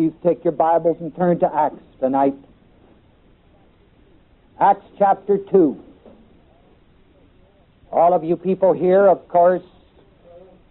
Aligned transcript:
Please 0.00 0.14
take 0.22 0.44
your 0.44 0.52
Bibles 0.52 0.96
and 1.00 1.14
turn 1.14 1.40
to 1.40 1.54
Acts 1.54 1.82
tonight. 2.00 2.32
Acts 4.58 4.86
chapter 4.96 5.36
2. 5.36 5.78
All 7.92 8.14
of 8.14 8.24
you 8.24 8.38
people 8.38 8.72
here, 8.72 9.06
of 9.06 9.28
course, 9.28 9.62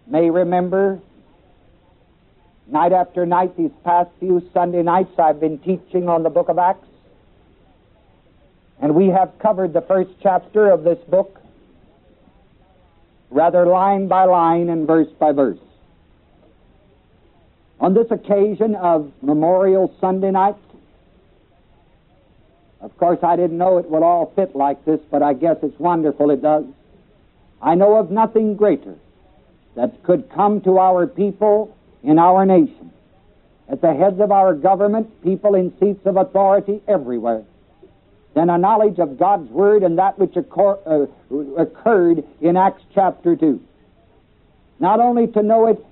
may 0.08 0.30
remember 0.30 0.98
night 2.66 2.90
after 2.90 3.24
night, 3.24 3.56
these 3.56 3.70
past 3.84 4.10
few 4.18 4.42
Sunday 4.52 4.82
nights, 4.82 5.16
I've 5.16 5.38
been 5.38 5.60
teaching 5.60 6.08
on 6.08 6.24
the 6.24 6.30
book 6.30 6.48
of 6.48 6.58
Acts. 6.58 6.88
And 8.82 8.96
we 8.96 9.06
have 9.10 9.38
covered 9.38 9.72
the 9.72 9.82
first 9.82 10.10
chapter 10.20 10.68
of 10.68 10.82
this 10.82 10.98
book, 11.08 11.40
rather 13.30 13.64
line 13.64 14.08
by 14.08 14.24
line 14.24 14.70
and 14.70 14.88
verse 14.88 15.12
by 15.20 15.30
verse. 15.30 15.60
On 17.80 17.94
this 17.94 18.10
occasion 18.10 18.74
of 18.74 19.10
Memorial 19.22 19.92
Sunday 20.00 20.30
night, 20.30 20.56
of 22.82 22.96
course, 22.98 23.18
I 23.22 23.36
didn't 23.36 23.56
know 23.56 23.78
it 23.78 23.90
would 23.90 24.02
all 24.02 24.32
fit 24.36 24.54
like 24.54 24.84
this, 24.84 25.00
but 25.10 25.22
I 25.22 25.32
guess 25.32 25.56
it's 25.62 25.78
wonderful 25.78 26.30
it 26.30 26.42
does. 26.42 26.64
I 27.62 27.74
know 27.74 27.96
of 27.96 28.10
nothing 28.10 28.56
greater 28.56 28.96
that 29.76 30.02
could 30.02 30.30
come 30.30 30.60
to 30.62 30.78
our 30.78 31.06
people 31.06 31.74
in 32.02 32.18
our 32.18 32.44
nation, 32.44 32.92
at 33.68 33.80
the 33.80 33.94
heads 33.94 34.20
of 34.20 34.30
our 34.30 34.54
government, 34.54 35.22
people 35.22 35.54
in 35.54 35.72
seats 35.78 36.04
of 36.04 36.16
authority 36.16 36.82
everywhere, 36.86 37.44
than 38.34 38.50
a 38.50 38.58
knowledge 38.58 38.98
of 38.98 39.18
God's 39.18 39.50
Word 39.50 39.82
and 39.82 39.98
that 39.98 40.18
which 40.18 40.36
uh, 40.36 41.06
occurred 41.56 42.24
in 42.40 42.56
Acts 42.56 42.82
chapter 42.94 43.36
2. 43.36 43.60
Not 44.80 45.00
only 45.00 45.26
to 45.28 45.42
know 45.42 45.66
it, 45.66 45.84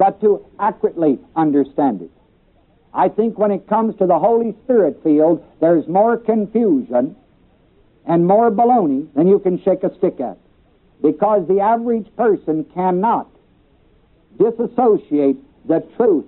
but 0.00 0.18
to 0.22 0.42
accurately 0.58 1.18
understand 1.36 2.00
it. 2.00 2.10
I 2.94 3.10
think 3.10 3.38
when 3.38 3.50
it 3.50 3.68
comes 3.68 3.94
to 3.98 4.06
the 4.06 4.18
Holy 4.18 4.56
Spirit 4.64 4.98
field, 5.04 5.44
there's 5.60 5.86
more 5.86 6.16
confusion 6.16 7.14
and 8.06 8.26
more 8.26 8.50
baloney 8.50 9.12
than 9.12 9.28
you 9.28 9.38
can 9.38 9.62
shake 9.62 9.82
a 9.82 9.94
stick 9.98 10.18
at. 10.18 10.38
Because 11.02 11.46
the 11.48 11.60
average 11.60 12.06
person 12.16 12.64
cannot 12.72 13.28
disassociate 14.38 15.36
the 15.68 15.86
truth 15.98 16.24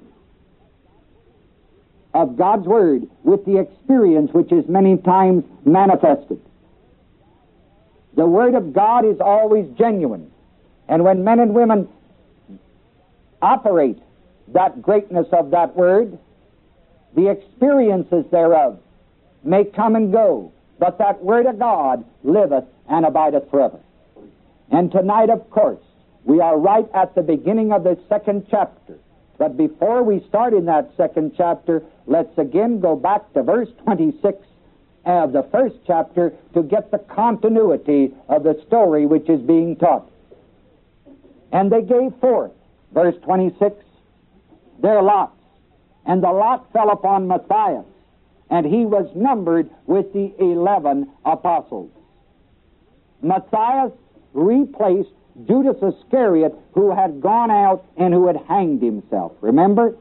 of 2.12 2.36
God's 2.36 2.66
Word 2.66 3.08
with 3.22 3.42
the 3.46 3.58
experience 3.58 4.32
which 4.34 4.52
is 4.52 4.68
many 4.68 4.98
times 4.98 5.44
manifested. 5.64 6.42
The 8.16 8.26
Word 8.26 8.54
of 8.54 8.74
God 8.74 9.06
is 9.06 9.18
always 9.18 9.66
genuine. 9.78 10.30
And 10.88 11.04
when 11.04 11.24
men 11.24 11.40
and 11.40 11.54
women 11.54 11.88
operate 13.42 13.98
that 14.48 14.80
greatness 14.80 15.26
of 15.32 15.50
that 15.50 15.76
Word, 15.76 16.18
the 17.14 17.28
experiences 17.30 18.24
thereof 18.30 18.78
may 19.44 19.64
come 19.64 19.96
and 19.96 20.12
go, 20.12 20.52
but 20.78 20.98
that 20.98 21.22
Word 21.22 21.46
of 21.46 21.58
God 21.58 22.04
liveth 22.22 22.64
and 22.88 23.04
abideth 23.04 23.50
forever. 23.50 23.80
And 24.70 24.90
tonight, 24.90 25.28
of 25.28 25.50
course, 25.50 25.82
we 26.24 26.40
are 26.40 26.58
right 26.58 26.88
at 26.94 27.14
the 27.14 27.22
beginning 27.22 27.72
of 27.72 27.84
the 27.84 27.98
second 28.08 28.46
chapter. 28.50 28.98
But 29.38 29.56
before 29.56 30.02
we 30.02 30.24
start 30.28 30.54
in 30.54 30.66
that 30.66 30.92
second 30.96 31.34
chapter, 31.36 31.82
let's 32.06 32.36
again 32.38 32.80
go 32.80 32.94
back 32.94 33.32
to 33.34 33.42
verse 33.42 33.68
26 33.84 34.38
of 35.04 35.32
the 35.32 35.42
first 35.50 35.76
chapter 35.86 36.32
to 36.54 36.62
get 36.62 36.90
the 36.90 36.98
continuity 36.98 38.14
of 38.28 38.44
the 38.44 38.62
story 38.66 39.04
which 39.04 39.28
is 39.28 39.40
being 39.40 39.76
taught. 39.76 40.08
And 41.50 41.72
they 41.72 41.82
gave 41.82 42.14
forth, 42.20 42.52
verse 42.92 43.16
26, 43.24 43.74
their 44.80 45.02
lots 45.02 45.36
and 46.06 46.22
the 46.22 46.30
lot 46.30 46.70
fell 46.72 46.90
upon 46.90 47.28
Matthias, 47.28 47.86
and 48.50 48.66
he 48.66 48.84
was 48.84 49.08
numbered 49.14 49.70
with 49.86 50.12
the 50.12 50.34
eleven 50.38 51.10
apostles. 51.24 51.90
Matthias 53.22 53.92
replaced 54.32 55.10
Judas 55.46 55.76
Iscariot, 55.82 56.54
who 56.72 56.94
had 56.94 57.20
gone 57.20 57.50
out 57.50 57.84
and 57.96 58.12
who 58.12 58.26
had 58.26 58.36
hanged 58.48 58.82
himself. 58.82 59.32
Remember? 59.40 59.96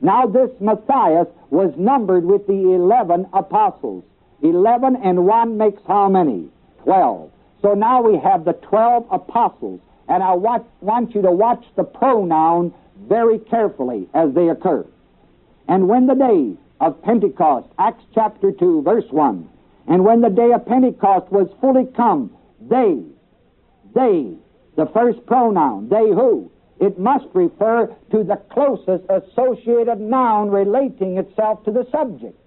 Now, 0.00 0.26
this 0.26 0.50
Matthias 0.60 1.28
was 1.50 1.72
numbered 1.76 2.24
with 2.24 2.46
the 2.46 2.74
eleven 2.74 3.26
apostles. 3.32 4.04
Eleven 4.42 4.96
and 4.96 5.24
one 5.26 5.56
makes 5.56 5.82
how 5.86 6.08
many? 6.08 6.48
Twelve. 6.82 7.30
So 7.62 7.74
now 7.74 8.02
we 8.02 8.18
have 8.18 8.44
the 8.44 8.52
twelve 8.52 9.06
apostles. 9.10 9.80
And 10.08 10.22
I 10.22 10.34
want, 10.34 10.66
want 10.80 11.14
you 11.14 11.22
to 11.22 11.30
watch 11.30 11.64
the 11.76 11.84
pronoun 11.84 12.72
very 13.06 13.38
carefully 13.38 14.08
as 14.14 14.32
they 14.34 14.48
occur. 14.48 14.86
And 15.68 15.88
when 15.88 16.06
the 16.06 16.14
day 16.14 16.56
of 16.80 17.02
Pentecost, 17.02 17.68
Acts 17.78 18.04
chapter 18.14 18.50
2, 18.50 18.82
verse 18.82 19.04
1, 19.10 19.48
and 19.86 20.04
when 20.04 20.20
the 20.20 20.30
day 20.30 20.52
of 20.52 20.66
Pentecost 20.66 21.30
was 21.30 21.48
fully 21.60 21.86
come, 21.96 22.30
they, 22.60 23.02
they, 23.94 24.34
the 24.76 24.86
first 24.92 25.24
pronoun, 25.26 25.88
they 25.88 26.08
who, 26.08 26.50
it 26.80 26.98
must 26.98 27.26
refer 27.34 27.86
to 28.10 28.22
the 28.22 28.36
closest 28.50 29.04
associated 29.10 30.00
noun 30.00 30.50
relating 30.50 31.18
itself 31.18 31.64
to 31.64 31.70
the 31.70 31.86
subject. 31.90 32.38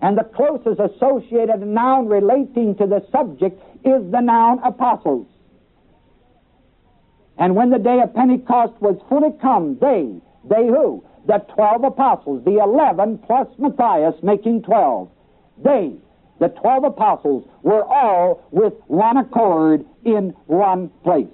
And 0.00 0.16
the 0.16 0.24
closest 0.24 0.80
associated 0.80 1.60
noun 1.60 2.08
relating 2.08 2.74
to 2.76 2.86
the 2.86 3.04
subject 3.12 3.60
is 3.84 4.10
the 4.10 4.20
noun 4.20 4.60
apostles. 4.64 5.26
And 7.38 7.56
when 7.56 7.70
the 7.70 7.78
day 7.78 8.00
of 8.00 8.14
Pentecost 8.14 8.74
was 8.80 8.96
fully 9.08 9.32
come, 9.40 9.78
they, 9.80 10.14
they 10.48 10.66
who, 10.66 11.04
the 11.26 11.38
twelve 11.54 11.84
apostles, 11.84 12.44
the 12.44 12.58
eleven 12.62 13.18
plus 13.18 13.48
Matthias, 13.58 14.14
making 14.22 14.62
twelve. 14.62 15.10
They, 15.62 15.94
the 16.38 16.48
twelve 16.48 16.84
apostles, 16.84 17.48
were 17.62 17.84
all 17.84 18.46
with 18.50 18.74
one 18.86 19.16
accord 19.16 19.84
in 20.04 20.30
one 20.46 20.90
place. 21.02 21.26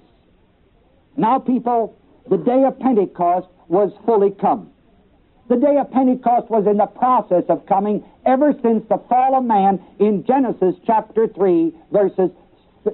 Now, 1.16 1.38
people, 1.38 1.96
the 2.28 2.38
day 2.38 2.64
of 2.64 2.78
Pentecost 2.78 3.48
was 3.68 3.92
fully 4.06 4.30
come. 4.30 4.70
The 5.48 5.56
day 5.56 5.76
of 5.78 5.90
Pentecost 5.90 6.48
was 6.48 6.66
in 6.66 6.76
the 6.76 6.86
process 6.86 7.42
of 7.48 7.66
coming 7.66 8.04
ever 8.24 8.54
since 8.62 8.84
the 8.88 8.98
fall 9.08 9.34
of 9.34 9.44
man 9.44 9.80
in 9.98 10.24
Genesis 10.24 10.76
chapter 10.86 11.26
3, 11.26 11.74
verses, 11.90 12.30
Uh, 12.86 12.92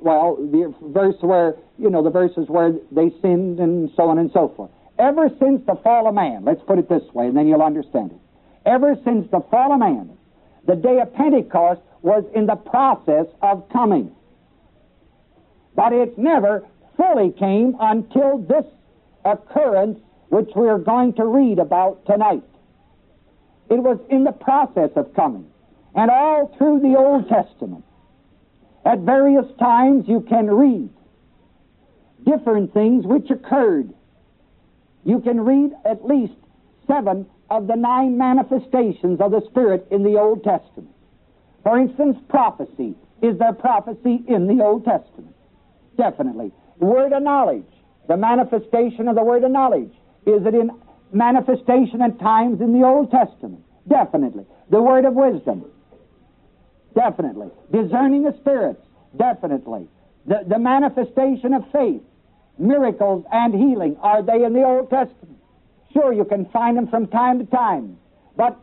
well, 0.00 0.36
the 0.36 0.72
verse 0.82 1.16
where, 1.20 1.56
you 1.76 1.90
know, 1.90 2.02
the 2.04 2.10
verses 2.10 2.48
where 2.48 2.72
they 2.92 3.10
sinned 3.20 3.58
and 3.58 3.90
so 3.96 4.04
on 4.08 4.18
and 4.18 4.30
so 4.32 4.52
forth. 4.56 4.70
Ever 4.98 5.28
since 5.40 5.64
the 5.66 5.74
fall 5.82 6.08
of 6.08 6.14
man, 6.14 6.44
let's 6.44 6.62
put 6.66 6.78
it 6.78 6.88
this 6.88 7.02
way, 7.14 7.26
and 7.26 7.36
then 7.36 7.48
you'll 7.48 7.62
understand 7.62 8.12
it. 8.12 8.18
Ever 8.64 8.96
since 9.04 9.28
the 9.30 9.40
fall 9.50 9.72
of 9.72 9.80
man, 9.80 10.16
the 10.66 10.76
day 10.76 11.00
of 11.00 11.12
Pentecost 11.14 11.80
was 12.02 12.24
in 12.34 12.46
the 12.46 12.56
process 12.56 13.26
of 13.42 13.68
coming. 13.70 14.12
But 15.74 15.92
it 15.92 16.18
never 16.18 16.64
fully 16.96 17.32
came 17.32 17.76
until 17.80 18.38
this 18.38 18.64
occurrence 19.24 19.98
which 20.28 20.50
we 20.54 20.68
are 20.68 20.78
going 20.78 21.14
to 21.14 21.24
read 21.24 21.58
about 21.58 22.04
tonight. 22.06 22.44
It 23.70 23.78
was 23.78 23.98
in 24.10 24.24
the 24.24 24.32
process 24.32 24.90
of 24.96 25.14
coming. 25.14 25.46
And 25.94 26.10
all 26.10 26.54
through 26.58 26.80
the 26.80 26.96
Old 26.96 27.28
Testament, 27.28 27.84
at 28.84 29.00
various 29.00 29.46
times 29.58 30.04
you 30.08 30.20
can 30.20 30.46
read 30.50 30.90
different 32.24 32.72
things 32.74 33.04
which 33.06 33.30
occurred 33.30 33.92
you 35.04 35.20
can 35.20 35.40
read 35.40 35.72
at 35.84 36.04
least 36.04 36.34
seven 36.86 37.26
of 37.50 37.66
the 37.66 37.76
nine 37.76 38.18
manifestations 38.18 39.20
of 39.20 39.30
the 39.30 39.40
Spirit 39.48 39.86
in 39.90 40.02
the 40.02 40.18
Old 40.18 40.44
Testament. 40.44 40.94
For 41.62 41.78
instance, 41.78 42.18
prophecy. 42.28 42.94
Is 43.22 43.38
there 43.38 43.52
prophecy 43.52 44.22
in 44.28 44.46
the 44.46 44.62
Old 44.62 44.84
Testament? 44.84 45.34
Definitely. 45.96 46.52
Word 46.78 47.12
of 47.12 47.22
knowledge. 47.22 47.66
The 48.06 48.16
manifestation 48.16 49.08
of 49.08 49.16
the 49.16 49.24
word 49.24 49.44
of 49.44 49.50
knowledge. 49.50 49.92
Is 50.26 50.44
it 50.46 50.54
in 50.54 50.70
manifestation 51.12 52.02
at 52.02 52.18
times 52.20 52.60
in 52.60 52.78
the 52.78 52.86
Old 52.86 53.10
Testament? 53.10 53.64
Definitely. 53.88 54.44
The 54.70 54.82
word 54.82 55.04
of 55.04 55.14
wisdom. 55.14 55.64
Definitely. 56.98 57.50
Discerning 57.70 58.26
of 58.26 58.34
spirits. 58.40 58.80
Definitely. 59.16 59.86
The, 60.26 60.42
the 60.48 60.58
manifestation 60.58 61.54
of 61.54 61.62
faith 61.70 62.02
miracles 62.58 63.24
and 63.30 63.54
healing. 63.54 63.96
Are 64.00 64.20
they 64.20 64.42
in 64.42 64.52
the 64.52 64.64
Old 64.64 64.90
Testament? 64.90 65.38
Sure, 65.92 66.12
you 66.12 66.24
can 66.24 66.46
find 66.46 66.76
them 66.76 66.88
from 66.88 67.06
time 67.06 67.38
to 67.38 67.44
time. 67.46 67.98
But 68.36 68.58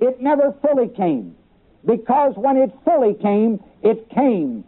it 0.00 0.20
never 0.20 0.52
fully 0.60 0.88
came. 0.88 1.36
Because 1.84 2.34
when 2.34 2.56
it 2.56 2.72
fully 2.84 3.14
came, 3.14 3.62
it 3.84 4.10
came 4.10 4.64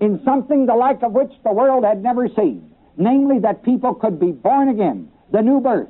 in 0.00 0.20
something 0.24 0.66
the 0.66 0.74
like 0.74 1.04
of 1.04 1.12
which 1.12 1.30
the 1.44 1.52
world 1.52 1.84
had 1.84 2.02
never 2.02 2.26
seen. 2.26 2.68
Namely, 2.96 3.38
that 3.40 3.62
people 3.62 3.94
could 3.94 4.18
be 4.18 4.32
born 4.32 4.68
again, 4.68 5.08
the 5.30 5.40
new 5.40 5.60
birth. 5.60 5.88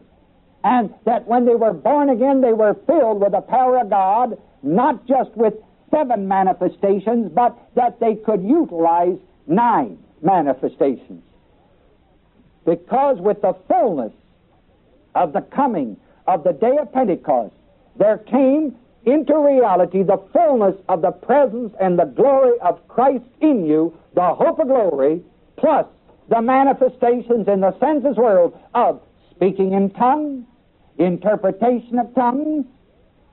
And 0.63 0.93
that 1.07 1.27
when 1.27 1.47
they 1.47 1.55
were 1.55 1.73
born 1.73 2.11
again, 2.11 2.43
they 2.43 2.53
were 2.53 2.75
filled 2.87 3.23
with 3.23 3.33
the 3.33 3.41
power 3.41 3.79
of 3.79 3.89
God, 3.89 4.39
not 4.63 5.07
just 5.07 5.31
with 5.37 5.55
seven 5.95 6.27
manifestations, 6.27 7.31
but 7.33 7.57
that 7.75 8.01
they 8.01 8.17
could 8.17 8.43
utilize 8.43 9.17
nine 9.47 9.99
manifestations. 10.23 11.23
Because 12.65 13.19
with 13.21 13.43
the 13.43 13.55
fullness 13.69 14.13
of 15.15 15.33
the 15.33 15.43
coming 15.43 15.97
of 16.27 16.43
the 16.43 16.53
day 16.53 16.77
of 16.81 16.93
Pentecost, 16.93 17.55
there 17.97 18.19
came 18.19 18.75
into 19.05 19.37
reality 19.39 20.03
the 20.03 20.23
fullness 20.33 20.75
of 20.89 21.03
the 21.03 21.11
presence 21.11 21.75
and 21.81 21.99
the 21.99 22.07
glory 22.07 22.59
of 22.61 22.87
Christ 22.89 23.25
in 23.41 23.67
you, 23.67 23.97
the 24.15 24.35
hope 24.35 24.59
of 24.59 24.67
glory, 24.67 25.23
plus 25.57 25.87
the 26.29 26.41
manifestations 26.41 27.47
in 27.49 27.61
the 27.61 27.79
senses 27.79 28.17
world 28.17 28.59
of 28.75 29.03
speaking 29.31 29.75
in 29.75 29.91
tongues, 29.91 30.47
interpretation 30.97 31.99
of 31.99 32.15
tongues, 32.15 32.65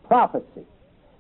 prophecy, 0.04 0.66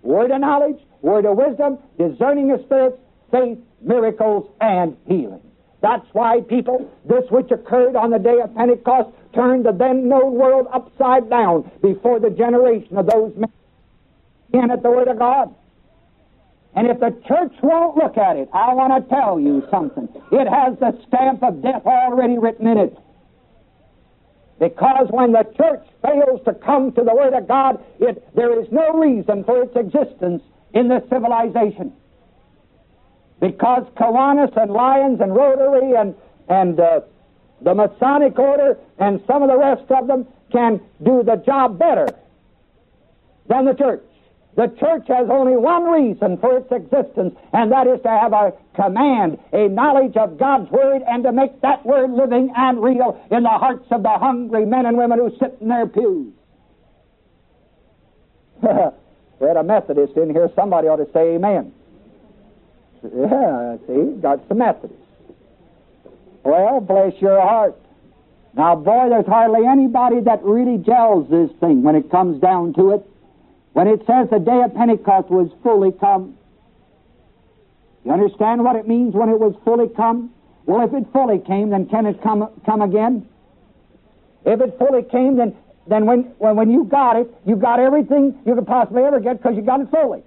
word 0.01 0.31
of 0.31 0.41
knowledge, 0.41 0.79
word 1.01 1.25
of 1.25 1.37
wisdom, 1.37 1.77
discerning 1.97 2.51
of 2.51 2.61
spirits, 2.65 2.97
faith, 3.31 3.57
miracles, 3.81 4.49
and 4.59 4.97
healing. 5.07 5.41
That's 5.81 6.05
why 6.13 6.41
people, 6.41 6.91
this 7.05 7.23
which 7.31 7.49
occurred 7.51 7.95
on 7.95 8.11
the 8.11 8.19
day 8.19 8.39
of 8.39 8.53
Pentecost, 8.55 9.09
turned 9.33 9.65
the 9.65 9.71
then 9.71 10.07
known 10.07 10.35
world 10.35 10.67
upside 10.71 11.29
down 11.29 11.69
before 11.81 12.19
the 12.19 12.29
generation 12.29 12.97
of 12.97 13.07
those 13.07 13.35
men 13.35 13.51
in 14.53 14.69
at 14.69 14.83
the 14.83 14.89
Word 14.89 15.07
of 15.07 15.17
God. 15.17 15.55
And 16.75 16.87
if 16.87 16.99
the 16.99 17.11
church 17.27 17.53
won't 17.61 17.97
look 17.97 18.17
at 18.17 18.37
it, 18.37 18.49
I 18.53 18.73
want 18.73 18.93
to 18.93 19.09
tell 19.13 19.39
you 19.39 19.67
something. 19.71 20.07
It 20.31 20.47
has 20.47 20.77
the 20.79 20.97
stamp 21.07 21.43
of 21.43 21.61
death 21.61 21.85
already 21.85 22.37
written 22.37 22.67
in 22.67 22.77
it. 22.77 22.97
Because 24.59 25.07
when 25.09 25.31
the 25.31 25.43
church 25.57 25.83
fails 26.03 26.41
to 26.45 26.53
come 26.53 26.91
to 26.93 27.03
the 27.03 27.15
Word 27.15 27.33
of 27.33 27.47
God, 27.47 27.83
it, 27.99 28.23
there 28.35 28.61
is 28.61 28.67
no 28.71 28.93
reason 28.93 29.43
for 29.43 29.63
its 29.63 29.75
existence 29.75 30.43
in 30.73 30.87
this 30.87 31.03
civilization. 31.09 31.93
Because 33.39 33.83
Kiwanis 33.97 34.55
and 34.55 34.71
Lions 34.71 35.19
and 35.19 35.35
Rotary 35.35 35.95
and, 35.95 36.15
and 36.47 36.79
uh, 36.79 37.01
the 37.61 37.73
Masonic 37.73 38.37
Order 38.37 38.77
and 38.99 39.21
some 39.27 39.41
of 39.41 39.49
the 39.49 39.57
rest 39.57 39.89
of 39.89 40.07
them 40.07 40.27
can 40.51 40.79
do 41.03 41.23
the 41.23 41.37
job 41.37 41.79
better 41.79 42.07
than 43.47 43.65
the 43.65 43.73
church. 43.73 44.03
The 44.55 44.67
church 44.79 45.07
has 45.07 45.29
only 45.29 45.55
one 45.55 45.85
reason 45.85 46.37
for 46.37 46.57
its 46.57 46.71
existence, 46.71 47.35
and 47.53 47.71
that 47.71 47.87
is 47.87 48.01
to 48.01 48.09
have 48.09 48.33
a 48.33 48.53
command, 48.75 49.39
a 49.53 49.69
knowledge 49.69 50.17
of 50.17 50.37
God's 50.37 50.69
Word, 50.69 51.01
and 51.07 51.23
to 51.23 51.31
make 51.31 51.61
that 51.61 51.85
Word 51.85 52.11
living 52.11 52.51
and 52.55 52.83
real 52.83 53.19
in 53.31 53.43
the 53.43 53.49
hearts 53.49 53.87
of 53.91 54.03
the 54.03 54.09
hungry 54.09 54.65
men 54.65 54.85
and 54.85 54.97
women 54.97 55.19
who 55.19 55.31
sit 55.39 55.57
in 55.61 55.69
their 55.69 55.87
pews. 55.87 56.33
we 59.41 59.47
had 59.47 59.57
a 59.57 59.63
Methodist 59.63 60.15
in 60.15 60.29
here. 60.29 60.49
Somebody 60.55 60.87
ought 60.87 60.97
to 60.97 61.09
say 61.11 61.35
amen. 61.35 61.73
Yeah, 63.03 63.77
see, 63.87 64.21
got 64.21 64.47
some 64.47 64.59
Methodists. 64.59 64.97
Well, 66.43 66.79
bless 66.79 67.19
your 67.19 67.41
heart. 67.41 67.75
Now, 68.53 68.75
boy, 68.75 69.09
there's 69.09 69.25
hardly 69.25 69.65
anybody 69.65 70.19
that 70.21 70.43
really 70.43 70.77
gels 70.77 71.29
this 71.29 71.49
thing 71.59 71.83
when 71.83 71.95
it 71.95 72.11
comes 72.11 72.39
down 72.39 72.73
to 72.73 72.91
it. 72.91 73.09
When 73.73 73.87
it 73.87 74.05
says 74.05 74.29
the 74.29 74.39
day 74.39 74.61
of 74.63 74.75
Pentecost 74.75 75.29
was 75.29 75.49
fully 75.63 75.91
come, 75.93 76.37
you 78.03 78.11
understand 78.11 78.63
what 78.63 78.75
it 78.75 78.87
means 78.87 79.13
when 79.13 79.29
it 79.29 79.39
was 79.39 79.55
fully 79.63 79.87
come? 79.87 80.31
Well, 80.65 80.85
if 80.85 80.93
it 80.93 81.11
fully 81.13 81.39
came, 81.39 81.69
then 81.69 81.87
can 81.87 82.05
it 82.05 82.21
come, 82.21 82.49
come 82.65 82.81
again? 82.81 83.27
If 84.45 84.59
it 84.59 84.77
fully 84.77 85.03
came, 85.03 85.37
then, 85.37 85.55
then 85.87 86.05
when, 86.05 86.23
when, 86.37 86.55
when 86.55 86.71
you 86.71 86.83
got 86.85 87.17
it, 87.17 87.33
you 87.45 87.55
got 87.55 87.79
everything 87.79 88.39
you 88.45 88.55
could 88.55 88.67
possibly 88.67 89.03
ever 89.03 89.19
get 89.19 89.37
because 89.37 89.55
you 89.55 89.61
got 89.61 89.81
it 89.81 89.89
fully. 89.89 90.23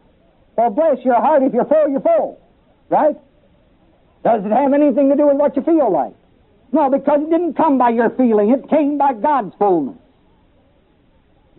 Well, 0.56 0.70
bless 0.70 1.04
your 1.04 1.16
heart, 1.20 1.42
if 1.42 1.52
you're 1.52 1.64
full, 1.64 1.88
you're 1.88 2.00
full. 2.00 2.40
Right? 2.88 3.16
Does 4.24 4.44
it 4.44 4.50
have 4.50 4.72
anything 4.72 5.10
to 5.10 5.16
do 5.16 5.26
with 5.26 5.36
what 5.36 5.56
you 5.56 5.62
feel 5.62 5.90
like? 5.92 6.14
No, 6.72 6.90
because 6.90 7.20
it 7.22 7.30
didn't 7.30 7.54
come 7.54 7.78
by 7.78 7.90
your 7.90 8.10
feeling, 8.10 8.50
it 8.50 8.68
came 8.68 8.98
by 8.98 9.14
God's 9.14 9.54
fullness. 9.58 9.96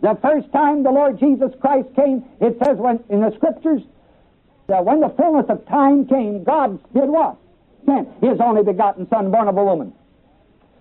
The 0.02 0.18
first 0.20 0.52
time 0.52 0.82
the 0.82 0.90
Lord 0.90 1.18
Jesus 1.18 1.52
Christ 1.60 1.88
came, 1.96 2.24
it 2.40 2.58
says 2.62 2.76
when 2.76 3.02
in 3.08 3.20
the 3.20 3.32
scriptures 3.36 3.82
that 4.66 4.84
when 4.84 5.00
the 5.00 5.08
fullness 5.08 5.46
of 5.48 5.66
time 5.66 6.06
came, 6.06 6.44
God 6.44 6.78
did 6.92 7.08
what? 7.08 7.36
Sent 7.86 8.08
His 8.20 8.40
only 8.40 8.62
begotten 8.62 9.08
Son, 9.08 9.30
born 9.30 9.48
of 9.48 9.56
a 9.56 9.64
woman. 9.64 9.92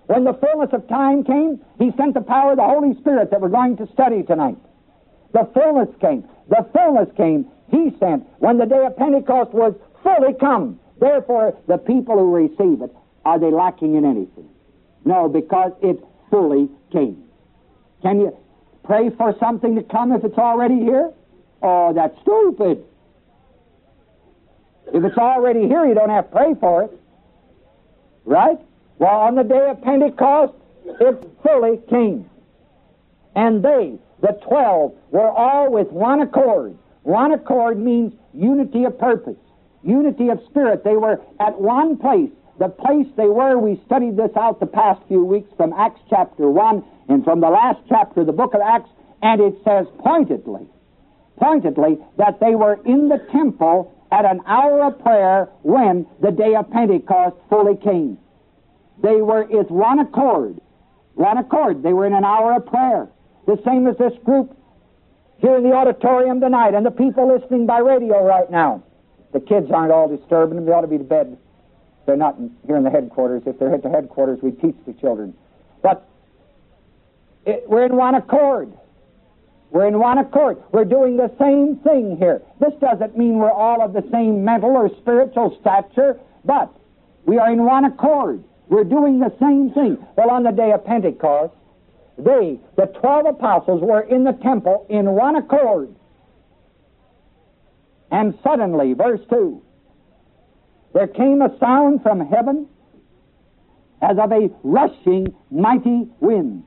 When 0.08 0.24
the 0.24 0.34
fullness 0.34 0.70
of 0.74 0.88
time 0.88 1.24
came, 1.24 1.60
He 1.80 1.92
sent 1.98 2.14
the 2.14 2.22
power 2.22 2.52
of 2.52 2.58
the 2.58 2.64
Holy 2.64 2.96
Spirit 3.00 3.32
that 3.32 3.42
we're 3.42 3.50
going 3.50 3.78
to 3.78 3.88
study 3.94 4.24
tonight. 4.24 4.58
The 5.34 5.50
fullness 5.54 5.90
came. 6.00 6.28
The 6.50 6.68
fullness 6.74 7.10
came. 7.18 7.48
He 7.70 7.96
sent 8.00 8.26
when 8.40 8.58
the 8.58 8.66
day 8.66 8.86
of 8.86 8.96
Pentecost 8.98 9.52
was 9.52 9.74
fully 10.04 10.34
come. 10.40 10.80
Therefore, 11.00 11.58
the 11.68 11.78
people 11.78 12.18
who 12.18 12.34
receive 12.34 12.82
it, 12.82 12.96
are 13.26 13.40
they 13.40 13.52
lacking 13.52 13.96
in 13.96 14.06
anything? 14.06 14.48
No, 15.04 15.28
because 15.28 15.72
it 15.82 16.04
fully 16.30 16.70
came. 16.92 17.24
Can 18.02 18.20
you 18.20 18.38
pray 18.84 19.10
for 19.10 19.36
something 19.40 19.76
to 19.76 19.84
come 19.84 20.12
if 20.12 20.24
it's 20.24 20.38
already 20.38 20.80
here? 20.80 21.12
Oh, 21.62 21.94
that's 21.94 22.16
stupid. 22.22 22.84
If 24.94 25.04
it's 25.04 25.18
already 25.18 25.68
here, 25.68 25.86
you 25.86 25.96
don't 25.96 26.12
have 26.12 26.30
to 26.30 26.36
pray 26.36 26.54
for 26.60 26.84
it. 26.84 26.92
Right? 28.24 28.60
Well, 28.98 29.20
on 29.20 29.36
the 29.36 29.44
day 29.44 29.70
of 29.70 29.82
Pentecost, 29.82 30.54
it 30.86 31.30
fully 31.44 31.80
came. 31.90 32.30
And 33.36 33.64
they, 33.64 33.98
the 34.22 34.40
twelve, 34.48 34.94
were 35.12 35.30
all 35.30 35.72
with 35.72 35.92
one 35.92 36.22
accord. 36.22 36.78
One 37.04 37.34
accord 37.34 37.78
means 37.78 38.14
unity 38.34 38.86
of 38.86 38.98
purpose, 38.98 39.38
unity 39.84 40.30
of 40.30 40.40
spirit. 40.50 40.84
They 40.84 40.96
were 40.96 41.22
at 41.40 41.60
one 41.60 41.98
place. 41.98 42.32
The 42.58 42.70
place 42.70 43.08
they 43.18 43.28
were, 43.28 43.60
we 43.60 43.82
studied 43.86 44.16
this 44.16 44.32
out 44.38 44.62
the 44.62 44.66
past 44.66 45.02
few 45.10 45.26
weeks 45.26 45.50
from 45.58 45.74
Acts 45.74 46.00
chapter 46.10 46.50
1 46.50 46.84
and 47.10 47.24
from 47.24 47.42
the 47.42 47.50
last 47.50 47.80
chapter 47.90 48.22
of 48.22 48.28
the 48.28 48.34
book 48.34 48.54
of 48.54 48.62
Acts, 48.62 48.90
and 49.22 49.42
it 49.42 49.56
says 49.66 49.88
pointedly, 50.00 50.66
pointedly, 51.38 51.98
that 52.18 52.40
they 52.40 52.56
were 52.56 52.80
in 52.86 53.10
the 53.10 53.20
temple 53.32 53.92
at 54.12 54.24
an 54.24 54.40
hour 54.48 54.86
of 54.86 55.00
prayer 55.00 55.50
when 55.64 56.08
the 56.22 56.32
day 56.32 56.56
of 56.56 56.72
Pentecost 56.72 57.36
fully 57.50 57.76
came. 57.76 58.18
They 59.06 59.22
were 59.22 59.46
with 59.46 59.70
one 59.70 60.00
accord, 60.00 60.60
one 61.14 61.38
accord. 61.38 61.84
They 61.84 61.94
were 61.94 62.08
in 62.08 62.14
an 62.14 62.26
hour 62.26 62.56
of 62.56 62.66
prayer. 62.66 63.08
The 63.46 63.62
same 63.64 63.86
as 63.86 63.96
this 63.98 64.14
group 64.26 64.58
here 65.38 65.56
in 65.58 65.64
the 65.64 65.74
auditorium 65.74 66.42
tonight 66.42 66.74
and 66.74 66.84
the 66.84 66.92
people 66.92 67.28
listening 67.28 67.68
by 67.68 67.80
radio 67.80 68.26
right 68.26 68.50
now. 68.50 68.84
The 69.32 69.40
kids 69.40 69.70
aren't 69.70 69.92
all 69.92 70.08
disturbing 70.08 70.56
them. 70.56 70.66
They 70.66 70.72
ought 70.72 70.82
to 70.82 70.88
be 70.88 70.98
to 70.98 71.04
bed 71.04 71.38
they're 72.06 72.16
not 72.16 72.38
here 72.66 72.78
in 72.78 72.84
the 72.84 72.90
headquarters. 72.90 73.44
If 73.46 73.60
they're 73.60 73.74
at 73.74 73.84
the 73.84 73.90
headquarters, 73.90 74.40
we 74.42 74.52
teach 74.52 74.76
the 74.86 74.94
children. 74.94 75.34
But 75.82 76.08
it, 77.46 77.64
we're 77.68 77.86
in 77.86 77.96
one 77.96 78.16
accord. 78.16 78.72
We're 79.72 79.88
in 79.88 80.00
one 80.00 80.20
accord. 80.20 80.62
We're 80.72 80.86
doing 80.86 81.18
the 81.18 81.32
same 81.40 81.78
thing 81.78 82.18
here. 82.18 82.42
This 82.60 82.74
doesn't 82.80 83.18
mean 83.18 83.38
we're 83.38 83.52
all 83.52 83.82
of 83.82 83.94
the 83.94 84.08
same 84.12 84.46
mental 84.46 84.72
or 84.72 84.90
spiritual 84.98 85.58
stature, 85.60 86.20
but 86.46 86.72
we 87.26 87.38
are 87.38 87.52
in 87.52 87.66
one 87.66 87.86
accord. 87.86 88.44
We're 88.68 88.84
doing 88.84 89.20
the 89.20 89.34
same 89.40 89.72
thing. 89.72 90.06
Well, 90.16 90.30
on 90.30 90.44
the 90.44 90.52
day 90.52 90.72
of 90.72 90.86
Pentecost, 90.86 91.54
they, 92.18 92.60
the 92.78 92.86
twelve 93.00 93.26
apostles, 93.26 93.82
were 93.82 94.02
in 94.02 94.24
the 94.24 94.34
temple 94.34 94.86
in 94.90 95.12
one 95.12 95.36
accord. 95.36 95.94
And 98.12 98.38
suddenly, 98.44 98.94
verse 98.94 99.20
2, 99.30 99.62
there 100.94 101.08
came 101.08 101.42
a 101.42 101.58
sound 101.60 102.02
from 102.02 102.22
heaven 102.22 102.68
as 104.02 104.18
of 104.18 104.32
a 104.32 104.50
rushing 104.64 105.36
mighty 105.52 106.08
wind, 106.20 106.64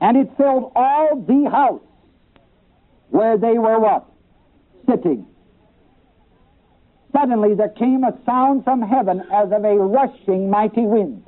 and 0.00 0.16
it 0.16 0.30
filled 0.36 0.72
all 0.74 1.24
the 1.26 1.48
house 1.50 1.82
where 3.10 3.36
they 3.36 3.58
were 3.58 3.78
what? 3.78 4.06
Sitting. 4.88 5.26
Suddenly 7.12 7.54
there 7.54 7.70
came 7.70 8.04
a 8.04 8.16
sound 8.24 8.64
from 8.64 8.82
heaven 8.82 9.20
as 9.32 9.50
of 9.52 9.64
a 9.64 9.76
rushing 9.76 10.48
mighty 10.48 10.82
wind. 10.82 11.24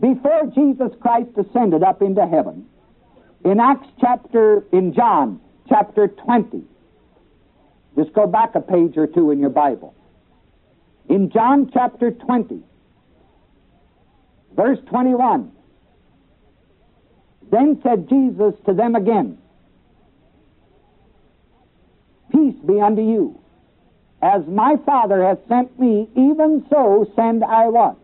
Before 0.00 0.46
Jesus 0.54 0.92
Christ 1.00 1.30
ascended 1.36 1.82
up 1.82 2.02
into 2.02 2.26
heaven, 2.26 2.66
in 3.44 3.60
Acts 3.60 3.88
chapter, 4.00 4.64
in 4.72 4.92
John 4.94 5.40
chapter 5.68 6.08
20, 6.08 6.62
just 7.96 8.12
go 8.12 8.26
back 8.26 8.54
a 8.54 8.60
page 8.60 8.96
or 8.96 9.06
two 9.06 9.30
in 9.30 9.38
your 9.38 9.50
Bible. 9.50 9.94
In 11.08 11.30
John 11.30 11.70
chapter 11.72 12.10
20, 12.10 12.62
verse 14.56 14.78
21, 14.88 15.52
then 17.50 17.80
said 17.82 18.08
Jesus 18.08 18.54
to 18.66 18.74
them 18.74 18.94
again, 18.94 19.38
Peace 22.30 22.54
be 22.64 22.80
unto 22.80 23.02
you. 23.02 23.40
As 24.22 24.46
my 24.46 24.76
Father 24.84 25.24
hath 25.24 25.38
sent 25.48 25.78
me, 25.78 26.08
even 26.14 26.66
so 26.68 27.10
send 27.16 27.42
I 27.42 27.68
what? 27.68 27.96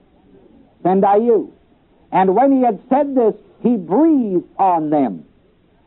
Send 0.83 1.05
I 1.05 1.17
you. 1.17 1.53
And 2.11 2.35
when 2.35 2.53
he 2.53 2.63
had 2.63 2.81
said 2.89 3.15
this, 3.15 3.35
he 3.61 3.77
breathed 3.77 4.49
on 4.59 4.91
them 4.91 5.25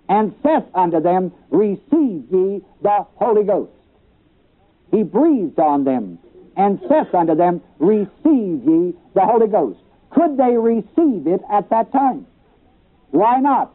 and 0.07 0.33
saith 0.43 0.65
unto 0.75 0.99
them, 0.99 1.31
Receive 1.49 2.25
ye 2.31 2.61
the 2.81 3.05
Holy 3.15 3.43
Ghost. 3.43 3.71
He 4.91 5.03
breathed 5.03 5.59
on 5.59 5.83
them 5.83 6.19
and 6.57 6.79
saith 6.87 7.13
unto 7.13 7.35
them, 7.35 7.61
Receive 7.79 8.63
ye 8.65 8.93
the 9.13 9.21
Holy 9.21 9.47
Ghost. 9.47 9.79
Could 10.11 10.37
they 10.37 10.57
receive 10.57 11.27
it 11.27 11.41
at 11.51 11.69
that 11.69 11.91
time? 11.91 12.25
Why 13.11 13.39
not? 13.39 13.73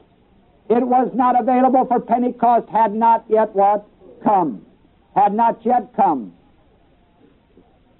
It 0.69 0.87
was 0.87 1.11
not 1.15 1.39
available 1.39 1.85
for 1.87 2.01
Pentecost 2.01 2.69
had 2.69 2.95
not 2.95 3.25
yet 3.29 3.55
what? 3.55 3.87
Come. 4.23 4.65
Had 5.15 5.35
not 5.35 5.65
yet 5.65 5.95
come. 5.95 6.33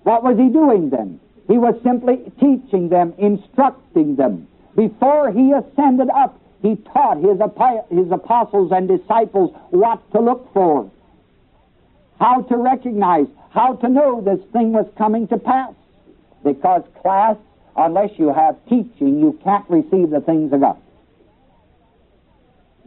What 0.05 0.23
was 0.23 0.39
he 0.39 0.49
doing 0.49 0.91
then? 0.91 1.19
He 1.49 1.59
was 1.59 1.75
simply 1.83 2.33
teaching 2.39 2.89
them, 2.89 3.15
instructing 3.19 4.17
them. 4.17 4.49
Before 4.77 5.31
he 5.31 5.53
ascended 5.53 6.09
up, 6.11 6.41
he 6.63 6.77
taught 6.77 7.19
his, 7.19 7.39
his 7.91 8.11
apostles 8.11 8.73
and 8.73 8.89
disciples 8.89 9.55
what 9.71 10.01
to 10.13 10.21
look 10.21 10.53
for, 10.55 10.91
how 12.19 12.43
to 12.43 12.57
recognize, 12.57 13.27
how 13.51 13.75
to 13.77 13.89
know 13.89 14.21
this 14.21 14.41
thing 14.53 14.73
was 14.73 14.87
coming 14.97 15.29
to 15.29 15.39
pass. 15.39 15.75
Because, 16.43 16.83
class, 17.01 17.37
unless 17.77 18.11
you 18.19 18.33
have 18.33 18.57
teaching, 18.67 19.21
you 19.21 19.39
can't 19.45 19.69
receive 19.69 20.11
the 20.11 20.21
things 20.21 20.53
of 20.53 20.61
God. 20.61 20.79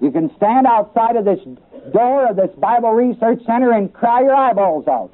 You 0.02 0.12
can 0.12 0.36
stand 0.38 0.68
outside 0.68 1.16
of 1.16 1.26
this 1.26 1.40
door 1.92 2.28
of 2.28 2.36
this 2.36 2.52
Bible 2.58 2.92
Research 2.92 3.44
Center 3.46 3.72
and 3.72 3.92
cry 3.92 4.22
your 4.22 4.36
eyeballs 4.36 4.88
out. 4.88 5.12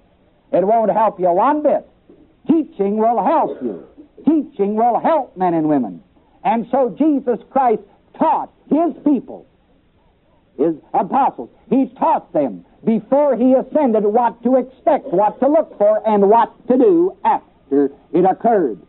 It 0.51 0.65
won't 0.65 0.91
help 0.91 1.19
you 1.19 1.31
one 1.31 1.63
bit. 1.63 1.87
Teaching 2.47 2.97
will 2.97 3.23
help 3.23 3.61
you. 3.61 3.87
Teaching 4.25 4.75
will 4.75 4.99
help 4.99 5.35
men 5.37 5.53
and 5.53 5.67
women. 5.67 6.01
And 6.43 6.67
so 6.71 6.95
Jesus 6.97 7.39
Christ 7.51 7.81
taught 8.17 8.51
his 8.69 8.93
people, 9.03 9.47
his 10.57 10.75
apostles, 10.93 11.49
he 11.69 11.87
taught 11.97 12.31
them 12.33 12.65
before 12.83 13.35
he 13.35 13.53
ascended 13.53 14.03
what 14.03 14.43
to 14.43 14.57
expect, 14.57 15.05
what 15.07 15.39
to 15.39 15.47
look 15.47 15.77
for, 15.77 16.01
and 16.07 16.29
what 16.29 16.51
to 16.67 16.77
do 16.77 17.17
after 17.23 17.91
it 18.11 18.25
occurred. 18.25 18.79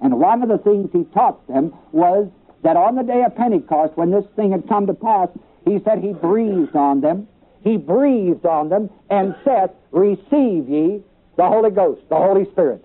And 0.00 0.18
one 0.18 0.42
of 0.42 0.48
the 0.48 0.58
things 0.58 0.90
he 0.92 1.04
taught 1.14 1.46
them 1.46 1.72
was 1.92 2.28
that 2.62 2.76
on 2.76 2.96
the 2.96 3.02
day 3.02 3.22
of 3.22 3.36
Pentecost, 3.36 3.96
when 3.96 4.10
this 4.10 4.24
thing 4.36 4.52
had 4.52 4.68
come 4.68 4.86
to 4.86 4.94
pass, 4.94 5.28
he 5.64 5.78
said 5.84 6.00
he 6.02 6.12
breathed 6.12 6.74
on 6.74 7.00
them. 7.00 7.28
He 7.62 7.76
breathed 7.76 8.44
on 8.44 8.68
them 8.68 8.90
and 9.08 9.34
said, 9.44 9.70
Receive 9.92 10.68
ye 10.68 11.02
the 11.36 11.46
Holy 11.46 11.70
Ghost, 11.70 12.02
the 12.08 12.16
Holy 12.16 12.44
Spirit. 12.50 12.83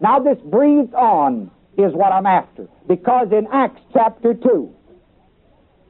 Now, 0.00 0.18
this 0.18 0.38
breathed 0.44 0.94
on 0.94 1.50
is 1.76 1.92
what 1.92 2.12
I'm 2.12 2.26
after. 2.26 2.68
Because 2.88 3.28
in 3.32 3.46
Acts 3.52 3.80
chapter 3.92 4.34
2, 4.34 4.74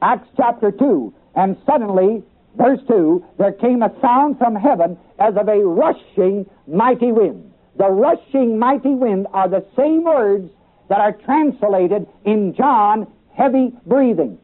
Acts 0.01 0.27
chapter 0.35 0.71
2, 0.71 1.13
and 1.35 1.57
suddenly, 1.65 2.23
verse 2.57 2.79
2, 2.87 3.23
there 3.37 3.53
came 3.53 3.81
a 3.81 3.91
sound 4.01 4.37
from 4.37 4.55
heaven 4.55 4.97
as 5.19 5.35
of 5.37 5.47
a 5.47 5.59
rushing 5.59 6.49
mighty 6.67 7.11
wind. 7.11 7.53
The 7.77 7.89
rushing 7.89 8.59
mighty 8.59 8.93
wind 8.93 9.27
are 9.33 9.47
the 9.47 9.65
same 9.77 10.03
words 10.03 10.51
that 10.89 10.99
are 10.99 11.13
translated 11.13 12.05
in 12.25 12.53
John, 12.53 13.07
heavy 13.33 13.71
breathing. 13.85 14.37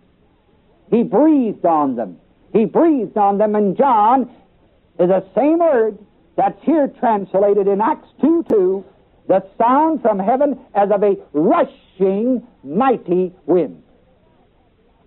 He 0.90 1.04
breathed 1.04 1.66
on 1.66 1.96
them. 1.96 2.18
He 2.54 2.64
breathed 2.64 3.18
on 3.18 3.38
them, 3.38 3.56
and 3.56 3.76
John 3.78 4.30
is 4.98 5.10
the 5.10 5.26
same 5.36 5.60
word 5.60 5.98
that's 6.38 6.64
here 6.64 6.88
translated 7.00 7.68
in 7.68 7.82
Acts 7.82 8.08
2 8.22 8.46
2, 8.50 8.86
the 9.28 9.46
sound 9.58 10.02
from 10.02 10.20
heaven 10.20 10.60
as 10.74 10.90
of 10.92 11.04
a 11.04 11.16
rushing 11.34 12.46
mighty 12.64 13.34
wind. 13.46 13.84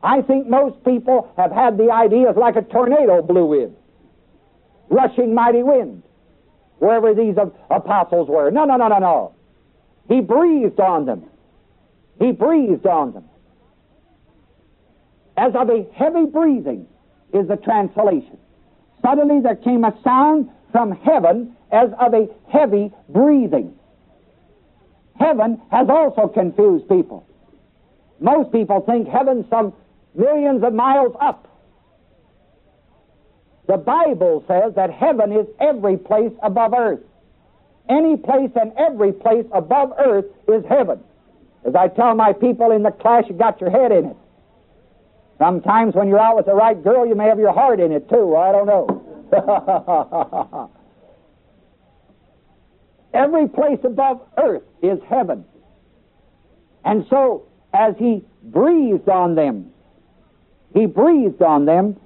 I 0.03 0.23
think 0.23 0.47
most 0.47 0.83
people 0.85 1.33
have 1.37 1.53
had 1.53 1.77
the 1.77 1.91
idea 1.91 2.29
of 2.29 2.37
like 2.37 2.57
a 2.57 2.63
tornado 2.63 3.23
blew 3.23 3.53
in. 3.55 3.75
Rushing 4.89 5.35
mighty 5.35 5.63
wind. 5.63 6.03
Wherever 6.79 7.15
these 7.15 7.37
apostles 7.71 8.29
were. 8.29 8.51
No, 8.51 8.65
no, 8.65 8.77
no, 8.77 8.89
no, 8.89 8.99
no. 8.99 9.35
He 10.09 10.21
breathed 10.21 10.81
on 10.81 11.05
them. 11.05 11.25
He 12.19 12.33
breathed 12.33 12.87
on 12.87 13.13
them. 13.13 13.25
As 15.37 15.55
of 15.55 15.69
a 15.71 15.87
heavy 15.95 16.25
breathing 16.27 16.87
is 17.33 17.49
the 17.49 17.57
translation. 17.57 18.39
Suddenly 19.03 19.41
there 19.41 19.57
came 19.57 19.85
a 19.85 19.97
sound 20.03 20.51
from 20.73 20.93
heaven 20.93 21.57
as 21.71 21.91
of 21.99 22.15
a 22.15 22.29
heavy 22.49 22.93
breathing. 23.09 23.75
Heaven 25.21 25.61
has 25.71 25.89
also 25.91 26.29
confused 26.29 26.89
people. 26.89 27.27
Most 28.21 28.51
people 28.53 28.81
think 28.81 29.07
heaven's 29.07 29.49
some 29.51 29.75
millions 30.15 30.65
of 30.65 30.73
miles 30.73 31.15
up. 31.21 31.47
The 33.69 33.77
Bible 33.77 34.43
says 34.49 34.75
that 34.75 34.91
heaven 34.91 35.33
is 35.33 35.47
every 35.61 35.99
place 35.99 36.33
above 36.43 36.73
earth. 36.75 37.01
Any 37.89 38.17
place 38.17 38.51
and 38.61 38.73
every 38.79 39.13
place 39.13 39.45
above 39.53 39.93
earth 39.99 40.25
is 40.49 40.65
heaven. 40.69 41.01
As 41.67 41.75
I 41.75 41.89
tell 41.89 42.15
my 42.15 42.33
people 42.33 42.73
in 42.73 42.83
the 42.83 42.91
class, 42.91 43.25
you 43.29 43.35
got 43.35 43.61
your 43.61 43.71
head 43.71 43.93
in 43.93 44.07
it. 44.07 44.17
Sometimes 45.39 45.95
when 45.95 46.09
you're 46.09 46.19
out 46.19 46.37
with 46.37 46.47
the 46.47 46.55
right 46.55 46.83
girl, 46.83 47.07
you 47.07 47.15
may 47.15 47.27
have 47.27 47.39
your 47.39 47.53
heart 47.53 47.79
in 47.79 47.93
it 47.93 48.09
too. 48.09 48.37
I 48.37 48.53
don't 48.53 48.67
know. 48.67 50.71
every 53.15 53.49
place 53.49 53.79
above 53.85 54.21
earth 54.39 54.63
is 54.83 54.99
heaven. 55.09 55.45
And 56.85 57.07
so, 57.11 57.47
as 57.73 57.95
he 57.99 58.25
breathed 58.43 59.09
on 59.09 59.35
them, 59.35 59.71
he 60.75 60.87
breathed 60.87 61.43
on 61.43 61.65
them, 61.65 61.97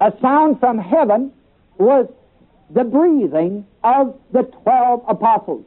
a 0.00 0.12
sound 0.20 0.60
from 0.60 0.78
heaven 0.78 1.32
was 1.78 2.06
the 2.70 2.84
breathing 2.84 3.66
of 3.82 4.18
the 4.32 4.42
twelve 4.62 5.02
apostles. 5.08 5.64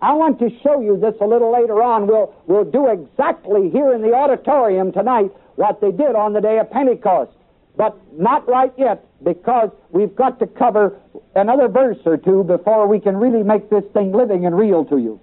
I 0.00 0.12
want 0.12 0.38
to 0.38 0.50
show 0.62 0.80
you 0.80 0.98
this 0.98 1.14
a 1.20 1.26
little 1.26 1.52
later 1.52 1.82
on. 1.82 2.06
We'll, 2.06 2.34
we'll 2.46 2.64
do 2.64 2.88
exactly 2.88 3.70
here 3.70 3.92
in 3.94 4.02
the 4.02 4.12
auditorium 4.12 4.92
tonight 4.92 5.30
what 5.56 5.80
they 5.80 5.90
did 5.90 6.14
on 6.14 6.32
the 6.32 6.40
day 6.40 6.58
of 6.58 6.70
Pentecost. 6.70 7.32
But 7.76 7.96
not 8.18 8.48
right 8.48 8.72
yet, 8.78 9.04
because 9.22 9.70
we've 9.90 10.14
got 10.16 10.38
to 10.38 10.46
cover 10.46 10.98
another 11.34 11.68
verse 11.68 11.98
or 12.06 12.16
two 12.16 12.42
before 12.44 12.86
we 12.86 13.00
can 13.00 13.16
really 13.16 13.42
make 13.42 13.68
this 13.68 13.84
thing 13.92 14.12
living 14.12 14.46
and 14.46 14.56
real 14.56 14.84
to 14.86 14.96
you. 14.96 15.20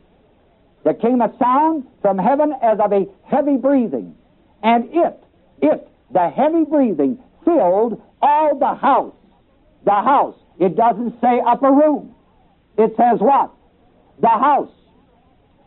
There 0.84 0.94
came 0.94 1.22
a 1.22 1.34
sound 1.40 1.88
from 2.02 2.18
heaven 2.18 2.54
as 2.62 2.80
of 2.80 2.92
a 2.92 3.08
heavy 3.24 3.58
breathing, 3.58 4.16
and 4.62 4.86
it, 4.92 5.24
it, 5.62 5.88
the 6.12 6.30
heavy 6.30 6.64
breathing, 6.64 7.18
filled 7.44 8.02
all 8.22 8.58
the 8.58 8.76
house. 8.76 9.16
The 9.86 9.92
house. 9.92 10.36
It 10.60 10.76
doesn't 10.76 11.20
say 11.20 11.42
upper 11.46 11.72
room. 11.72 12.14
It 12.78 12.96
says 12.96 13.20
what? 13.20 13.52
The 14.20 14.30
house. 14.30 14.72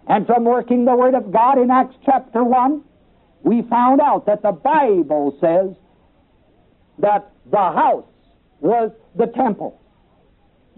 And 0.06 0.26
from 0.26 0.44
working 0.44 0.84
the 0.84 0.94
Word 0.94 1.14
of 1.14 1.32
God 1.32 1.58
in 1.58 1.70
Acts 1.70 1.96
chapter 2.04 2.44
1, 2.44 2.82
we 3.42 3.62
found 3.62 4.00
out 4.00 4.26
that 4.26 4.42
the 4.42 4.52
Bible 4.52 5.36
says 5.40 5.76
that 6.98 7.30
the 7.50 7.56
house 7.56 8.04
was 8.60 8.90
the 9.16 9.26
temple. 9.26 9.80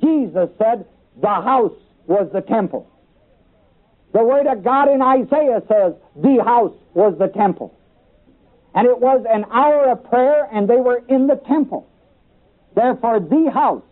Jesus 0.00 0.48
said 0.58 0.86
the 1.20 1.28
house 1.28 1.72
was 2.06 2.28
the 2.32 2.40
temple. 2.40 2.90
The 4.12 4.22
Word 4.22 4.46
of 4.46 4.64
God 4.64 4.88
in 4.88 5.02
Isaiah 5.02 5.62
says 5.68 5.94
the 6.16 6.42
house 6.44 6.74
was 6.94 7.16
the 7.18 7.28
temple. 7.28 7.74
And 8.74 8.86
it 8.86 8.98
was 8.98 9.24
an 9.28 9.44
hour 9.50 9.90
of 9.90 10.04
prayer, 10.08 10.48
and 10.52 10.68
they 10.68 10.76
were 10.76 11.02
in 11.08 11.26
the 11.26 11.36
temple. 11.48 11.88
Therefore, 12.74 13.20
the 13.20 13.50
house, 13.52 13.82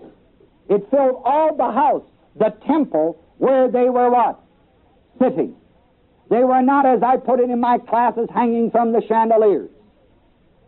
it 0.69 0.87
filled 0.91 1.23
all 1.25 1.57
the 1.57 1.71
house, 1.71 2.05
the 2.39 2.55
temple, 2.67 3.23
where 3.39 3.71
they 3.71 3.89
were 3.91 4.11
what? 4.11 4.41
Sitting. 5.21 5.57
They 6.31 6.45
were 6.45 6.63
not, 6.63 6.87
as 6.87 7.03
I 7.03 7.17
put 7.17 7.41
it 7.41 7.51
in 7.51 7.61
my 7.61 7.79
classes, 7.79 8.29
hanging 8.33 8.71
from 8.71 8.93
the 8.93 9.03
chandeliers. 9.07 9.71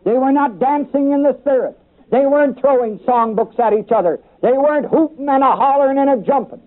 They 0.05 0.13
were 0.13 0.31
not 0.31 0.59
dancing 0.59 1.11
in 1.11 1.23
the 1.23 1.37
Spirit. 1.41 1.77
They 2.11 2.25
weren't 2.25 2.59
throwing 2.59 2.99
songbooks 2.99 3.59
at 3.59 3.73
each 3.73 3.91
other. 3.91 4.19
They 4.41 4.53
weren't 4.53 4.87
hooting 4.87 5.29
and 5.29 5.43
a 5.43 5.51
hollering 5.51 5.97
and 5.97 6.09
a 6.09 6.17
jumping. 6.25 6.61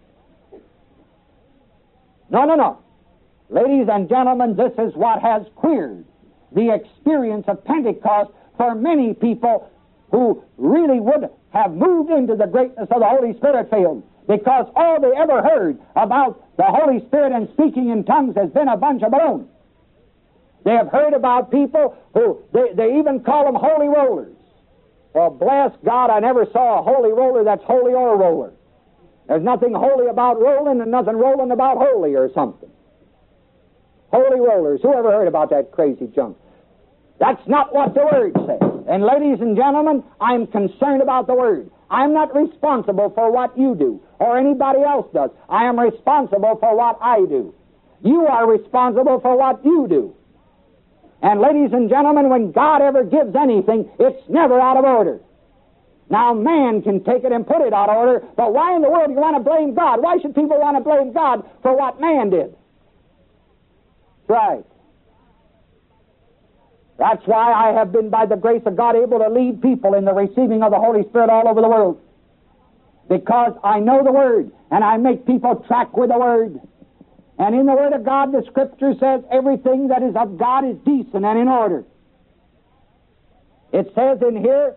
No, 2.31 2.45
no, 2.45 2.55
no. 2.55 2.79
Ladies 3.51 3.89
and 3.91 4.09
gentlemen, 4.09 4.57
this 4.57 4.73
is 4.79 4.95
what 4.95 5.21
has 5.21 5.43
queered 5.57 6.05
the 6.55 6.75
experience 6.75 7.45
of 7.49 7.65
Pentecost 7.65 8.31
for 8.57 8.75
many 8.75 9.15
people 9.15 9.71
who 10.11 10.43
really 10.57 11.01
would 11.01 11.29
have 11.53 11.73
moved 11.73 12.11
into 12.11 12.37
the 12.37 12.47
greatness 12.47 12.89
of 12.91 13.01
the 13.01 13.09
Holy 13.09 13.37
Spirit 13.37 13.71
field 13.71 14.03
because 14.29 14.67
all 14.77 15.01
they 15.01 15.13
ever 15.17 15.43
heard 15.43 15.79
about 15.97 16.45
the 16.57 16.65
Holy 16.65 17.05
Spirit 17.07 17.33
and 17.33 17.49
speaking 17.53 17.89
in 17.91 18.05
tongues 18.05 18.37
has 18.37 18.51
been 18.51 18.69
a 18.69 18.77
bunch 18.77 19.03
of 19.03 19.13
baloney. 19.13 19.47
They 20.65 20.73
have 20.73 20.89
heard 20.89 21.13
about 21.13 21.51
people 21.51 21.97
who, 22.15 22.43
they, 22.53 22.73
they 22.75 22.99
even 22.99 23.21
call 23.21 23.45
them 23.45 23.57
holy 23.57 23.89
rollers. 23.89 24.37
Well, 25.15 25.31
bless 25.31 25.73
God, 25.85 26.11
I 26.11 26.21
never 26.21 26.47
saw 26.53 26.79
a 26.79 26.83
holy 26.83 27.13
roller 27.13 27.45
that's 27.45 27.63
holy 27.65 27.93
or 27.93 28.15
a 28.15 28.17
roller. 28.17 28.53
There's 29.29 29.43
nothing 29.43 29.75
holy 29.75 30.07
about 30.09 30.41
rolling 30.41 30.81
and 30.81 30.91
nothing 30.91 31.17
rolling 31.17 31.51
about 31.51 31.79
holy 31.79 32.15
or 32.15 32.31
something. 32.35 32.71
Holy 34.13 34.41
rollers. 34.41 34.81
Who 34.83 34.93
ever 34.93 35.11
heard 35.11 35.29
about 35.29 35.51
that 35.51 35.73
crazy 35.73 36.07
junk? 36.15 36.37
That's 37.19 37.41
not 37.47 37.75
what 37.75 37.95
the 37.95 38.05
Word 38.05 38.33
says. 38.47 38.85
And 38.89 39.05
ladies 39.05 39.41
and 39.41 39.57
gentlemen, 39.57 40.03
I'm 40.21 40.47
concerned 40.47 41.03
about 41.03 41.27
the 41.27 41.35
Word. 41.35 41.71
I'm 41.91 42.13
not 42.13 42.35
responsible 42.35 43.11
for 43.15 43.31
what 43.31 43.57
you 43.57 43.75
do 43.75 44.03
or 44.19 44.39
anybody 44.39 44.81
else 44.83 45.07
does. 45.13 45.31
I 45.49 45.65
am 45.65 45.79
responsible 45.79 46.57
for 46.59 46.77
what 46.77 46.99
I 47.01 47.21
do. 47.21 47.55
You 48.03 48.27
are 48.27 48.51
responsible 48.51 49.21
for 49.21 49.37
what 49.37 49.65
you 49.65 49.87
do. 49.89 50.15
And 51.23 51.41
ladies 51.41 51.73
and 51.73 51.89
gentlemen, 51.89 52.29
when 52.29 52.51
God 52.51 52.83
ever 52.83 53.05
gives 53.05 53.35
anything, 53.37 53.89
it's 54.01 54.29
never 54.29 54.61
out 54.61 54.77
of 54.77 54.85
order. 54.85 55.21
Now, 56.11 56.35
man 56.35 56.83
can 56.83 57.03
take 57.05 57.25
it 57.25 57.33
and 57.33 57.47
put 57.47 57.63
it 57.63 57.73
out 57.73 57.89
of 57.89 57.97
order, 57.97 58.27
but 58.37 58.53
why 58.53 58.75
in 58.75 58.83
the 58.83 58.91
world 58.91 59.09
do 59.09 59.15
you 59.15 59.21
want 59.21 59.37
to 59.37 59.43
blame 59.43 59.75
God? 59.75 60.03
Why 60.03 60.19
should 60.21 60.35
people 60.35 60.59
want 60.61 60.77
to 60.77 60.83
blame 60.83 61.13
God 61.13 61.49
for 61.63 61.77
what 61.77 62.01
man 62.01 62.31
did? 62.31 62.55
Right. 64.29 64.65
That's 66.99 67.23
why 67.27 67.53
I 67.53 67.73
have 67.73 67.93
been, 67.93 68.11
by 68.11 68.27
the 68.27 68.37
grace 68.37 68.63
of 68.67 68.77
God, 68.77 68.97
able 68.97 69.21
to 69.21 69.29
lead 69.29 69.63
people 69.63 69.95
in 69.95 70.05
the 70.05 70.13
receiving 70.13 70.63
of 70.63 70.73
the 70.73 70.79
Holy 70.79 71.09
Spirit 71.09 71.31
all 71.31 71.49
over 71.49 71.61
the 71.61 71.69
world. 71.69 72.01
Because 73.09 73.53
I 73.65 73.81
know 73.81 74.05
the 74.05 74.13
Word, 74.13 74.53
and 74.71 74.85
I 74.85 74.97
make 74.99 75.27
people 75.27 75.65
track 75.67 75.97
with 75.97 76.11
the 76.11 76.19
Word. 76.19 76.61
And 77.43 77.57
in 77.57 77.67
the 77.67 77.75
Word 77.75 77.93
of 77.93 78.05
God, 78.05 78.31
the 78.31 78.45
Scripture 78.47 78.95
says 79.01 79.25
everything 79.29 79.89
that 79.89 80.01
is 80.01 80.15
of 80.15 80.39
God 80.39 80.65
is 80.65 80.77
decent 80.85 81.25
and 81.25 81.37
in 81.37 81.49
order. 81.49 81.83
It 83.73 83.91
says 83.97 84.19
in 84.23 84.37
here 84.37 84.77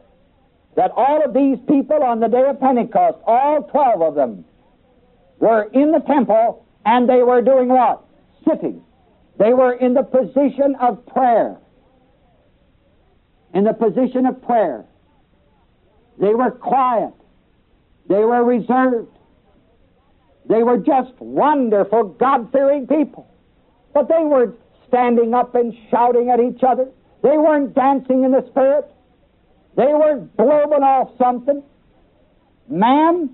that 0.76 0.90
all 0.96 1.24
of 1.24 1.36
these 1.36 1.60
people 1.68 2.02
on 2.02 2.22
the 2.22 2.28
day 2.28 2.42
of 2.42 2.60
Pentecost, 2.60 3.20
all 3.28 3.62
12 3.62 4.02
of 4.02 4.16
them, 4.16 4.46
were 5.38 5.70
in 5.74 5.92
the 5.92 6.00
temple 6.00 6.66
and 6.88 7.08
they 7.08 7.22
were 7.22 7.44
doing 7.44 7.68
what? 7.68 8.04
Sitting. 8.50 8.82
They 9.38 9.54
were 9.54 9.74
in 9.74 9.94
the 9.94 10.02
position 10.02 10.76
of 10.82 11.06
prayer. 11.06 11.58
In 13.54 13.66
the 13.66 13.74
position 13.74 14.26
of 14.26 14.42
prayer. 14.42 14.86
They 16.20 16.34
were 16.34 16.50
quiet. 16.50 17.14
They 18.10 18.24
were 18.24 18.44
reserved. 18.44 19.16
They 20.48 20.64
were 20.64 20.78
just 20.78 21.14
wonderful, 21.20 22.04
God 22.20 22.52
fearing 22.52 22.88
people. 22.88 23.28
But 23.94 24.08
they 24.08 24.24
weren't 24.24 24.56
standing 24.88 25.34
up 25.34 25.56
and 25.56 25.74
shouting 25.90 26.30
at 26.30 26.40
each 26.40 26.62
other. 26.64 26.88
They 27.24 27.38
weren't 27.38 27.74
dancing 27.74 28.24
in 28.24 28.32
the 28.32 28.46
Spirit. 28.52 28.86
They 29.76 29.88
weren't 29.88 30.36
blowing 30.38 30.84
off 30.84 31.10
something. 31.18 31.64
Man 32.68 33.30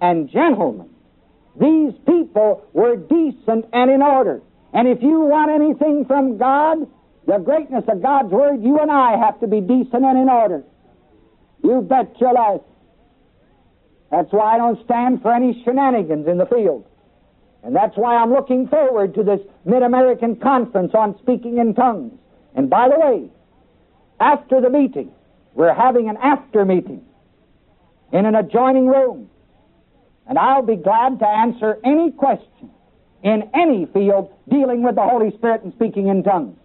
and 0.00 0.30
gentlemen, 0.30 0.88
these 1.60 1.92
people 2.06 2.66
were 2.72 2.96
decent 2.96 3.66
and 3.72 3.90
in 3.90 4.02
order. 4.02 4.40
And 4.72 4.88
if 4.88 5.02
you 5.02 5.20
want 5.20 5.50
anything 5.50 6.04
from 6.06 6.36
God, 6.36 6.88
the 7.26 7.38
greatness 7.38 7.84
of 7.88 8.02
God's 8.02 8.30
Word, 8.30 8.62
you 8.62 8.78
and 8.80 8.90
I 8.90 9.16
have 9.16 9.40
to 9.40 9.46
be 9.46 9.60
decent 9.60 10.04
and 10.04 10.18
in 10.18 10.28
order. 10.28 10.64
You 11.62 11.80
bet 11.80 12.20
your 12.20 12.32
life. 12.32 12.60
That's 14.14 14.30
why 14.30 14.54
I 14.54 14.58
don't 14.58 14.84
stand 14.84 15.22
for 15.22 15.32
any 15.32 15.60
shenanigans 15.64 16.28
in 16.28 16.38
the 16.38 16.46
field. 16.46 16.86
And 17.64 17.74
that's 17.74 17.96
why 17.96 18.14
I'm 18.14 18.30
looking 18.32 18.68
forward 18.68 19.12
to 19.14 19.24
this 19.24 19.40
Mid 19.64 19.82
American 19.82 20.36
Conference 20.36 20.92
on 20.94 21.18
Speaking 21.18 21.58
in 21.58 21.74
Tongues. 21.74 22.12
And 22.54 22.70
by 22.70 22.88
the 22.88 22.96
way, 22.96 23.28
after 24.20 24.60
the 24.60 24.70
meeting, 24.70 25.10
we're 25.54 25.74
having 25.74 26.08
an 26.08 26.16
after 26.18 26.64
meeting 26.64 27.04
in 28.12 28.24
an 28.24 28.36
adjoining 28.36 28.86
room. 28.86 29.28
And 30.28 30.38
I'll 30.38 30.62
be 30.62 30.76
glad 30.76 31.18
to 31.18 31.26
answer 31.26 31.80
any 31.82 32.12
question 32.12 32.70
in 33.24 33.50
any 33.52 33.86
field 33.86 34.32
dealing 34.48 34.84
with 34.84 34.94
the 34.94 35.02
Holy 35.02 35.32
Spirit 35.36 35.64
and 35.64 35.72
speaking 35.72 36.06
in 36.06 36.22
tongues. 36.22 36.56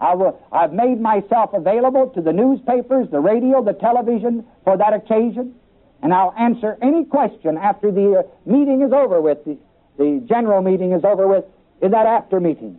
I 0.00 0.14
will, 0.14 0.40
I've 0.50 0.72
made 0.72 0.98
myself 0.98 1.50
available 1.52 2.08
to 2.14 2.22
the 2.22 2.32
newspapers, 2.32 3.08
the 3.10 3.20
radio, 3.20 3.62
the 3.62 3.74
television 3.74 4.46
for 4.64 4.78
that 4.78 4.94
occasion, 4.94 5.56
and 6.02 6.14
I'll 6.14 6.34
answer 6.38 6.78
any 6.82 7.04
question 7.04 7.56
after 7.56 7.90
the 7.90 8.20
uh, 8.20 8.50
meeting 8.50 8.82
is 8.82 8.92
over 8.92 9.20
with, 9.20 9.44
the, 9.44 9.58
the 9.98 10.24
general 10.28 10.62
meeting 10.62 10.92
is 10.92 11.04
over 11.04 11.28
with, 11.28 11.44
in 11.82 11.90
that 11.90 12.06
after 12.06 12.40
meeting. 12.40 12.78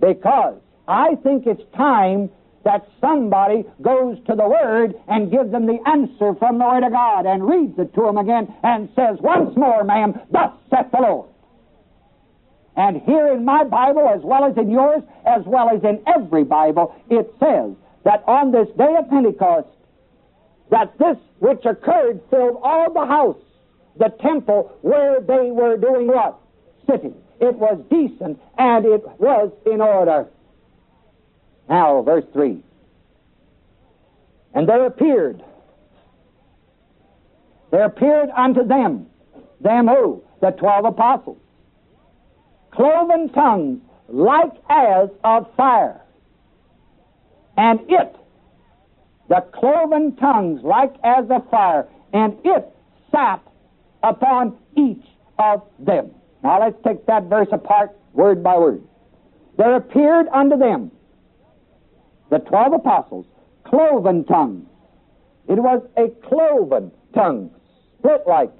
Because 0.00 0.58
I 0.88 1.16
think 1.22 1.46
it's 1.46 1.62
time 1.76 2.30
that 2.64 2.88
somebody 3.00 3.64
goes 3.82 4.16
to 4.26 4.34
the 4.34 4.48
Word 4.48 4.94
and 5.08 5.30
gives 5.30 5.50
them 5.52 5.66
the 5.66 5.78
answer 5.86 6.34
from 6.34 6.58
the 6.58 6.64
Word 6.64 6.82
of 6.82 6.92
God 6.92 7.26
and 7.26 7.46
reads 7.46 7.78
it 7.78 7.94
to 7.94 8.02
them 8.02 8.16
again 8.16 8.52
and 8.62 8.88
says, 8.96 9.18
Once 9.20 9.54
more, 9.56 9.84
ma'am, 9.84 10.18
thus 10.30 10.52
saith 10.70 10.90
the 10.90 11.00
Lord. 11.00 11.28
And 12.76 13.00
here 13.02 13.28
in 13.28 13.44
my 13.44 13.64
Bible, 13.64 14.08
as 14.08 14.22
well 14.22 14.44
as 14.44 14.56
in 14.56 14.70
yours, 14.70 15.02
as 15.26 15.42
well 15.44 15.68
as 15.68 15.84
in 15.84 16.02
every 16.06 16.42
Bible, 16.42 16.94
it 17.08 17.32
says 17.38 17.76
that 18.04 18.24
on 18.26 18.50
this 18.50 18.68
day 18.76 18.96
of 18.98 19.08
Pentecost, 19.08 19.68
that 20.70 20.96
this 20.98 21.16
which 21.38 21.64
occurred 21.64 22.20
filled 22.30 22.58
all 22.62 22.92
the 22.92 23.06
house, 23.06 23.36
the 23.98 24.08
temple, 24.20 24.76
where 24.82 25.20
they 25.20 25.50
were 25.50 25.76
doing 25.76 26.06
what? 26.06 26.38
Sitting. 26.88 27.14
It 27.40 27.54
was 27.56 27.80
decent 27.90 28.40
and 28.58 28.84
it 28.84 29.02
was 29.18 29.52
in 29.66 29.80
order. 29.80 30.26
Now, 31.68 32.02
verse 32.02 32.24
3. 32.32 32.62
And 34.54 34.68
there 34.68 34.86
appeared, 34.86 35.42
there 37.70 37.84
appeared 37.84 38.30
unto 38.30 38.64
them, 38.64 39.06
them 39.60 39.88
who? 39.88 40.22
The 40.40 40.50
twelve 40.52 40.84
apostles, 40.84 41.38
cloven 42.70 43.30
tongues 43.30 43.80
like 44.08 44.52
as 44.68 45.08
of 45.24 45.52
fire. 45.56 46.00
And 47.56 47.80
it, 47.88 48.16
the 49.28 49.44
cloven 49.52 50.16
tongues 50.16 50.62
like 50.62 50.94
as 51.02 51.24
of 51.30 51.48
fire, 51.50 51.88
and 52.12 52.36
it 52.44 52.68
sat 53.10 53.40
upon 54.02 54.56
each 54.76 55.04
of 55.38 55.62
them. 55.78 56.10
Now 56.42 56.60
let's 56.60 56.76
take 56.84 57.06
that 57.06 57.24
verse 57.24 57.48
apart 57.52 57.92
word 58.12 58.42
by 58.42 58.56
word. 58.58 58.82
There 59.56 59.76
appeared 59.76 60.26
unto 60.28 60.56
them 60.56 60.90
the 62.30 62.38
twelve 62.38 62.72
apostles, 62.72 63.26
cloven 63.64 64.24
tongues. 64.24 64.66
It 65.48 65.58
was 65.58 65.82
a 65.96 66.08
cloven 66.26 66.90
tongue, 67.14 67.50
split 67.98 68.22
like. 68.26 68.50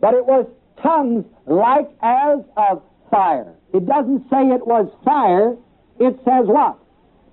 But 0.00 0.14
it 0.14 0.26
was 0.26 0.46
tongues 0.82 1.24
like 1.46 1.88
as 2.02 2.38
of 2.56 2.82
fire. 3.10 3.54
It 3.72 3.86
doesn't 3.86 4.28
say 4.30 4.48
it 4.48 4.66
was 4.66 4.90
fire, 5.04 5.56
it 5.98 6.18
says 6.24 6.46
what? 6.46 6.78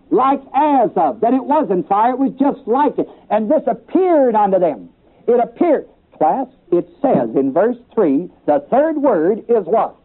Like 0.10 0.42
as 0.54 0.92
of. 0.96 1.22
That 1.22 1.34
it 1.34 1.44
wasn't 1.44 1.88
fire, 1.88 2.12
it 2.12 2.20
was 2.20 2.34
just 2.40 2.68
like 2.68 2.98
it. 2.98 3.08
And 3.30 3.50
this 3.50 3.64
appeared 3.68 4.36
unto 4.36 4.60
them. 4.60 4.90
It 5.28 5.40
appeared. 5.40 5.88
Class, 6.18 6.48
it 6.72 6.90
says 7.02 7.30
in 7.36 7.54
verse 7.54 7.78
3, 7.94 8.30
the 8.48 8.66
third 8.72 8.98
word 8.98 9.40
is 9.50 9.66
what? 9.66 9.96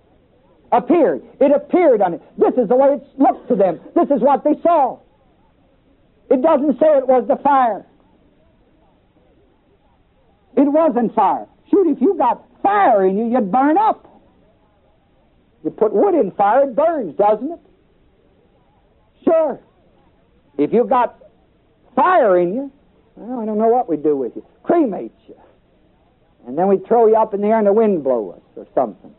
Appeared. 0.71 1.23
It 1.41 1.53
appeared 1.53 2.03
on 2.03 2.15
it. 2.15 2.23
This 2.37 2.55
is 2.55 2.69
the 2.69 2.77
way 2.77 2.95
it 2.95 3.07
looked 3.19 3.49
to 3.49 3.57
them. 3.57 3.81
This 3.95 4.11
is 4.11 4.21
what 4.21 4.45
they 4.45 4.61
saw. 4.63 4.99
It 6.31 6.43
doesn't 6.43 6.79
say 6.79 6.87
it 6.99 7.07
was 7.07 7.27
the 7.29 7.37
fire. 7.37 7.87
It 10.57 10.71
wasn't 10.71 11.15
fire. 11.15 11.47
Shoot, 11.71 11.89
if 11.89 12.01
you 12.01 12.15
got 12.17 12.45
fire 12.63 13.07
in 13.07 13.17
you, 13.17 13.31
you'd 13.31 13.51
burn 13.51 13.79
up. 13.79 14.09
You 15.65 15.71
put 15.71 15.93
wood 15.93 16.15
in 16.15 16.31
fire, 16.33 16.65
it 16.65 16.77
burns, 16.77 17.17
doesn't 17.17 17.53
it? 17.53 17.61
Sure. 19.25 19.61
If 20.63 20.73
you 20.73 20.85
got 20.85 21.19
fire 21.97 22.39
in 22.39 22.55
you, 22.55 22.73
well, 23.17 23.41
I 23.41 23.45
don't 23.45 23.59
know 23.59 23.69
what 23.69 23.89
we'd 23.89 24.03
do 24.03 24.17
with 24.17 24.37
you. 24.37 24.45
Cremate 24.63 25.13
you. 25.27 25.35
And 26.47 26.57
then 26.57 26.69
we'd 26.69 26.87
throw 26.87 27.07
you 27.07 27.17
up 27.17 27.35
in 27.35 27.41
the 27.41 27.49
air 27.49 27.59
and 27.59 27.67
the 27.67 27.73
wind 27.73 28.03
blow 28.03 28.31
us 28.31 28.43
or 28.57 28.67
something. 28.75 29.15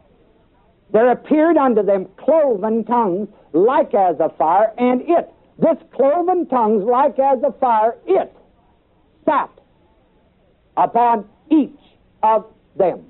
There 0.92 1.12
appeared 1.12 1.58
unto 1.58 1.84
them 1.84 2.08
cloven 2.18 2.84
tongues 2.86 3.28
like 3.54 3.94
as 3.94 4.20
a 4.20 4.30
fire, 4.30 4.72
and 4.78 5.02
it 5.02 5.30
this 5.60 5.78
cloven 5.94 6.48
tongues, 6.48 6.84
like 6.84 7.20
as 7.20 7.40
a 7.44 7.52
fire, 7.54 7.96
it 8.08 8.34
sat 9.26 9.50
upon 10.76 11.30
each 11.52 11.78
of 12.24 12.46
them. 12.76 13.06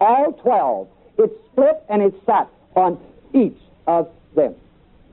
All 0.00 0.32
twelve. 0.32 0.88
It 1.16 1.32
split 1.50 1.82
and 1.88 2.02
it 2.02 2.14
sat 2.26 2.48
on 2.76 3.00
each 3.34 3.58
of 3.86 4.08
them. 4.36 4.54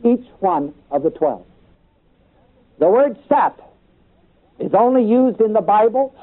Each 0.03 0.25
one 0.39 0.73
of 0.91 1.03
the 1.03 1.09
twelve. 1.09 1.45
The 2.79 2.89
word 2.89 3.17
sat 3.29 3.59
is 4.59 4.71
only 4.73 5.03
used 5.03 5.41
in 5.41 5.53
the 5.53 5.61
Bible 5.61 6.15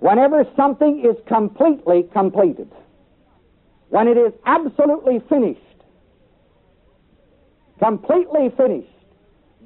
whenever 0.00 0.44
something 0.56 1.04
is 1.04 1.16
completely 1.26 2.04
completed. 2.12 2.70
When 3.88 4.06
it 4.06 4.16
is 4.16 4.32
absolutely 4.46 5.20
finished. 5.28 5.60
Completely 7.78 8.52
finished. 8.56 8.88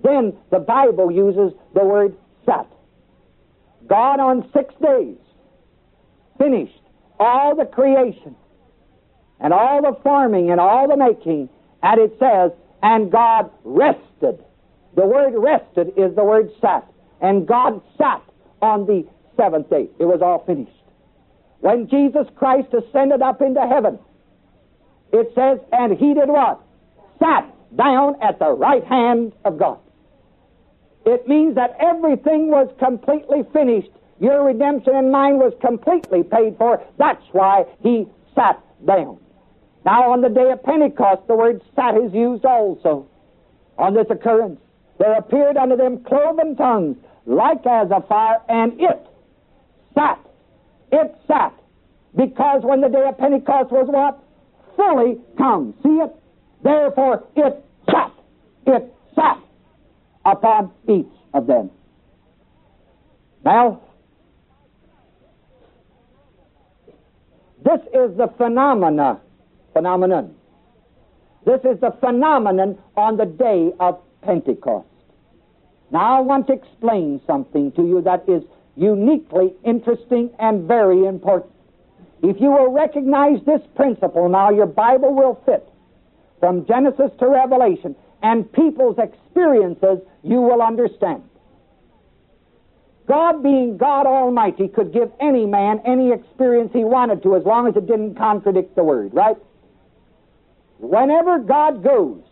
Then 0.02 0.36
the 0.50 0.58
Bible 0.58 1.10
uses 1.10 1.52
the 1.74 1.84
word 1.84 2.16
sat. 2.46 2.66
God 3.86 4.20
on 4.20 4.48
six 4.52 4.74
days 4.82 5.16
finished 6.38 6.80
all 7.18 7.54
the 7.54 7.64
creation 7.64 8.34
and 9.40 9.52
all 9.52 9.82
the 9.82 9.98
forming 10.02 10.50
and 10.50 10.60
all 10.60 10.88
the 10.88 10.96
making, 10.96 11.48
and 11.82 12.00
it 12.00 12.16
says, 12.18 12.52
and 12.82 13.10
God 13.10 13.50
rested. 13.64 14.42
The 14.94 15.06
word 15.06 15.34
rested 15.36 15.88
is 15.96 16.14
the 16.14 16.24
word 16.24 16.50
sat. 16.60 16.86
And 17.20 17.46
God 17.46 17.80
sat 17.96 18.22
on 18.60 18.86
the 18.86 19.06
seventh 19.36 19.70
day. 19.70 19.88
It 19.98 20.04
was 20.04 20.20
all 20.22 20.44
finished. 20.44 20.72
When 21.60 21.88
Jesus 21.88 22.26
Christ 22.34 22.68
ascended 22.74 23.22
up 23.22 23.40
into 23.40 23.60
heaven, 23.60 23.98
it 25.12 25.30
says, 25.34 25.58
and 25.72 25.96
he 25.96 26.14
did 26.14 26.28
what? 26.28 26.60
Sat 27.18 27.46
down 27.76 28.16
at 28.20 28.38
the 28.38 28.50
right 28.50 28.84
hand 28.84 29.32
of 29.44 29.58
God. 29.58 29.78
It 31.04 31.26
means 31.28 31.54
that 31.54 31.76
everything 31.80 32.48
was 32.48 32.68
completely 32.78 33.42
finished. 33.52 33.90
Your 34.20 34.44
redemption 34.44 34.94
and 34.94 35.10
mine 35.10 35.38
was 35.38 35.52
completely 35.60 36.22
paid 36.22 36.56
for. 36.58 36.82
That's 36.98 37.24
why 37.32 37.64
he 37.82 38.06
sat 38.34 38.60
down. 38.86 39.18
Now, 39.84 40.12
on 40.12 40.20
the 40.20 40.28
day 40.28 40.50
of 40.50 40.62
Pentecost, 40.62 41.26
the 41.26 41.34
word 41.34 41.60
sat 41.74 41.96
is 41.96 42.12
used 42.12 42.44
also 42.44 43.08
on 43.78 43.94
this 43.94 44.06
occurrence. 44.10 44.60
There 45.02 45.14
appeared 45.14 45.56
unto 45.56 45.76
them 45.76 46.04
cloven 46.04 46.54
tongues, 46.54 46.96
like 47.26 47.66
as 47.66 47.90
a 47.90 48.02
fire, 48.02 48.38
and 48.48 48.80
it 48.80 49.04
sat. 49.96 50.20
It 50.92 51.12
sat. 51.26 51.52
Because 52.14 52.62
when 52.62 52.82
the 52.82 52.88
day 52.88 53.04
of 53.08 53.18
Pentecost 53.18 53.72
was 53.72 53.88
what? 53.88 54.22
Fully 54.76 55.18
come. 55.36 55.74
See 55.82 55.88
it? 55.88 56.14
Therefore, 56.62 57.24
it 57.34 57.64
sat. 57.90 58.12
It 58.64 58.94
sat 59.16 59.38
upon 60.24 60.70
each 60.88 61.10
of 61.34 61.48
them. 61.48 61.72
Now, 63.44 63.80
this 67.64 67.80
is 67.92 68.16
the 68.16 68.32
phenomena, 68.38 69.20
phenomenon. 69.72 70.36
This 71.44 71.60
is 71.64 71.80
the 71.80 71.90
phenomenon 71.98 72.78
on 72.96 73.16
the 73.16 73.26
day 73.26 73.72
of 73.80 73.98
Pentecost. 74.22 74.86
Now, 75.92 76.16
I 76.16 76.20
want 76.20 76.46
to 76.46 76.54
explain 76.54 77.20
something 77.26 77.70
to 77.72 77.82
you 77.82 78.00
that 78.02 78.26
is 78.26 78.42
uniquely 78.76 79.52
interesting 79.62 80.30
and 80.38 80.66
very 80.66 81.04
important. 81.04 81.52
If 82.22 82.40
you 82.40 82.50
will 82.50 82.72
recognize 82.72 83.44
this 83.44 83.60
principle, 83.76 84.28
now 84.28 84.50
your 84.50 84.66
Bible 84.66 85.14
will 85.14 85.40
fit 85.44 85.68
from 86.40 86.66
Genesis 86.66 87.10
to 87.18 87.28
Revelation, 87.28 87.94
and 88.22 88.50
people's 88.52 88.96
experiences 88.98 89.98
you 90.22 90.40
will 90.40 90.62
understand. 90.62 91.22
God, 93.06 93.42
being 93.42 93.76
God 93.76 94.06
Almighty, 94.06 94.68
could 94.68 94.92
give 94.92 95.12
any 95.20 95.44
man 95.44 95.82
any 95.84 96.10
experience 96.12 96.70
he 96.72 96.84
wanted 96.84 97.22
to 97.24 97.36
as 97.36 97.44
long 97.44 97.68
as 97.68 97.76
it 97.76 97.86
didn't 97.86 98.14
contradict 98.14 98.74
the 98.76 98.82
Word, 98.82 99.12
right? 99.12 99.36
Whenever 100.78 101.38
God 101.38 101.84
goes, 101.84 102.22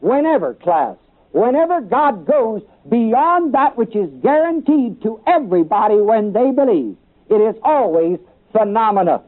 whenever, 0.00 0.54
class, 0.54 0.96
whenever 1.32 1.80
God 1.80 2.26
goes 2.26 2.62
beyond 2.88 3.54
that 3.54 3.76
which 3.76 3.94
is 3.96 4.10
guaranteed 4.22 5.02
to 5.02 5.20
everybody 5.26 5.96
when 5.96 6.32
they 6.32 6.50
believe, 6.50 6.96
it 7.28 7.40
is 7.40 7.56
always 7.62 8.18
phenomena. 8.52 9.22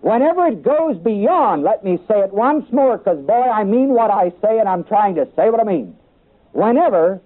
Whenever 0.00 0.46
it 0.46 0.62
goes 0.62 0.96
beyond, 0.96 1.62
let 1.62 1.84
me 1.84 1.98
say 2.08 2.20
it 2.20 2.32
once 2.32 2.64
more, 2.72 2.96
because 2.96 3.18
boy, 3.26 3.42
I 3.42 3.64
mean 3.64 3.90
what 3.90 4.10
I 4.10 4.30
say 4.42 4.58
and 4.58 4.68
I'm 4.68 4.84
trying 4.84 5.14
to 5.16 5.28
say 5.36 5.50
what 5.50 5.60
I 5.60 5.64
mean. 5.64 5.94
Whenever 6.52 7.20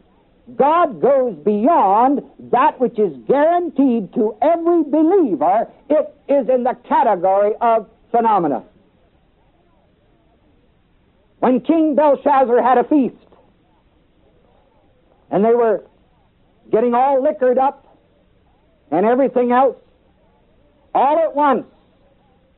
God 0.57 1.01
goes 1.01 1.37
beyond 1.37 2.23
that 2.51 2.81
which 2.81 2.99
is 2.99 3.17
guaranteed 3.29 4.13
to 4.15 4.37
every 4.43 4.83
believer, 4.83 5.69
it 5.89 6.15
is 6.29 6.49
in 6.49 6.65
the 6.65 6.77
category 6.89 7.53
of 7.61 7.89
phenomena. 8.11 8.65
When 11.45 11.61
King 11.61 11.95
Belshazzar 11.95 12.63
had 12.63 12.79
a 12.79 12.85
feast, 12.85 13.29
and 15.31 15.45
they 15.45 15.55
were 15.55 15.85
getting 16.73 16.95
all 16.95 17.23
liquored 17.23 17.59
up 17.59 17.99
and 18.91 19.05
everything 19.05 19.53
else, 19.53 19.77
all 20.95 21.19
at 21.19 21.37
once 21.37 21.67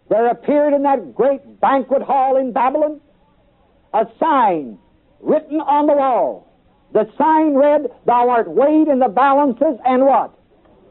there 0.08 0.28
appeared 0.28 0.72
in 0.72 0.84
that 0.84 1.16
great 1.16 1.60
banquet 1.60 2.00
hall 2.00 2.36
in 2.36 2.52
Babylon 2.52 3.00
a 3.92 4.06
sign 4.20 4.78
written 5.18 5.60
on 5.60 5.88
the 5.88 5.94
wall. 5.94 6.46
The 6.92 7.10
sign 7.18 7.56
read, 7.56 7.90
Thou 8.04 8.28
art 8.28 8.48
weighed 8.48 8.86
in 8.86 9.00
the 9.00 9.08
balances 9.08 9.80
and 9.84 10.06
what? 10.06 10.32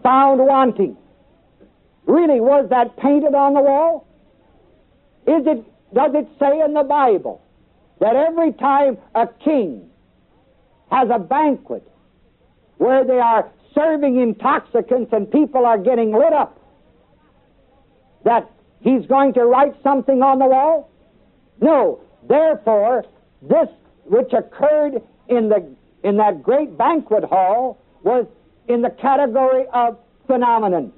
Found 0.03 0.41
wanting. 0.41 0.97
Really, 2.07 2.41
was 2.41 2.67
that 2.71 2.97
painted 2.97 3.33
on 3.33 3.53
the 3.53 3.61
wall? 3.61 4.05
Is 5.25 5.47
it, 5.47 5.63
does 5.93 6.11
it 6.13 6.27
say 6.37 6.59
in 6.59 6.73
the 6.73 6.83
Bible 6.83 7.41
that 7.99 8.15
every 8.15 8.51
time 8.53 8.97
a 9.13 9.27
king 9.43 9.89
has 10.91 11.09
a 11.11 11.19
banquet 11.19 11.87
where 12.77 13.03
they 13.05 13.19
are 13.19 13.49
serving 13.73 14.19
intoxicants 14.19 15.11
and 15.13 15.31
people 15.31 15.65
are 15.65 15.77
getting 15.77 16.13
lit 16.13 16.33
up, 16.33 16.59
that 18.23 18.49
he's 18.81 19.05
going 19.05 19.33
to 19.33 19.45
write 19.45 19.75
something 19.83 20.21
on 20.21 20.39
the 20.39 20.45
wall? 20.45 20.89
No. 21.61 21.99
Therefore, 22.27 23.05
this 23.41 23.67
which 24.05 24.33
occurred 24.33 25.01
in 25.27 25.49
the 25.49 25.75
in 26.03 26.17
that 26.17 26.43
great 26.43 26.77
banquet 26.77 27.23
hall 27.23 27.79
was 28.03 28.27
in 28.67 28.81
the 28.81 28.89
category 28.89 29.65
of 29.73 29.97
phenomenon. 30.27 30.91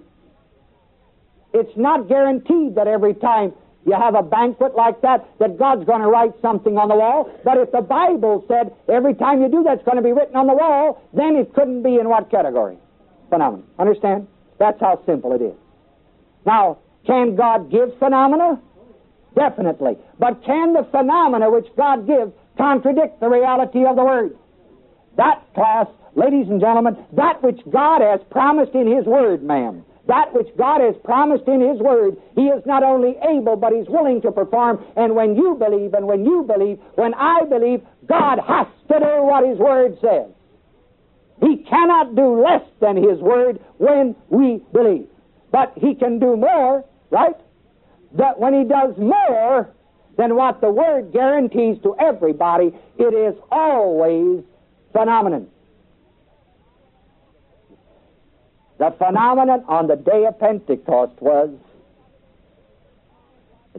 It's 1.53 1.75
not 1.77 2.07
guaranteed 2.09 2.75
that 2.75 2.87
every 2.87 3.13
time 3.13 3.53
you 3.87 3.93
have 3.93 4.15
a 4.15 4.21
banquet 4.21 4.75
like 4.75 5.01
that, 5.01 5.25
that 5.39 5.57
God's 5.57 5.85
going 5.85 6.01
to 6.01 6.07
write 6.07 6.33
something 6.41 6.77
on 6.77 6.89
the 6.89 6.95
wall. 6.95 7.31
But 7.45 7.57
if 7.57 7.71
the 7.71 7.81
Bible 7.81 8.43
said 8.47 8.75
every 8.89 9.15
time 9.15 9.41
you 9.41 9.47
do 9.47 9.63
that's 9.63 9.83
going 9.85 9.95
to 9.95 10.03
be 10.03 10.11
written 10.11 10.35
on 10.35 10.45
the 10.45 10.53
wall, 10.53 11.01
then 11.13 11.37
it 11.37 11.53
couldn't 11.53 11.83
be 11.83 11.95
in 11.95 12.09
what 12.09 12.29
category? 12.29 12.77
Phenomenon. 13.29 13.65
Understand? 13.79 14.27
That's 14.59 14.79
how 14.81 15.01
simple 15.05 15.31
it 15.31 15.41
is. 15.41 15.55
Now, 16.45 16.79
can 17.05 17.37
God 17.37 17.71
give 17.71 17.97
phenomena? 17.97 18.59
Definitely. 19.35 19.97
But 20.19 20.43
can 20.43 20.73
the 20.73 20.83
phenomena 20.91 21.49
which 21.49 21.67
God 21.77 22.05
gives 22.05 22.33
contradict 22.57 23.21
the 23.21 23.29
reality 23.29 23.85
of 23.85 23.95
the 23.95 24.03
Word? 24.03 24.37
That 25.15 25.41
class, 25.53 25.87
ladies 26.15 26.49
and 26.49 26.59
gentlemen, 26.59 26.97
that 27.13 27.41
which 27.41 27.61
God 27.69 28.01
has 28.01 28.19
promised 28.31 28.73
in 28.73 28.87
His 28.87 29.05
Word, 29.05 29.43
ma'am, 29.43 29.85
that 30.07 30.33
which 30.33 30.47
God 30.57 30.81
has 30.81 30.95
promised 31.03 31.47
in 31.47 31.61
His 31.61 31.79
Word, 31.79 32.17
He 32.35 32.47
is 32.47 32.65
not 32.65 32.83
only 32.83 33.15
able, 33.29 33.55
but 33.55 33.73
He's 33.73 33.87
willing 33.87 34.21
to 34.21 34.31
perform. 34.31 34.83
And 34.95 35.15
when 35.15 35.35
you 35.35 35.55
believe, 35.55 35.93
and 35.93 36.07
when 36.07 36.25
you 36.25 36.43
believe, 36.43 36.79
when 36.95 37.13
I 37.13 37.43
believe, 37.45 37.81
God 38.07 38.39
has 38.39 38.67
to 38.89 38.99
do 38.99 39.23
what 39.23 39.47
His 39.47 39.57
Word 39.57 39.97
says. 40.01 40.31
He 41.41 41.57
cannot 41.69 42.15
do 42.15 42.41
less 42.41 42.63
than 42.81 42.97
His 42.97 43.19
Word 43.19 43.59
when 43.77 44.15
we 44.29 44.63
believe. 44.73 45.07
But 45.51 45.73
He 45.77 45.95
can 45.95 46.19
do 46.19 46.35
more 46.35 46.83
Right? 47.09 47.35
That 48.13 48.39
when 48.39 48.53
he 48.53 48.63
does 48.63 48.97
more 48.97 49.69
than 50.17 50.35
what 50.35 50.61
the 50.61 50.69
Word 50.69 51.13
guarantees 51.13 51.81
to 51.83 51.95
everybody, 51.99 52.73
it 52.97 53.13
is 53.13 53.35
always 53.51 54.43
phenomenon. 54.91 55.47
The 58.77 58.91
phenomenon 58.97 59.63
on 59.67 59.87
the 59.87 59.95
day 59.95 60.25
of 60.25 60.39
Pentecost 60.39 61.19
was 61.21 61.49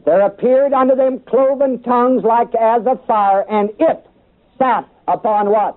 there 0.04 0.20
appeared 0.22 0.72
unto 0.72 0.94
them 0.94 1.20
cloven 1.20 1.82
tongues 1.82 2.22
like 2.22 2.54
as 2.54 2.86
of 2.86 3.04
fire, 3.06 3.44
and 3.48 3.70
it 3.78 4.06
sat 4.58 4.88
upon 5.06 5.50
what? 5.50 5.76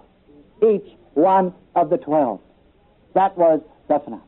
Each 0.63 0.87
one 1.13 1.53
of 1.75 1.89
the 1.89 1.97
twelve. 1.97 2.39
That 3.15 3.37
was 3.37 3.61
the 3.87 3.99
phenomenon. 3.99 4.27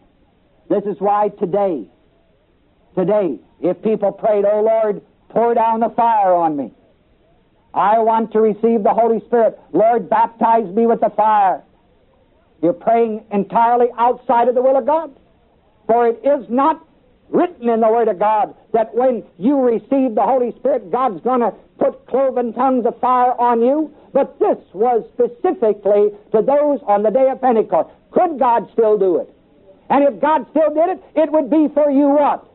This 0.69 0.83
is 0.85 0.99
why 0.99 1.29
today 1.39 1.87
today. 2.95 3.39
If 3.61 3.81
people 3.81 4.11
prayed, 4.11 4.45
Oh 4.45 4.61
Lord, 4.61 5.01
pour 5.29 5.53
down 5.53 5.79
the 5.79 5.89
fire 5.89 6.33
on 6.33 6.55
me. 6.55 6.71
I 7.73 7.99
want 7.99 8.31
to 8.33 8.41
receive 8.41 8.83
the 8.83 8.93
Holy 8.93 9.19
Spirit. 9.25 9.59
Lord, 9.71 10.09
baptize 10.09 10.67
me 10.73 10.85
with 10.85 10.99
the 11.01 11.09
fire. 11.09 11.63
You're 12.63 12.71
praying 12.71 13.25
entirely 13.31 13.87
outside 13.97 14.47
of 14.47 14.55
the 14.55 14.61
will 14.61 14.77
of 14.77 14.85
God. 14.85 15.13
For 15.85 16.07
it 16.07 16.21
is 16.23 16.47
not 16.49 16.87
written 17.29 17.67
in 17.67 17.81
the 17.81 17.89
Word 17.89 18.07
of 18.07 18.17
God 18.17 18.55
that 18.71 18.95
when 18.95 19.23
you 19.37 19.59
receive 19.59 20.15
the 20.15 20.23
Holy 20.23 20.55
Spirit, 20.59 20.89
God's 20.89 21.21
going 21.23 21.41
to 21.41 21.53
put 21.77 22.07
cloven 22.07 22.53
tongues 22.53 22.85
of 22.85 22.97
fire 23.01 23.33
on 23.39 23.61
you. 23.61 23.93
But 24.13 24.39
this 24.39 24.57
was 24.73 25.03
specifically 25.13 26.11
to 26.31 26.41
those 26.41 26.79
on 26.87 27.03
the 27.03 27.09
day 27.09 27.29
of 27.29 27.41
Pentecost. 27.41 27.89
Could 28.11 28.39
God 28.39 28.69
still 28.71 28.97
do 28.97 29.17
it? 29.17 29.29
And 29.89 30.05
if 30.05 30.21
God 30.21 30.47
still 30.51 30.73
did 30.73 30.87
it, 30.87 31.03
it 31.15 31.31
would 31.33 31.49
be 31.49 31.67
for 31.73 31.91
you 31.91 32.07
what? 32.07 32.47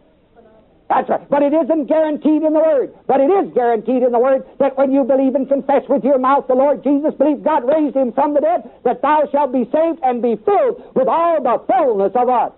That's 0.88 1.08
right. 1.10 1.28
But 1.28 1.42
it 1.42 1.52
isn't 1.52 1.86
guaranteed 1.86 2.42
in 2.42 2.52
the 2.54 2.60
Word. 2.60 2.94
But 3.06 3.20
it 3.20 3.28
is 3.28 3.52
guaranteed 3.52 4.02
in 4.02 4.10
the 4.10 4.18
Word 4.18 4.44
that 4.58 4.76
when 4.78 4.90
you 4.90 5.04
believe 5.04 5.34
and 5.34 5.46
confess 5.46 5.82
with 5.88 6.02
your 6.02 6.18
mouth 6.18 6.46
the 6.48 6.54
Lord 6.54 6.82
Jesus, 6.82 7.12
believe 7.14 7.44
God 7.44 7.68
raised 7.68 7.94
him 7.94 8.12
from 8.12 8.32
the 8.32 8.40
dead, 8.40 8.70
that 8.84 9.02
thou 9.02 9.28
shalt 9.30 9.52
be 9.52 9.64
saved 9.70 10.00
and 10.02 10.22
be 10.22 10.36
filled 10.36 10.82
with 10.94 11.06
all 11.06 11.42
the 11.42 11.62
fullness 11.66 12.12
of 12.14 12.28
us. 12.28 12.52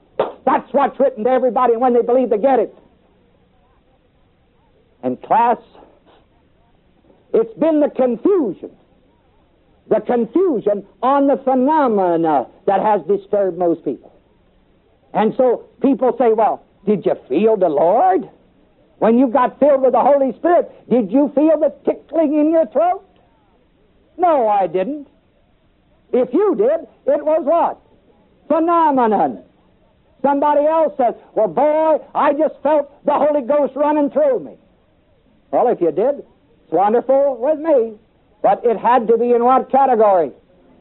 That's 0.47 0.73
what's 0.73 0.99
written 1.01 1.25
to 1.25 1.31
everybody, 1.31 1.73
and 1.73 1.83
when 1.83 1.93
they 1.93 2.03
believe, 2.03 2.31
they 2.31 2.39
get 2.39 2.61
it. 2.61 2.75
And 5.03 5.21
class, 5.23 5.59
it's 7.35 7.59
been 7.59 7.81
the 7.81 7.91
confusion, 7.91 8.71
the 9.89 10.01
confusion 10.01 10.87
on 11.03 11.27
the 11.27 11.37
phenomena 11.37 12.47
that 12.67 12.81
has 12.81 13.01
disturbed 13.09 13.59
most 13.59 13.85
people. 13.85 14.13
And 15.15 15.35
so 15.37 15.69
people 15.83 16.15
say, 16.19 16.33
well, 16.33 16.65
did 16.87 17.05
you 17.07 17.15
feel 17.29 17.57
the 17.57 17.69
Lord? 17.69 18.29
When 18.99 19.19
you 19.19 19.29
got 19.29 19.59
filled 19.59 19.83
with 19.83 19.93
the 19.93 20.01
Holy 20.01 20.33
Spirit, 20.39 20.71
did 20.91 21.11
you 21.11 21.33
feel 21.35 21.59
the 21.59 21.75
tickling 21.85 22.39
in 22.39 22.51
your 22.51 22.67
throat? 22.67 23.05
No, 24.19 24.47
I 24.47 24.67
didn't. 24.67 25.09
If 26.13 26.33
you 26.35 26.55
did, 26.55 26.87
it 27.07 27.25
was 27.25 27.43
what? 27.45 27.81
Phenomenon. 28.49 29.43
Somebody 30.23 30.67
else 30.67 30.93
says, 30.99 31.15
Well, 31.35 31.49
boy, 31.49 31.99
I 32.15 32.35
just 32.35 32.61
felt 32.63 32.93
the 33.07 33.15
Holy 33.15 33.43
Ghost 33.43 33.75
running 33.75 34.11
through 34.11 34.41
me. 34.41 34.57
Well, 35.51 35.69
if 35.69 35.81
you 35.81 35.93
did, 35.93 36.19
it's 36.19 36.73
wonderful 36.73 37.39
with 37.41 37.59
me. 37.59 37.95
But 38.43 38.65
it 38.65 38.79
had 38.79 39.07
to 39.09 39.17
be 39.17 39.33
in 39.33 39.45
what 39.45 39.71
category? 39.71 40.33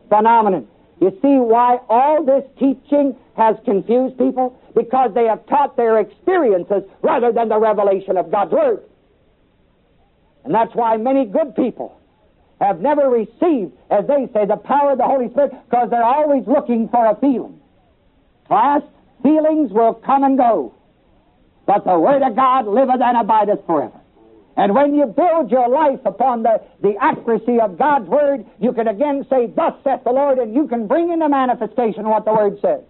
Phenomenon. 0.10 0.68
You 1.00 1.12
see 1.22 1.38
why 1.38 1.80
all 1.88 2.24
this 2.24 2.44
teaching 2.58 3.16
has 3.38 3.56
confused 3.64 4.18
people? 4.18 4.60
Because 4.76 5.14
they 5.14 5.26
have 5.26 5.46
taught 5.48 5.78
their 5.78 6.00
experiences 6.00 6.84
rather 7.02 7.32
than 7.32 7.50
the 7.50 7.58
revelation 7.60 8.18
of 8.18 8.32
God's 8.32 8.52
Word. 8.52 8.84
And 10.44 10.54
that's 10.54 10.74
why 10.76 10.98
many 10.98 11.26
good 11.26 11.56
people 11.56 12.00
have 12.60 12.82
never 12.82 13.10
received, 13.10 13.72
as 13.90 14.06
they 14.08 14.28
say, 14.34 14.46
the 14.46 14.58
power 14.58 14.92
of 14.92 14.98
the 14.98 15.06
Holy 15.06 15.30
Spirit 15.30 15.54
because 15.70 15.90
they're 15.90 16.04
always 16.04 16.46
looking 16.48 16.90
for 16.90 17.06
a 17.06 17.16
feeling. 17.16 17.60
Class, 18.48 18.82
feelings 19.24 19.72
will 19.72 19.94
come 19.94 20.24
and 20.24 20.38
go, 20.38 20.74
but 21.66 21.86
the 21.86 21.98
Word 21.98 22.22
of 22.24 22.36
God 22.36 22.68
liveth 22.68 23.00
and 23.02 23.18
abideth 23.18 23.66
forever. 23.66 23.99
And 24.60 24.76
when 24.76 24.93
you 24.93 25.06
build 25.06 25.52
your 25.52 25.69
life 25.69 26.02
upon 26.04 26.43
the, 26.43 26.62
the 26.82 26.95
accuracy 27.00 27.62
of 27.62 27.78
God's 27.78 28.10
Word, 28.10 28.45
you 28.60 28.74
can 28.74 28.89
again 28.89 29.26
say, 29.30 29.48
Thus 29.48 29.74
saith 29.86 30.04
the 30.04 30.12
Lord, 30.12 30.38
and 30.38 30.54
you 30.54 30.67
can 30.67 30.86
bring 30.86 31.13
into 31.13 31.30
manifestation 31.30 32.04
what 32.04 32.26
the 32.26 32.34
Word 32.34 32.60
says. 32.62 32.82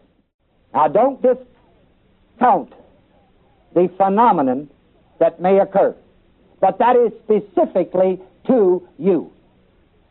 Now, 0.73 0.87
don't 0.87 1.21
discount 1.21 2.73
the 3.75 3.87
phenomenon 3.97 4.67
that 5.19 5.39
may 5.39 5.59
occur, 5.59 5.95
but 6.59 6.79
that 6.79 6.95
is 6.95 7.11
specifically 7.23 8.19
to 8.47 8.87
you. 8.97 9.31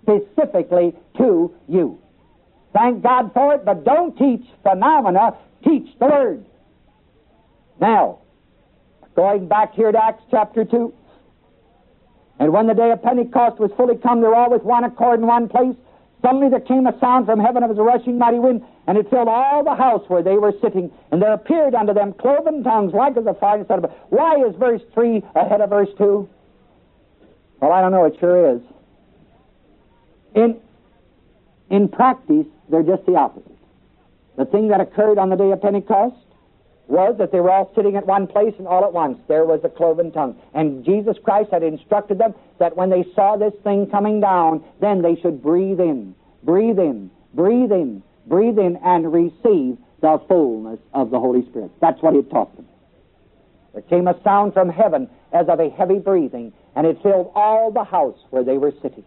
Specifically 0.03 0.95
to 1.17 1.53
you. 1.67 1.99
Thank 2.73 3.03
God 3.03 3.33
for 3.35 3.57
it, 3.57 3.65
but 3.65 3.83
don't 3.83 4.17
teach 4.17 4.47
phenomena, 4.63 5.37
teach 5.65 5.89
the 5.99 6.07
Word. 6.07 6.45
Now, 7.81 8.21
going 9.17 9.49
back 9.49 9.75
here 9.75 9.91
to 9.91 9.99
Acts 10.01 10.23
chapter 10.31 10.65
2. 10.65 10.95
And 12.39 12.53
when 12.53 12.67
the 12.67 12.75
day 12.75 12.91
of 12.91 13.03
Pentecost 13.03 13.59
was 13.59 13.71
fully 13.77 13.97
come, 13.97 14.21
they 14.21 14.29
were 14.29 14.35
all 14.35 14.51
with 14.51 14.63
one 14.63 14.85
accord 14.85 15.21
in 15.21 15.27
one 15.27 15.49
place. 15.49 15.75
Suddenly 16.23 16.49
there 16.51 16.61
came 16.61 16.87
a 16.87 16.99
sound 16.99 17.27
from 17.27 17.39
heaven 17.39 17.63
as 17.63 17.77
a 17.79 17.83
rushing 17.83 18.19
mighty 18.19 18.39
wind, 18.39 18.63
and 18.87 18.99
it 18.99 19.09
filled 19.11 19.29
all 19.29 19.63
the 19.63 19.75
house 19.75 20.05
where 20.09 20.23
they 20.23 20.37
were 20.37 20.53
sitting. 20.61 20.91
And 21.11 21.23
there 21.23 21.33
appeared 21.33 21.75
unto 21.75 21.95
them 21.95 22.13
cloven 22.13 22.65
tongues 22.65 22.93
like 22.93 23.17
as 23.17 23.27
a 23.27 23.35
fire 23.35 23.65
set 23.67 23.85
up. 23.85 24.07
Why 24.11 24.37
is 24.45 24.55
verse 24.57 24.83
3 24.95 25.23
ahead 25.35 25.61
of 25.61 25.71
verse 25.71 25.91
2? 25.97 26.29
Well, 27.61 27.73
I 27.73 27.81
don't 27.81 27.93
know. 27.93 28.05
It 28.05 28.17
sure 28.19 28.55
is. 28.57 28.61
In, 30.35 30.61
in 31.71 31.89
practice, 31.89 32.47
they're 32.69 32.83
just 32.83 33.05
the 33.07 33.17
opposite. 33.17 33.57
The 34.37 34.45
thing 34.45 34.69
that 34.69 34.81
occurred 34.81 35.19
on 35.19 35.31
the 35.31 35.37
day 35.37 35.51
of 35.51 35.61
Pentecost 35.61 36.17
was 36.89 37.17
that 37.19 37.31
they 37.31 37.41
were 37.41 37.51
all 37.51 37.71
sitting 37.77 37.97
at 37.97 38.07
one 38.07 38.27
place 38.27 38.55
and 38.59 38.67
all 38.67 38.85
at 38.85 38.93
once 38.93 39.19
there 39.29 39.45
was 39.45 39.61
a 39.63 39.69
cloven 39.69 40.11
tongue. 40.11 40.41
And 40.55 40.85
Jesus 40.85 41.17
Christ 41.23 41.51
had 41.53 41.63
instructed 41.63 42.19
them 42.19 42.35
that 42.59 42.77
when 42.77 42.91
they 42.91 43.05
saw 43.15 43.37
this 43.37 43.53
thing 43.63 43.89
coming 43.91 44.21
down, 44.21 44.65
then 44.81 45.03
they 45.03 45.17
should 45.21 45.43
breathe 45.43 45.81
in, 45.81 46.15
breathe 46.43 46.79
in, 46.79 47.11
breathe 47.35 47.73
in, 47.73 48.03
breathe 48.27 48.59
in, 48.59 48.77
and 48.83 49.13
receive 49.13 49.77
the 50.01 50.21
fullness 50.29 50.81
of 50.95 51.11
the 51.11 51.21
Holy 51.21 51.45
Spirit. 51.51 51.71
That's 51.81 52.01
what 52.03 52.15
he 52.15 52.23
taught 52.23 52.57
them. 52.57 52.67
There 53.75 53.83
came 53.83 54.09
a 54.09 54.21
sound 54.23 54.55
from 54.55 54.71
heaven 54.71 55.11
as 55.33 55.49
of 55.49 55.61
a 55.61 55.69
heavy 55.69 55.99
breathing, 55.99 56.53
and 56.75 56.87
it 56.87 57.03
filled 57.03 57.33
all 57.35 57.71
the 57.71 57.85
house 57.85 58.19
where 58.31 58.45
they 58.45 58.57
were 58.57 58.73
sitting. 58.83 59.05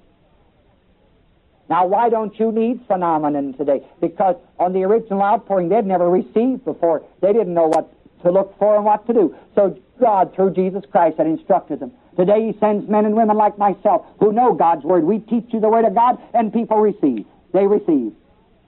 Now, 1.71 1.85
why 1.87 2.09
don't 2.09 2.37
you 2.37 2.51
need 2.51 2.81
phenomenon 2.85 3.53
today? 3.53 3.81
Because 4.01 4.35
on 4.59 4.73
the 4.73 4.83
original 4.83 5.21
outpouring, 5.21 5.69
they'd 5.69 5.85
never 5.85 6.09
received 6.09 6.65
before. 6.65 7.01
They 7.21 7.31
didn't 7.31 7.53
know 7.53 7.67
what 7.67 7.89
to 8.23 8.29
look 8.29 8.59
for 8.59 8.75
and 8.75 8.83
what 8.83 9.07
to 9.07 9.13
do. 9.13 9.33
So 9.55 9.79
God, 9.97 10.35
through 10.35 10.51
Jesus 10.51 10.83
Christ, 10.91 11.17
had 11.17 11.27
instructed 11.27 11.79
them. 11.79 11.93
Today 12.17 12.51
He 12.51 12.59
sends 12.59 12.89
men 12.89 13.05
and 13.05 13.15
women 13.15 13.37
like 13.37 13.57
myself 13.57 14.05
who 14.19 14.33
know 14.33 14.53
God's 14.53 14.83
Word. 14.83 15.05
We 15.05 15.19
teach 15.19 15.45
you 15.53 15.61
the 15.61 15.69
Word 15.69 15.85
of 15.85 15.95
God, 15.95 16.17
and 16.33 16.51
people 16.51 16.75
receive. 16.75 17.25
They 17.53 17.65
receive. 17.65 18.11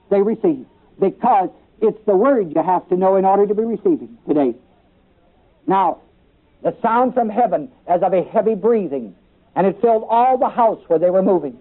They 0.08 0.22
receive. 0.22 0.64
Because 0.98 1.50
it's 1.82 2.02
the 2.06 2.16
Word 2.16 2.54
you 2.56 2.62
have 2.62 2.88
to 2.88 2.96
know 2.96 3.16
in 3.16 3.26
order 3.26 3.46
to 3.46 3.54
be 3.54 3.64
receiving 3.64 4.16
today. 4.26 4.54
Now, 5.66 5.98
the 6.62 6.74
sound 6.80 7.12
from 7.12 7.28
heaven 7.28 7.70
as 7.86 8.00
of 8.00 8.14
a 8.14 8.22
heavy 8.22 8.54
breathing, 8.54 9.14
and 9.54 9.66
it 9.66 9.78
filled 9.82 10.06
all 10.08 10.38
the 10.38 10.48
house 10.48 10.80
where 10.86 10.98
they 10.98 11.10
were 11.10 11.22
moving. 11.22 11.58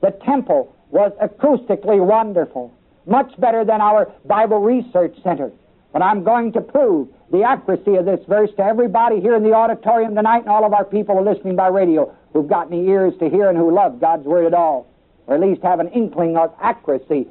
The 0.00 0.12
temple 0.24 0.74
was 0.90 1.12
acoustically 1.22 2.04
wonderful, 2.04 2.72
much 3.06 3.38
better 3.38 3.64
than 3.64 3.80
our 3.80 4.12
Bible 4.24 4.60
Research 4.60 5.16
Center. 5.22 5.52
But 5.92 6.02
I'm 6.02 6.24
going 6.24 6.52
to 6.52 6.60
prove 6.60 7.08
the 7.30 7.42
accuracy 7.42 7.96
of 7.96 8.04
this 8.04 8.20
verse 8.28 8.50
to 8.56 8.62
everybody 8.62 9.20
here 9.20 9.34
in 9.34 9.42
the 9.42 9.52
auditorium 9.52 10.14
tonight 10.14 10.40
and 10.40 10.48
all 10.48 10.64
of 10.64 10.72
our 10.72 10.84
people 10.84 11.22
listening 11.22 11.56
by 11.56 11.68
radio 11.68 12.14
who've 12.32 12.48
got 12.48 12.68
any 12.68 12.86
ears 12.88 13.14
to 13.18 13.28
hear 13.28 13.48
and 13.48 13.58
who 13.58 13.74
love 13.74 14.00
God's 14.00 14.24
Word 14.24 14.46
at 14.46 14.54
all, 14.54 14.86
or 15.26 15.34
at 15.34 15.40
least 15.40 15.62
have 15.62 15.80
an 15.80 15.88
inkling 15.88 16.36
of 16.36 16.54
accuracy 16.60 17.26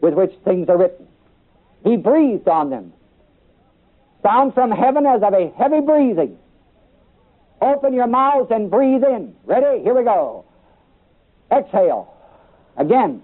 with 0.00 0.14
which 0.14 0.32
things 0.44 0.68
are 0.68 0.78
written. 0.78 1.06
He 1.84 1.96
breathed 1.96 2.48
on 2.48 2.70
them. 2.70 2.92
Sound 4.22 4.54
from 4.54 4.70
heaven 4.70 5.06
as 5.06 5.22
of 5.22 5.34
a 5.34 5.52
heavy 5.56 5.80
breathing. 5.80 6.38
Open 7.60 7.94
your 7.94 8.06
mouths 8.06 8.50
and 8.50 8.70
breathe 8.70 9.04
in. 9.04 9.34
Ready? 9.44 9.82
Here 9.82 9.94
we 9.94 10.04
go. 10.04 10.44
Exhale. 11.50 12.12
Again. 12.76 13.22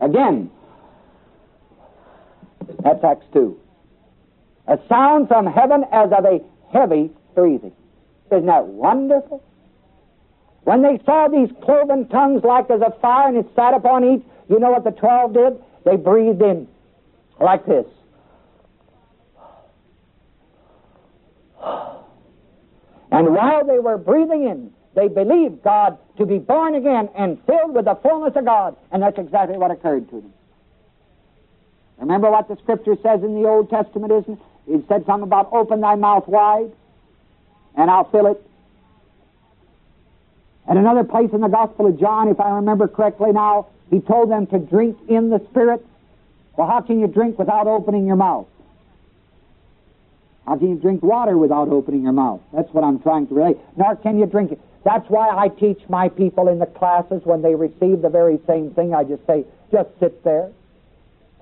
Again. 0.00 0.50
That's 2.82 3.02
Acts 3.04 3.26
2. 3.32 3.58
A 4.68 4.78
sound 4.88 5.28
from 5.28 5.46
heaven 5.46 5.84
as 5.92 6.10
of 6.12 6.24
a 6.24 6.40
heavy 6.72 7.10
breathing. 7.34 7.72
Isn't 8.30 8.46
that 8.46 8.66
wonderful? 8.66 9.42
When 10.62 10.82
they 10.82 11.00
saw 11.04 11.28
these 11.28 11.50
cloven 11.62 12.08
tongues 12.08 12.44
like 12.44 12.70
as 12.70 12.80
a 12.80 12.94
fire 13.00 13.28
and 13.28 13.36
it 13.38 13.46
sat 13.56 13.74
upon 13.74 14.04
each, 14.04 14.22
you 14.48 14.60
know 14.60 14.70
what 14.70 14.84
the 14.84 14.92
twelve 14.92 15.32
did? 15.34 15.54
They 15.84 15.96
breathed 15.96 16.42
in 16.42 16.68
like 17.40 17.66
this. 17.66 17.86
And 23.12 23.34
while 23.34 23.66
they 23.66 23.78
were 23.78 23.98
breathing 23.98 24.44
in, 24.44 24.70
they 24.94 25.08
believed 25.08 25.62
God 25.62 25.98
to 26.18 26.26
be 26.26 26.38
born 26.38 26.74
again 26.74 27.08
and 27.14 27.42
filled 27.44 27.74
with 27.74 27.84
the 27.84 27.94
fullness 27.96 28.34
of 28.36 28.44
God. 28.44 28.76
And 28.90 29.02
that's 29.02 29.18
exactly 29.18 29.56
what 29.56 29.70
occurred 29.70 30.08
to 30.10 30.16
them. 30.16 30.32
Remember 31.98 32.30
what 32.30 32.48
the 32.48 32.56
Scripture 32.56 32.96
says 33.02 33.22
in 33.22 33.40
the 33.40 33.48
Old 33.48 33.70
Testament, 33.70 34.12
isn't 34.12 34.32
it? 34.32 34.74
It 34.74 34.84
said 34.88 35.04
something 35.06 35.24
about 35.24 35.52
open 35.52 35.80
thy 35.80 35.96
mouth 35.96 36.26
wide, 36.28 36.70
and 37.76 37.90
I'll 37.90 38.10
fill 38.10 38.26
it. 38.26 38.42
At 40.68 40.76
another 40.76 41.04
place 41.04 41.30
in 41.32 41.40
the 41.40 41.48
Gospel 41.48 41.86
of 41.86 41.98
John, 41.98 42.28
if 42.28 42.40
I 42.40 42.50
remember 42.50 42.86
correctly 42.88 43.32
now, 43.32 43.66
he 43.90 44.00
told 44.00 44.30
them 44.30 44.46
to 44.48 44.58
drink 44.58 44.96
in 45.08 45.30
the 45.30 45.44
Spirit. 45.50 45.84
Well, 46.56 46.68
how 46.68 46.80
can 46.80 47.00
you 47.00 47.06
drink 47.06 47.38
without 47.38 47.66
opening 47.66 48.06
your 48.06 48.16
mouth? 48.16 48.46
How 50.46 50.56
can 50.56 50.70
you 50.70 50.76
drink 50.76 51.02
water 51.02 51.36
without 51.36 51.68
opening 51.68 52.02
your 52.02 52.12
mouth? 52.12 52.40
That's 52.52 52.72
what 52.72 52.84
I'm 52.84 53.00
trying 53.00 53.26
to 53.28 53.34
relate. 53.34 53.56
Nor 53.76 53.96
can 53.96 54.18
you 54.18 54.26
drink 54.26 54.52
it. 54.52 54.60
That's 54.84 55.08
why 55.08 55.28
I 55.28 55.48
teach 55.48 55.80
my 55.88 56.08
people 56.08 56.48
in 56.48 56.58
the 56.58 56.66
classes 56.66 57.20
when 57.24 57.42
they 57.42 57.54
receive 57.54 58.00
the 58.00 58.08
very 58.08 58.38
same 58.46 58.70
thing. 58.70 58.94
I 58.94 59.04
just 59.04 59.26
say, 59.26 59.44
just 59.70 59.90
sit 60.00 60.24
there. 60.24 60.50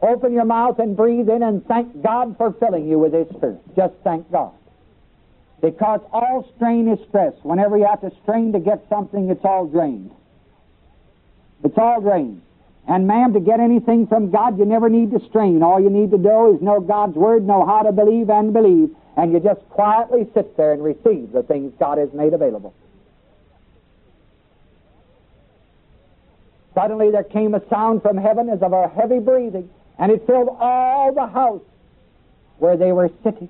Open 0.02 0.32
your 0.32 0.44
mouth 0.44 0.78
and 0.78 0.96
breathe 0.96 1.28
in 1.28 1.42
and 1.42 1.64
thank 1.66 2.02
God 2.02 2.36
for 2.36 2.52
filling 2.52 2.88
you 2.88 2.98
with 2.98 3.12
His 3.12 3.28
Spirit. 3.36 3.60
Just 3.76 3.94
thank 4.04 4.30
God. 4.30 4.52
Because 5.60 6.00
all 6.12 6.48
strain 6.56 6.88
is 6.88 6.98
stress. 7.08 7.34
Whenever 7.42 7.76
you 7.76 7.84
have 7.84 8.00
to 8.02 8.12
strain 8.22 8.52
to 8.52 8.60
get 8.60 8.84
something, 8.88 9.28
it's 9.28 9.44
all 9.44 9.66
drained. 9.66 10.10
It's 11.64 11.76
all 11.76 12.00
drained. 12.00 12.42
And 12.86 13.06
ma'am, 13.06 13.32
to 13.34 13.40
get 13.40 13.60
anything 13.60 14.06
from 14.06 14.30
God, 14.30 14.58
you 14.58 14.64
never 14.64 14.88
need 14.88 15.10
to 15.10 15.20
strain. 15.28 15.62
All 15.62 15.80
you 15.80 15.90
need 15.90 16.10
to 16.12 16.18
do 16.18 16.54
is 16.54 16.62
know 16.62 16.80
God's 16.80 17.16
Word, 17.16 17.46
know 17.46 17.66
how 17.66 17.82
to 17.82 17.92
believe 17.92 18.30
and 18.30 18.52
believe, 18.52 18.94
and 19.16 19.32
you 19.32 19.40
just 19.40 19.60
quietly 19.68 20.28
sit 20.32 20.56
there 20.56 20.72
and 20.72 20.82
receive 20.82 21.32
the 21.32 21.42
things 21.42 21.72
God 21.78 21.98
has 21.98 22.12
made 22.12 22.32
available. 22.32 22.72
Suddenly 26.78 27.10
there 27.10 27.24
came 27.24 27.56
a 27.56 27.68
sound 27.68 28.02
from 28.02 28.16
heaven 28.16 28.48
as 28.48 28.62
of 28.62 28.72
a 28.72 28.86
heavy 28.86 29.18
breathing, 29.18 29.68
and 29.98 30.12
it 30.12 30.24
filled 30.28 30.48
all 30.60 31.12
the 31.12 31.26
house 31.26 31.62
where 32.58 32.76
they 32.76 32.92
were 32.92 33.10
sitting. 33.24 33.48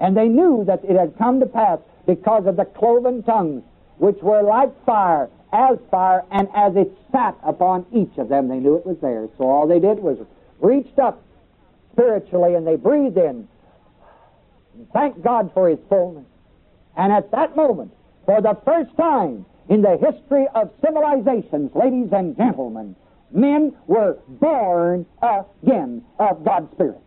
And 0.00 0.16
they 0.16 0.26
knew 0.26 0.64
that 0.64 0.82
it 0.84 0.96
had 0.96 1.18
come 1.18 1.38
to 1.40 1.44
pass 1.44 1.78
because 2.06 2.46
of 2.46 2.56
the 2.56 2.64
cloven 2.64 3.22
tongues, 3.24 3.62
which 3.98 4.16
were 4.22 4.40
like 4.40 4.70
fire, 4.86 5.28
as 5.52 5.76
fire, 5.90 6.24
and 6.30 6.48
as 6.54 6.76
it 6.76 6.96
sat 7.12 7.36
upon 7.42 7.84
each 7.92 8.16
of 8.16 8.30
them, 8.30 8.48
they 8.48 8.58
knew 8.58 8.76
it 8.76 8.86
was 8.86 8.96
there. 9.02 9.28
So 9.36 9.44
all 9.44 9.66
they 9.66 9.80
did 9.80 9.98
was 9.98 10.16
reached 10.60 10.98
up 10.98 11.22
spiritually 11.92 12.54
and 12.54 12.66
they 12.66 12.76
breathed 12.76 13.18
in. 13.18 13.46
Thank 14.94 15.22
God 15.22 15.52
for 15.52 15.68
His 15.68 15.78
fullness. 15.90 16.24
And 16.96 17.12
at 17.12 17.30
that 17.32 17.54
moment, 17.54 17.92
for 18.24 18.40
the 18.40 18.56
first 18.64 18.96
time 18.96 19.44
in 19.70 19.82
the 19.82 19.96
history 19.96 20.46
of 20.54 20.70
civilizations, 20.84 21.70
ladies 21.74 22.12
and 22.12 22.36
gentlemen, 22.36 22.96
men 23.30 23.72
were 23.86 24.18
born 24.26 25.06
again 25.22 26.04
of 26.18 26.44
God's 26.44 26.72
Spirit. 26.72 27.00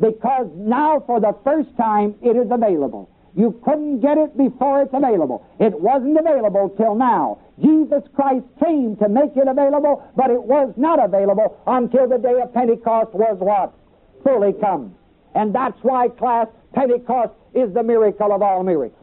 Because 0.00 0.48
now, 0.54 1.00
for 1.06 1.20
the 1.20 1.36
first 1.44 1.68
time, 1.76 2.14
it 2.22 2.34
is 2.34 2.48
available. 2.50 3.10
You 3.36 3.60
couldn't 3.62 4.00
get 4.00 4.16
it 4.16 4.38
before 4.38 4.82
it's 4.82 4.94
available. 4.94 5.46
It 5.60 5.78
wasn't 5.78 6.18
available 6.18 6.70
till 6.78 6.94
now. 6.94 7.38
Jesus 7.60 8.02
Christ 8.14 8.46
came 8.64 8.96
to 8.96 9.08
make 9.08 9.36
it 9.36 9.46
available, 9.46 10.02
but 10.16 10.30
it 10.30 10.42
was 10.42 10.72
not 10.76 11.04
available 11.04 11.60
until 11.66 12.08
the 12.08 12.18
day 12.18 12.40
of 12.40 12.54
Pentecost 12.54 13.12
was 13.12 13.36
what? 13.38 13.74
Fully 14.24 14.54
come. 14.54 14.94
And 15.34 15.54
that's 15.54 15.78
why, 15.82 16.08
class, 16.08 16.46
Pentecost 16.72 17.34
is 17.54 17.72
the 17.74 17.82
miracle 17.82 18.32
of 18.32 18.40
all 18.40 18.62
miracles. 18.62 18.97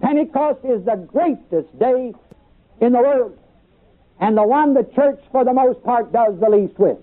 Pentecost 0.00 0.64
is 0.64 0.84
the 0.84 0.96
greatest 0.96 1.78
day 1.78 2.14
in 2.80 2.92
the 2.92 2.98
world, 2.98 3.38
and 4.20 4.36
the 4.36 4.42
one 4.42 4.74
the 4.74 4.84
church, 4.94 5.20
for 5.30 5.44
the 5.44 5.52
most 5.52 5.82
part, 5.84 6.12
does 6.12 6.38
the 6.40 6.48
least 6.48 6.78
with. 6.78 6.98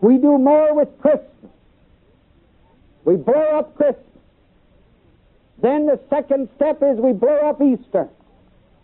We 0.00 0.18
do 0.18 0.38
more 0.38 0.74
with 0.74 0.88
Christmas. 1.00 1.30
We 3.04 3.16
blow 3.16 3.58
up 3.58 3.76
Christmas. 3.76 4.02
Then 5.58 5.86
the 5.86 6.00
second 6.10 6.48
step 6.56 6.82
is 6.82 6.98
we 6.98 7.12
blow 7.12 7.36
up 7.36 7.62
Easter. 7.62 8.08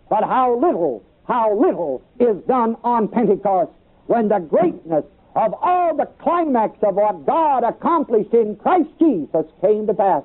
But 0.09 0.25
how 0.25 0.55
little, 0.59 1.03
how 1.27 1.55
little 1.59 2.03
is 2.19 2.37
done 2.45 2.77
on 2.85 3.09
Pentecost 3.09 3.73
when 4.07 4.29
the 4.29 4.39
greatness 4.39 5.05
of 5.35 5.55
all 5.61 5.97
the 5.97 6.07
climax 6.21 6.77
of 6.83 6.95
what 6.97 7.25
God 7.27 7.65
accomplished 7.65 8.33
in 8.35 8.57
Christ 8.57 8.91
Jesus 8.99 9.47
came 9.61 9.87
to 9.87 9.95
pass. 9.95 10.23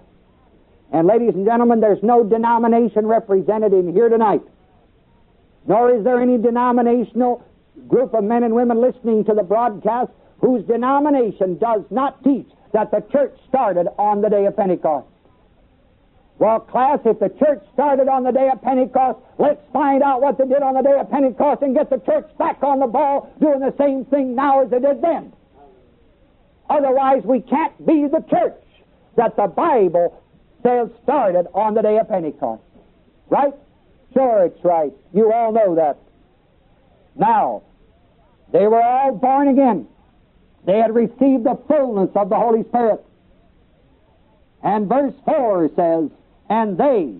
And 0.91 1.08
ladies 1.08 1.36
and 1.36 1.45
gentlemen, 1.45 1.80
there's 1.80 2.02
no 2.02 2.23
denomination 2.23 3.06
represented 3.06 3.73
in 3.73 3.93
here 3.93 4.10
tonight, 4.10 4.41
nor 5.67 5.93
is 5.93 6.04
there 6.04 6.21
any 6.21 6.38
denominational 6.38 7.43
group 7.88 8.13
of 8.13 8.23
men 8.23 8.43
and 8.43 8.56
women 8.56 8.80
listening 8.82 9.23
to 9.26 9.34
the 9.34 9.43
broadcast 9.43 10.12
whose 10.39 10.63
denomination 10.65 11.58
does 11.58 11.82
not 11.89 12.23
teach 12.23 12.47
that 12.73 12.91
the 12.91 13.02
church 13.12 13.36
started 13.47 13.88
on 13.97 14.21
the 14.21 14.30
day 14.30 14.45
of 14.45 14.56
Pentecost. 14.56 15.08
Well, 16.39 16.60
class, 16.60 17.00
if 17.06 17.19
the 17.19 17.30
church 17.30 17.63
started 17.73 18.08
on 18.08 18.23
the 18.23 18.32
day 18.32 18.50
of 18.52 18.62
Pentecost, 18.62 19.19
let's 19.39 19.62
find 19.73 20.04
out 20.04 20.21
what 20.21 20.38
they 20.38 20.45
did 20.45 20.62
on 20.62 20.76
the 20.76 20.84
day 20.84 20.93
of 21.00 21.10
Pentecost 21.10 21.63
and 21.63 21.76
get 21.76 21.89
the 21.89 21.97
church 21.97 22.28
back 22.38 22.62
on 22.62 22.80
the 22.80 22.86
ball 22.86 23.34
doing 23.41 23.60
the 23.60 23.73
same 23.78 24.06
thing 24.06 24.36
now 24.36 24.62
as 24.62 24.69
they 24.69 24.80
did 24.80 25.02
then. 25.02 25.34
Otherwise, 26.69 27.23
we 27.23 27.41
can't 27.41 27.73
be 27.86 28.06
the 28.08 28.23
church 28.30 28.62
that 29.15 29.36
the 29.36 29.47
Bible 29.47 30.21
says 30.67 30.89
started 31.03 31.47
on 31.53 31.73
the 31.73 31.82
day 31.82 31.97
of 31.97 32.10
Pentecost. 32.10 32.62
Right? 33.30 33.53
Sure, 34.13 34.45
it's 34.45 34.63
right. 34.65 34.91
You 35.13 35.32
all 35.32 35.53
know 35.53 35.75
that. 35.75 35.97
Now, 37.15 37.63
they 38.51 38.67
were 38.67 38.82
all 38.82 39.13
born 39.13 39.47
again. 39.47 39.88
They 40.65 40.77
had 40.77 40.93
received 40.93 41.45
the 41.45 41.58
fullness 41.67 42.10
of 42.15 42.30
the 42.30 42.36
Holy 42.36 42.63
Spirit. 42.65 43.03
And 44.62 44.89
verse 44.89 45.13
4 45.25 45.69
says, 45.75 46.10
and 46.49 46.77
they, 46.77 47.15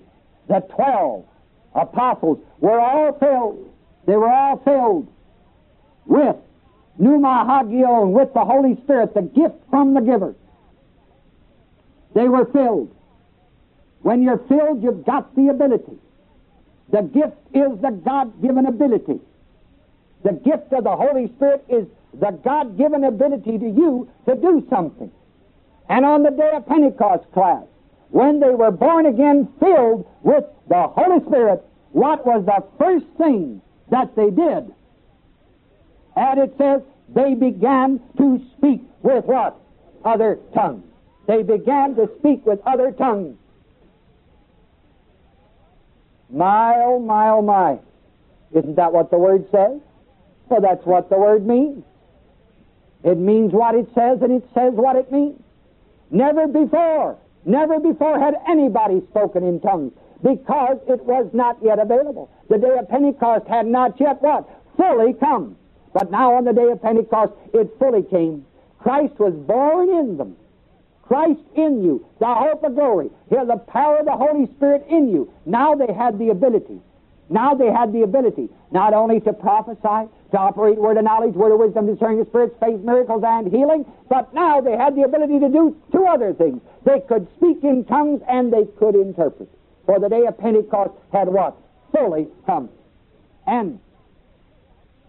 the 0.48 0.62
twelve 0.76 1.26
apostles, 1.74 2.40
were 2.60 2.80
all 2.80 3.14
filled. 3.18 3.74
They 4.06 4.16
were 4.16 4.30
all 4.30 4.58
filled 4.58 5.08
with 6.06 6.36
pneuma 6.98 7.46
hagion, 7.46 8.12
with 8.12 8.34
the 8.34 8.44
Holy 8.44 8.76
Spirit, 8.84 9.14
the 9.14 9.22
gift 9.22 9.56
from 9.70 9.94
the 9.94 10.02
giver. 10.02 10.36
They 12.14 12.28
were 12.28 12.46
filled. 12.46 12.97
When 14.08 14.24
you're 14.24 14.38
filled, 14.48 14.82
you've 14.82 15.06
got 15.06 15.36
the 15.36 15.50
ability. 15.50 15.98
The 16.94 17.02
gift 17.02 17.36
is 17.54 17.78
the 17.82 17.92
God 17.92 18.42
given 18.42 18.66
ability. 18.66 19.20
The 20.24 20.32
gift 20.32 20.72
of 20.72 20.86
the 20.86 20.96
Holy 20.96 21.28
Spirit 21.36 21.66
is 21.68 21.88
the 22.14 22.32
God 22.32 22.78
given 22.78 23.04
ability 23.04 23.58
to 23.58 23.70
you 23.70 24.10
to 24.26 24.36
do 24.36 24.66
something. 24.70 25.12
And 25.90 26.06
on 26.06 26.24
the 26.24 26.30
day 26.30 26.52
of 26.54 26.66
Pentecost 26.68 27.30
class, 27.34 27.66
when 28.12 28.40
they 28.40 28.52
were 28.52 28.72
born 28.72 29.08
again, 29.08 29.50
filled 29.60 30.08
with 30.24 30.46
the 30.70 30.88
Holy 30.88 31.20
Spirit, 31.26 31.62
what 31.92 32.26
was 32.26 32.46
the 32.46 32.64
first 32.80 33.08
thing 33.18 33.62
that 33.92 34.16
they 34.16 34.30
did? 34.30 34.74
And 36.16 36.40
it 36.40 36.56
says, 36.58 36.82
they 37.14 37.34
began 37.34 38.00
to 38.18 38.42
speak 38.58 38.84
with 39.04 39.26
what? 39.26 39.60
Other 40.06 40.40
tongues. 40.54 40.86
They 41.28 41.44
began 41.44 41.96
to 41.96 42.10
speak 42.20 42.46
with 42.46 42.62
other 42.66 42.94
tongues. 42.94 43.38
My, 46.30 46.74
oh, 46.78 47.00
my, 47.00 47.30
oh, 47.30 47.42
my. 47.42 47.80
Isn't 48.58 48.76
that 48.76 48.94
what 48.94 49.12
the 49.12 49.18
Word 49.18 49.46
says? 49.52 49.80
Well, 50.50 50.62
that's 50.62 50.86
what 50.86 51.10
the 51.10 51.18
Word 51.18 51.46
means. 51.46 51.84
It 53.04 53.18
means 53.18 53.54
what 53.54 53.76
it 53.76 53.88
says, 53.94 54.22
and 54.22 54.32
it 54.32 54.48
says 54.54 54.74
what 54.74 54.96
it 54.96 55.12
means. 55.12 55.42
Never 56.10 56.48
before 56.48 57.18
Never 57.48 57.80
before 57.80 58.20
had 58.20 58.36
anybody 58.46 59.02
spoken 59.10 59.46
in 59.46 59.62
tongues 59.62 59.94
because 60.22 60.80
it 60.90 61.06
was 61.06 61.30
not 61.32 61.58
yet 61.64 61.80
available. 61.80 62.30
The 62.50 62.58
day 62.58 62.78
of 62.78 62.90
Pentecost 62.90 63.48
had 63.48 63.66
not 63.66 63.98
yet 64.02 64.22
what? 64.22 64.50
Fully 64.76 65.14
come. 65.14 65.56
But 65.94 66.12
now 66.12 66.36
on 66.36 66.44
the 66.44 66.52
day 66.52 66.70
of 66.70 66.82
Pentecost, 66.82 67.32
it 67.54 67.74
fully 67.80 68.04
came. 68.04 68.46
Christ 68.80 69.18
was 69.18 69.34
born 69.34 69.88
in 69.90 70.18
them. 70.18 70.36
Christ 71.08 71.42
in 71.56 71.84
you, 71.84 72.06
the 72.20 72.34
hope 72.34 72.64
of 72.64 72.76
glory. 72.76 73.10
Here, 73.30 73.46
the 73.46 73.58
power 73.58 74.00
of 74.00 74.06
the 74.06 74.16
Holy 74.16 74.48
Spirit 74.56 74.86
in 74.90 75.08
you. 75.10 75.32
Now 75.46 75.76
they 75.76 75.94
had 75.94 76.20
the 76.20 76.30
ability. 76.30 76.82
Now 77.30 77.54
they 77.54 77.72
had 77.72 77.94
the 77.94 78.04
ability 78.04 78.50
not 78.72 78.94
only 78.94 79.20
to 79.22 79.34
prophesy, 79.34 80.10
to 80.32 80.38
operate 80.38 80.78
word 80.78 80.98
of 80.98 81.04
knowledge, 81.04 81.34
word 81.34 81.54
of 81.54 81.60
wisdom, 81.60 81.86
discerning 81.88 82.26
spirits, 82.26 82.56
faith, 82.60 82.82
miracles, 82.82 83.24
and 83.26 83.52
healing, 83.52 83.86
but 84.10 84.34
now 84.34 84.60
they 84.60 84.76
had 84.76 84.96
the 84.96 85.04
ability 85.04 85.40
to 85.40 85.50
do 85.50 85.76
two 85.92 86.06
other 86.06 86.34
things. 86.34 86.62
They 86.84 87.00
could 87.00 87.28
speak 87.38 87.64
in 87.64 87.86
tongues 87.86 88.22
and 88.28 88.52
they 88.52 88.66
could 88.78 88.96
interpret. 88.96 89.50
For 89.86 90.00
the 90.00 90.10
day 90.10 90.26
of 90.26 90.38
Pentecost 90.38 90.92
had 91.14 91.30
what? 91.30 91.56
Fully 91.94 92.28
come. 92.46 92.70
And 93.46 93.80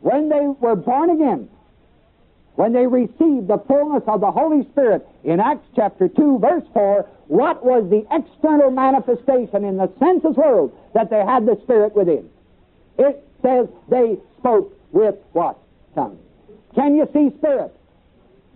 when 0.01 0.29
they 0.29 0.47
were 0.61 0.77
born 0.77 1.11
again, 1.11 1.49
when 2.59 2.73
they 2.73 2.89
received 2.89 3.47
the 3.47 3.63
fullness 3.69 4.03
of 4.09 4.21
the 4.21 4.33
Holy 4.33 4.67
Spirit 4.73 5.07
in 5.23 5.39
Acts 5.39 5.65
chapter 5.77 6.09
2, 6.09 6.41
verse 6.41 6.65
4, 6.75 7.07
what 7.29 7.65
was 7.65 7.89
the 7.89 8.05
external 8.11 8.73
manifestation 8.73 9.65
in 9.65 9.77
the 9.77 9.89
senses 10.01 10.35
world 10.35 10.77
that 10.93 11.09
they 11.09 11.25
had 11.25 11.47
the 11.47 11.57
Spirit 11.63 11.95
within? 11.95 12.29
It 12.99 13.25
says 13.43 13.69
they 13.89 14.19
spoke 14.39 14.77
with 14.91 15.15
what? 15.35 15.57
Tongues. 15.95 16.19
Can 16.75 16.97
you 16.97 17.09
see 17.13 17.31
Spirit? 17.39 17.73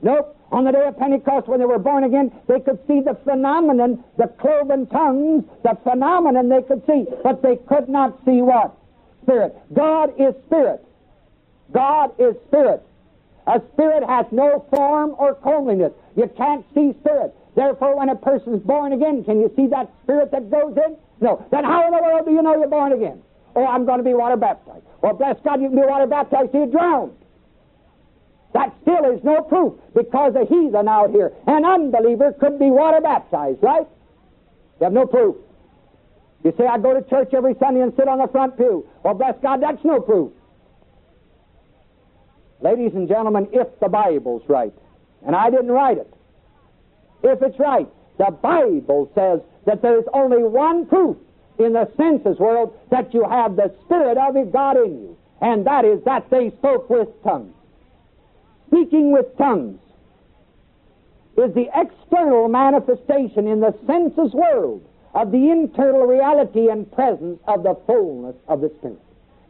Nope. 0.03 0.37
On 0.51 0.65
the 0.65 0.73
day 0.73 0.85
of 0.85 0.99
Pentecost, 0.99 1.47
when 1.47 1.61
they 1.61 1.65
were 1.65 1.79
born 1.79 2.03
again, 2.03 2.33
they 2.49 2.59
could 2.59 2.81
see 2.89 3.03
the 3.03 3.17
phenomenon, 3.23 4.03
the 4.19 4.27
cloven 4.27 4.89
tongues, 4.89 5.45
the 5.63 5.79
phenomenon 5.85 6.49
they 6.49 6.63
could 6.63 6.85
see, 6.89 7.07
but 7.23 7.41
they 7.41 7.55
could 7.69 7.89
not 7.89 8.19
see 8.25 8.43
what? 8.43 8.75
Spirit. 9.23 9.57
God 9.73 10.13
is 10.19 10.35
Spirit. 10.47 10.85
God 11.71 12.11
is 12.19 12.35
Spirit. 12.49 12.83
A 13.47 13.61
spirit 13.73 14.05
has 14.05 14.27
no 14.31 14.65
form 14.71 15.15
or 15.19 15.35
comeliness. 15.35 15.93
You 16.17 16.31
can't 16.37 16.65
see 16.75 16.95
spirit. 17.01 17.35
Therefore, 17.55 17.97
when 17.97 18.09
a 18.09 18.17
person 18.17 18.55
is 18.55 18.63
born 18.63 18.93
again, 18.93 19.25
can 19.25 19.41
you 19.41 19.53
see 19.57 19.67
that 19.69 19.91
spirit 20.05 20.31
that 20.31 20.51
goes 20.51 20.77
in? 20.77 20.97
No. 21.21 21.45
Then 21.51 21.65
how 21.65 21.87
in 21.87 21.93
the 21.93 22.03
world 22.03 22.27
do 22.27 22.33
you 22.33 22.43
know 22.43 22.57
you're 22.57 22.69
born 22.69 22.93
again? 22.93 23.23
Oh, 23.55 23.67
I'm 23.67 23.85
going 23.85 23.99
to 23.99 24.05
be 24.05 24.15
water 24.15 24.37
baptized. 24.37 24.85
Well, 25.03 25.15
bless 25.15 25.37
God, 25.45 25.61
you 25.61 25.69
can 25.69 25.77
be 25.77 25.87
water 25.87 26.07
baptized 26.07 26.53
till 26.53 26.67
you 26.67 26.71
drown. 26.71 27.13
That 28.55 28.75
still 28.83 29.05
is 29.13 29.23
no 29.25 29.43
proof 29.43 29.75
because 29.95 30.35
a 30.37 30.45
heathen 30.45 30.89
out 30.89 31.11
here, 31.11 31.33
an 31.47 31.65
unbeliever, 31.65 32.33
could 32.33 32.59
be 32.59 32.71
water 32.71 33.01
baptized, 33.01 33.63
right? 33.63 33.87
You 34.81 34.85
have 34.85 34.93
no 34.93 35.07
proof. 35.07 35.37
You 36.45 36.53
say, 36.59 36.67
I 36.67 36.79
go 36.79 36.93
to 36.93 37.09
church 37.09 37.33
every 37.35 37.55
Sunday 37.59 37.81
and 37.81 37.95
sit 37.97 38.09
on 38.09 38.19
the 38.19 38.29
front 38.29 38.57
pew. 38.57 38.87
Well, 39.05 39.15
bless 39.15 39.35
God, 39.43 39.63
that's 39.63 39.83
no 39.85 40.01
proof. 40.01 40.33
Ladies 42.63 42.95
and 42.95 43.09
gentlemen, 43.09 43.49
if 43.53 43.67
the 43.81 43.89
Bible's 43.89 44.43
right, 44.49 44.73
and 45.27 45.35
I 45.35 45.51
didn't 45.51 45.73
write 45.73 45.99
it, 45.99 46.13
if 47.25 47.43
it's 47.43 47.59
right, 47.59 47.89
the 48.19 48.31
Bible 48.31 49.11
says 49.15 49.41
that 49.67 49.83
there's 49.83 50.05
only 50.13 50.45
one 50.45 50.87
proof 50.87 51.17
in 51.59 51.73
the 51.73 51.91
senses 51.97 52.39
world 52.39 52.77
that 52.91 53.13
you 53.13 53.29
have 53.29 53.57
the 53.57 53.75
Spirit 53.85 54.17
of 54.17 54.53
God 54.53 54.77
in 54.77 54.93
you, 54.93 55.19
and 55.41 55.67
that 55.67 55.85
is 55.85 56.03
that 56.05 56.31
they 56.31 56.51
spoke 56.51 56.89
with 56.89 57.09
tongues. 57.25 57.55
Speaking 58.69 59.13
with 59.13 59.37
tongues 59.37 59.81
is 61.37 61.53
the 61.55 61.69
external 61.75 62.49
manifestation 62.49 63.49
in 63.49 63.61
the 63.61 63.75
senses 63.87 64.33
world 64.33 64.87
of 65.15 65.33
the 65.33 65.51
internal 65.51 66.07
reality 66.07 66.69
and 66.71 66.91
presence 66.93 67.41
of 67.47 67.63
the 67.63 67.75
fullness 67.87 68.37
of 68.49 68.61
the 68.61 68.71
Spirit. 68.79 68.99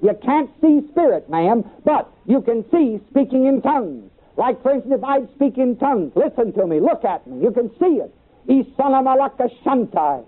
You 0.02 0.18
can't 0.20 0.50
see 0.60 0.82
spirit, 0.90 1.30
ma'am, 1.30 1.64
but 1.84 2.12
you 2.26 2.42
can 2.42 2.64
see 2.72 3.00
speaking 3.10 3.46
in 3.46 3.62
tongues. 3.62 4.10
Like, 4.36 4.60
for 4.62 4.72
instance, 4.72 4.96
if 4.98 5.04
I'd 5.04 5.32
speak 5.34 5.58
in 5.58 5.76
tongues, 5.76 6.12
listen 6.16 6.52
to 6.54 6.66
me, 6.66 6.80
look 6.80 7.04
at 7.04 7.24
me, 7.26 7.40
you 7.40 7.52
can 7.52 7.70
see 7.78 8.00
it. 8.02 8.12
Isanamalaka 8.48 9.48
shantai, 9.64 10.24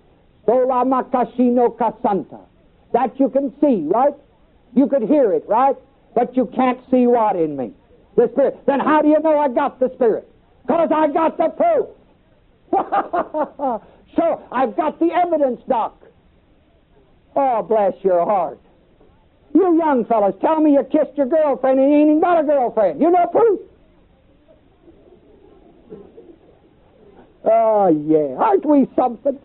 sola 0.46 0.84
makashino 0.84 1.76
kasanta. 1.76 2.40
That 2.92 3.18
you 3.18 3.28
can 3.28 3.52
see, 3.60 3.82
right? 3.88 4.14
You 4.74 4.86
could 4.86 5.02
hear 5.02 5.32
it, 5.32 5.44
right? 5.48 5.76
But 6.14 6.36
you 6.36 6.46
can't 6.54 6.78
see 6.90 7.08
what 7.08 7.34
in 7.34 7.56
me? 7.56 7.72
The 8.14 8.28
Spirit. 8.32 8.60
Then 8.66 8.78
how 8.78 9.02
do 9.02 9.08
you 9.08 9.20
know 9.20 9.36
I 9.36 9.48
got 9.48 9.80
the 9.80 9.90
Spirit? 9.96 10.28
Because 10.64 10.90
I 10.94 11.08
got 11.08 11.36
the 11.36 11.48
proof. 11.48 11.88
so 14.16 14.42
I've 14.52 14.76
got 14.76 15.00
the 15.00 15.10
evidence, 15.12 15.60
Doc. 15.68 16.00
Oh, 17.34 17.62
bless 17.62 17.94
your 18.04 18.24
heart. 18.24 18.60
You 19.54 19.78
young 19.78 20.04
fellas, 20.04 20.34
tell 20.40 20.60
me 20.60 20.72
you 20.72 20.82
kissed 20.84 21.16
your 21.16 21.26
girlfriend 21.26 21.78
and 21.78 21.90
you 21.90 21.98
ain't 21.98 22.08
even 22.08 22.20
got 22.20 22.40
a 22.40 22.44
girlfriend. 22.44 23.00
You 23.00 23.10
know 23.10 23.26
proof? 23.28 23.60
Oh, 27.44 27.88
yeah. 27.88 28.42
Aren't 28.42 28.64
we 28.64 28.88
something? 28.96 29.38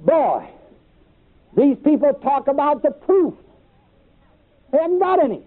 Boy, 0.00 0.48
these 1.56 1.76
people 1.84 2.12
talk 2.14 2.48
about 2.48 2.82
the 2.82 2.90
proof. 2.90 3.34
They 4.72 4.78
haven't 4.78 4.98
got 4.98 5.22
any. 5.22 5.42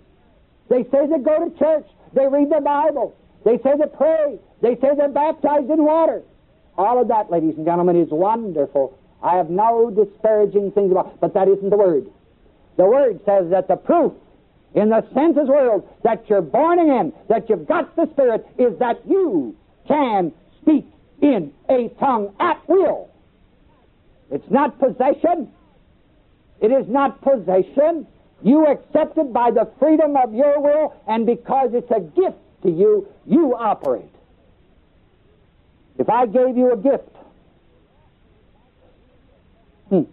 They 0.70 0.84
say 0.84 1.08
they 1.08 1.20
go 1.20 1.50
to 1.50 1.58
church. 1.58 1.86
They 2.14 2.28
read 2.28 2.50
the 2.50 2.62
Bible. 2.62 3.16
They 3.46 3.58
say 3.58 3.72
they 3.78 3.88
pray. 3.88 4.40
They 4.62 4.76
say 4.76 4.96
they're 4.96 5.10
baptized 5.10 5.70
in 5.70 5.84
water. 5.84 6.24
All 6.78 7.02
of 7.02 7.08
that, 7.08 7.32
ladies 7.32 7.56
and 7.58 7.66
gentlemen, 7.66 7.96
is 7.96 8.10
wonderful. 8.10 8.98
I 9.24 9.38
have 9.38 9.50
no 9.50 9.90
disparaging 9.90 10.72
things 10.72 10.92
about 10.92 11.08
it, 11.08 11.20
but 11.20 11.34
that 11.34 11.48
isn't 11.48 11.70
the 11.70 11.78
word. 11.78 12.08
The 12.78 12.86
word 12.86 13.20
says 13.26 13.50
that 13.50 13.68
the 13.68 13.76
proof 13.76 14.14
in 14.76 14.90
the 14.90 15.04
senses 15.14 15.50
world 15.50 15.88
that 16.04 16.30
you're 16.30 16.42
born 16.42 16.80
again, 16.80 17.12
that 17.30 17.50
you've 17.50 17.68
got 17.68 17.96
the 17.96 18.08
Spirit, 18.14 18.46
is 18.58 18.78
that 18.80 19.02
you 19.08 19.56
can 19.88 20.32
speak 20.62 20.86
in 21.22 21.52
a 21.70 21.90
tongue 22.00 22.34
at 22.40 22.62
will. 22.70 23.10
It's 24.30 24.50
not 24.52 24.78
possession. 24.80 25.52
It 26.62 26.72
is 26.72 26.88
not 26.88 27.22
possession. 27.22 28.06
You 28.44 28.68
accept 28.68 29.18
it 29.18 29.34
by 29.34 29.52
the 29.52 29.70
freedom 29.80 30.16
of 30.16 30.34
your 30.34 30.62
will, 30.62 30.94
and 31.08 31.26
because 31.26 31.72
it's 31.74 31.90
a 31.90 32.02
gift 32.02 32.38
to 32.64 32.70
you, 32.70 33.08
you 33.26 33.56
operate. 33.56 34.12
If 35.98 36.10
I 36.10 36.28
gave 36.28 36.56
you 36.56 36.72
a 36.74 36.78
gift, 36.78 37.10
hmm, 39.90 40.04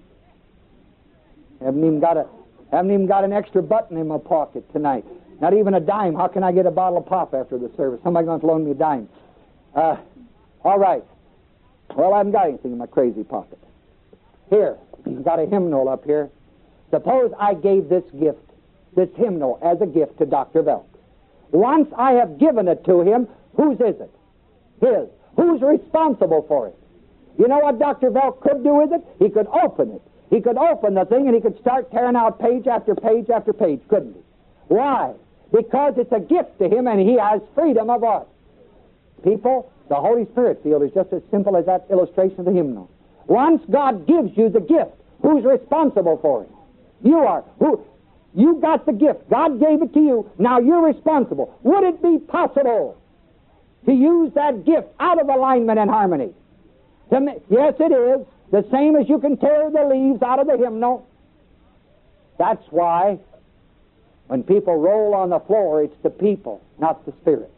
haven't 1.61 1.85
even 1.85 2.01
got 2.01 2.17
a 2.17 2.27
haven't 2.71 2.93
even 2.93 3.07
got 3.07 3.25
an 3.25 3.33
extra 3.33 3.63
button 3.63 3.97
in 3.97 4.09
my 4.09 4.19
pocket 4.19 4.71
tonight. 4.73 5.05
Not 5.41 5.55
even 5.55 5.75
a 5.75 5.81
dime. 5.81 6.15
How 6.15 6.29
can 6.29 6.43
I 6.43 6.53
get 6.53 6.67
a 6.67 6.71
bottle 6.71 6.99
of 6.99 7.07
pop 7.07 7.35
after 7.35 7.59
the 7.59 7.71
service? 7.77 8.01
Somebody 8.03 8.27
going 8.27 8.41
to 8.41 8.47
loan 8.47 8.65
me 8.65 8.71
a 8.71 8.75
dime. 8.75 9.09
Uh, 9.75 9.97
all 10.63 10.79
right. 10.79 11.05
Well, 11.97 12.15
I 12.15 12.19
haven't 12.19 12.33
got 12.33 12.49
anything 12.49 12.73
in 12.73 12.79
my 12.79 12.87
crazy 12.87 13.25
pocket. 13.25 13.59
Here, 14.51 14.77
got 15.23 15.39
a 15.39 15.47
hymnal 15.47 15.89
up 15.89 16.05
here. 16.05 16.31
Suppose 16.91 17.33
I 17.39 17.55
gave 17.55 17.89
this 17.89 18.05
gift, 18.19 18.39
this 18.95 19.09
hymnal, 19.17 19.59
as 19.63 19.81
a 19.81 19.87
gift 19.87 20.19
to 20.19 20.27
Dr. 20.27 20.63
Belk. 20.63 20.89
Once 21.51 21.89
I 21.97 22.13
have 22.13 22.39
given 22.39 22.69
it 22.69 22.85
to 22.85 23.01
him, 23.03 23.29
whose 23.57 23.79
is 23.81 24.01
it? 24.01 24.11
His. 24.81 25.09
Who's 25.37 25.61
responsible 25.61 26.45
for 26.47 26.69
it? 26.69 26.77
You 27.39 27.49
know 27.49 27.59
what 27.59 27.79
Dr. 27.79 28.11
Belk 28.11 28.41
could 28.43 28.63
do 28.63 28.75
with 28.75 28.93
it? 28.93 29.03
He 29.19 29.29
could 29.29 29.47
open 29.49 29.93
it. 29.93 30.03
He 30.35 30.41
could 30.41 30.59
open 30.59 30.95
the 30.95 31.05
thing 31.05 31.29
and 31.29 31.35
he 31.37 31.41
could 31.41 31.57
start 31.61 31.93
tearing 31.93 32.17
out 32.17 32.41
page 32.41 32.67
after 32.67 32.97
page 32.97 33.31
after 33.31 33.53
page, 33.53 33.81
couldn't 33.87 34.15
he? 34.15 34.21
Why? 34.67 35.15
Because 35.53 35.95
it's 35.97 36.11
a 36.11 36.19
gift 36.19 36.59
to 36.59 36.69
him 36.69 36.89
and 36.89 36.99
he 36.99 37.17
has 37.17 37.41
freedom 37.55 37.89
of 37.89 38.01
what? 38.01 38.27
People, 39.23 39.71
the 39.89 39.95
Holy 39.95 40.25
Spirit 40.33 40.61
field 40.65 40.83
is 40.83 40.91
just 40.93 41.13
as 41.13 41.23
simple 41.31 41.57
as 41.57 41.67
that 41.67 41.87
illustration 41.89 42.41
of 42.41 42.47
the 42.47 42.51
hymnal. 42.51 42.91
Once 43.29 43.63
God 43.71 44.09
gives 44.09 44.37
you 44.37 44.49
the 44.49 44.59
gift, 44.59 44.91
who's 45.23 45.45
responsible 45.45 46.19
for 46.21 46.43
it? 46.43 46.51
You 47.05 47.19
are. 47.19 47.45
Who? 47.61 47.87
You 48.35 48.57
got 48.61 48.87
the 48.87 48.93
gift. 48.93 49.31
God 49.31 49.61
gave 49.61 49.83
it 49.83 49.95
to 49.95 50.01
you. 50.01 50.29
Now 50.37 50.59
you're 50.59 50.85
responsible. 50.85 51.57
Would 51.63 51.85
it 51.85 52.03
be 52.03 52.19
possible 52.19 53.01
to 53.87 53.93
use 53.93 54.33
that 54.35 54.65
gift 54.65 54.89
out 54.99 55.21
of 55.21 55.29
alignment 55.29 55.79
and 55.79 55.89
harmony? 55.89 56.35
yes, 57.13 57.75
it 57.79 57.93
is. 57.93 58.27
The 58.55 58.65
same 58.71 58.95
as 58.95 59.09
you 59.09 59.19
can 59.19 59.37
tear 59.37 59.69
the 59.69 59.85
leaves 59.85 60.23
out 60.23 60.39
of 60.39 60.47
the 60.47 60.57
hymnal. 60.57 61.05
That's 62.39 62.63
why 62.71 63.19
when 64.29 64.45
people 64.45 64.77
roll 64.77 65.13
on 65.13 65.31
the 65.31 65.41
floor, 65.41 65.83
it's 65.83 65.97
the 66.05 66.11
people, 66.11 66.63
not 66.79 67.05
the 67.05 67.13
Spirit. 67.21 67.51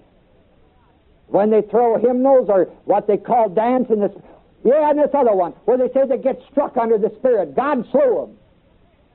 When 1.27 1.51
they 1.51 1.61
throw 1.61 1.99
hymnals 1.99 2.49
or 2.49 2.65
what 2.87 3.07
they 3.07 3.19
call 3.19 3.51
dance 3.51 3.91
in 3.91 4.01
the 4.01 4.23
yeah, 4.65 4.89
and 4.89 4.99
this 4.99 5.11
other 5.13 5.35
one 5.35 5.53
where 5.67 5.77
they 5.77 5.93
say 5.93 6.07
they 6.09 6.17
get 6.17 6.41
struck 6.51 6.79
under 6.79 6.97
the 6.97 7.13
Spirit. 7.19 7.55
God 7.55 7.87
slew 7.91 8.27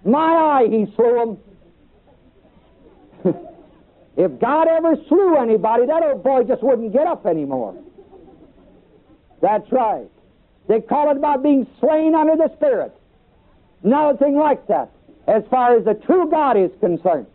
them. 0.03 0.11
My 0.11 0.61
eye, 0.61 0.67
He 0.69 0.85
slew 0.95 1.39
them. 3.23 3.33
if 4.17 4.39
God 4.39 4.67
ever 4.67 4.97
slew 5.07 5.35
anybody, 5.37 5.87
that 5.87 6.03
old 6.03 6.21
boy 6.21 6.43
just 6.43 6.61
wouldn't 6.61 6.93
get 6.93 7.07
up 7.07 7.25
anymore. 7.25 7.75
That's 9.41 9.71
right. 9.71 10.10
They 10.71 10.79
call 10.79 11.11
it 11.11 11.17
about 11.17 11.43
being 11.43 11.67
slain 11.81 12.15
under 12.15 12.37
the 12.37 12.49
Spirit. 12.55 12.93
Nothing 13.83 14.37
like 14.37 14.67
that 14.67 14.89
as 15.27 15.43
far 15.49 15.75
as 15.75 15.83
the 15.83 15.95
true 15.95 16.29
God 16.31 16.55
is 16.55 16.71
concerned. 16.79 17.27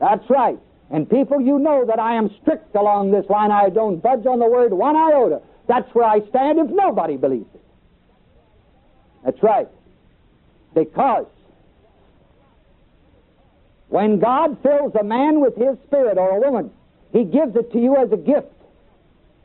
That's 0.00 0.24
right. 0.30 0.58
And 0.90 1.08
people, 1.08 1.42
you 1.42 1.58
know 1.58 1.84
that 1.84 1.98
I 1.98 2.14
am 2.14 2.34
strict 2.40 2.74
along 2.74 3.10
this 3.10 3.28
line. 3.28 3.50
I 3.50 3.68
don't 3.68 4.02
budge 4.02 4.24
on 4.24 4.38
the 4.38 4.48
word 4.48 4.72
one 4.72 4.96
iota. 4.96 5.42
That's 5.68 5.94
where 5.94 6.06
I 6.06 6.26
stand 6.30 6.58
if 6.58 6.70
nobody 6.70 7.18
believes 7.18 7.54
it. 7.54 7.62
That's 9.22 9.42
right. 9.42 9.68
Because 10.74 11.26
when 13.88 14.18
God 14.18 14.56
fills 14.62 14.94
a 14.94 15.04
man 15.04 15.40
with 15.42 15.56
His 15.56 15.76
Spirit 15.88 16.16
or 16.16 16.38
a 16.38 16.40
woman, 16.40 16.70
He 17.12 17.24
gives 17.24 17.54
it 17.54 17.70
to 17.72 17.78
you 17.78 17.98
as 17.98 18.10
a 18.12 18.16
gift. 18.16 18.48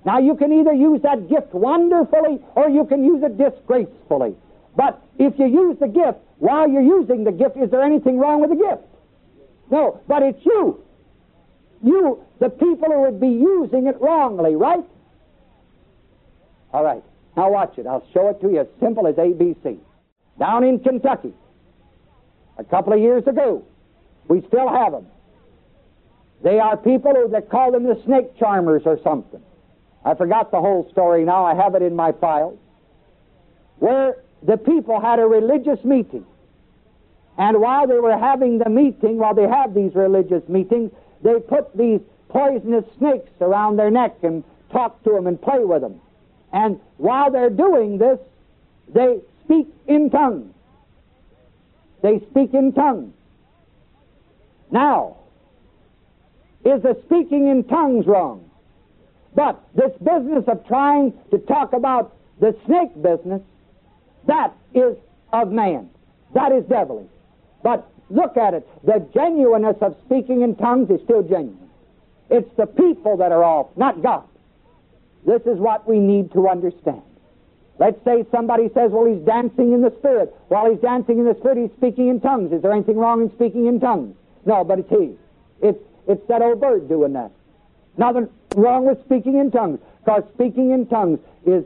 Now, 0.05 0.19
you 0.19 0.35
can 0.35 0.53
either 0.53 0.73
use 0.73 1.01
that 1.01 1.27
gift 1.27 1.53
wonderfully 1.53 2.39
or 2.55 2.69
you 2.69 2.85
can 2.85 3.03
use 3.03 3.23
it 3.23 3.37
disgracefully. 3.37 4.35
But 4.75 5.01
if 5.17 5.37
you 5.39 5.47
use 5.47 5.77
the 5.79 5.87
gift 5.87 6.19
while 6.37 6.69
you're 6.69 6.81
using 6.81 7.23
the 7.23 7.31
gift, 7.31 7.57
is 7.57 7.71
there 7.71 7.81
anything 7.81 8.19
wrong 8.19 8.39
with 8.39 8.51
the 8.51 8.55
gift? 8.55 8.83
No, 9.71 9.99
but 10.07 10.21
it's 10.21 10.45
you. 10.45 10.79
You, 11.83 12.23
the 12.39 12.49
people 12.49 12.91
who 12.91 13.01
would 13.01 13.19
be 13.19 13.29
using 13.29 13.87
it 13.87 13.99
wrongly, 13.99 14.55
right? 14.55 14.85
All 16.71 16.83
right. 16.83 17.03
Now 17.35 17.51
watch 17.51 17.77
it. 17.77 17.87
I'll 17.87 18.05
show 18.13 18.29
it 18.29 18.39
to 18.41 18.49
you 18.49 18.59
as 18.59 18.67
simple 18.79 19.07
as 19.07 19.15
ABC. 19.15 19.79
Down 20.37 20.63
in 20.63 20.79
Kentucky, 20.79 21.33
a 22.57 22.63
couple 22.63 22.93
of 22.93 22.99
years 22.99 23.25
ago, 23.27 23.63
we 24.27 24.41
still 24.47 24.69
have 24.69 24.91
them. 24.91 25.07
They 26.43 26.59
are 26.59 26.77
people 26.77 27.13
who 27.13 27.27
they 27.29 27.41
call 27.41 27.71
them 27.71 27.83
the 27.83 27.99
snake 28.05 28.37
charmers 28.37 28.83
or 28.85 28.99
something. 29.03 29.41
I 30.05 30.13
forgot 30.13 30.51
the 30.51 30.61
whole 30.61 30.87
story 30.91 31.25
now. 31.25 31.43
I 31.45 31.55
have 31.55 31.73
it 31.73 31.81
in 31.81 31.95
my 31.95 32.11
files. 32.11 32.57
Where 33.79 34.17
the 34.43 34.55
people 34.55 35.01
had 35.01 35.19
a 35.19 35.25
religious 35.25 35.83
meeting. 35.83 36.25
And 37.37 37.59
while 37.59 37.87
they 37.87 37.99
were 37.99 38.17
having 38.17 38.59
the 38.59 38.69
meeting, 38.69 39.17
while 39.17 39.33
they 39.33 39.47
have 39.47 39.73
these 39.73 39.95
religious 39.95 40.47
meetings, 40.47 40.91
they 41.23 41.39
put 41.39 41.75
these 41.75 41.99
poisonous 42.29 42.85
snakes 42.97 43.31
around 43.41 43.77
their 43.77 43.89
neck 43.89 44.15
and 44.21 44.43
talk 44.71 45.03
to 45.03 45.09
them 45.09 45.27
and 45.27 45.41
play 45.41 45.65
with 45.65 45.81
them. 45.81 45.99
And 46.53 46.79
while 46.97 47.31
they're 47.31 47.49
doing 47.49 47.97
this, 47.97 48.19
they 48.93 49.19
speak 49.43 49.67
in 49.87 50.09
tongues. 50.11 50.53
They 52.01 52.19
speak 52.29 52.53
in 52.53 52.71
tongues. 52.73 53.13
Now, 54.69 55.17
is 56.63 56.81
the 56.83 56.97
speaking 57.05 57.47
in 57.47 57.63
tongues 57.63 58.05
wrong? 58.05 58.49
But 59.35 59.61
this 59.75 59.91
business 59.97 60.45
of 60.47 60.65
trying 60.65 61.13
to 61.31 61.37
talk 61.39 61.73
about 61.73 62.15
the 62.39 62.55
snake 62.65 62.95
business, 63.01 63.41
that 64.27 64.53
is 64.73 64.95
of 65.33 65.51
man. 65.51 65.89
That 66.33 66.51
is 66.51 66.63
devilish. 66.65 67.09
But 67.63 67.89
look 68.09 68.37
at 68.37 68.53
it. 68.53 68.67
The 68.85 69.05
genuineness 69.13 69.77
of 69.81 69.95
speaking 70.05 70.41
in 70.41 70.55
tongues 70.55 70.89
is 70.89 71.01
still 71.03 71.21
genuine. 71.21 71.69
It's 72.29 72.49
the 72.57 72.65
people 72.65 73.17
that 73.17 73.31
are 73.31 73.43
off, 73.43 73.67
not 73.75 74.01
God. 74.01 74.23
This 75.25 75.41
is 75.41 75.59
what 75.59 75.87
we 75.87 75.99
need 75.99 76.31
to 76.33 76.47
understand. 76.47 77.01
Let's 77.77 78.01
say 78.05 78.25
somebody 78.31 78.69
says, 78.73 78.91
well, 78.91 79.05
he's 79.05 79.23
dancing 79.25 79.73
in 79.73 79.81
the 79.81 79.93
Spirit. 79.99 80.33
While 80.47 80.71
he's 80.71 80.79
dancing 80.79 81.19
in 81.19 81.25
the 81.25 81.35
Spirit, 81.39 81.57
he's 81.57 81.71
speaking 81.77 82.07
in 82.07 82.21
tongues. 82.21 82.53
Is 82.53 82.61
there 82.61 82.71
anything 82.71 82.97
wrong 82.97 83.21
in 83.21 83.31
speaking 83.33 83.65
in 83.65 83.79
tongues? 83.79 84.15
No, 84.45 84.63
but 84.63 84.79
it's 84.79 84.89
he. 84.89 85.15
It's, 85.61 85.79
it's 86.07 86.25
that 86.27 86.41
old 86.41 86.61
bird 86.61 86.87
doing 86.87 87.13
that. 87.13 87.31
Nothing 87.97 88.29
wrong 88.55 88.85
with 88.85 89.03
speaking 89.05 89.37
in 89.37 89.51
tongues, 89.51 89.79
because 90.03 90.23
speaking 90.33 90.71
in 90.71 90.87
tongues 90.87 91.19
is 91.45 91.63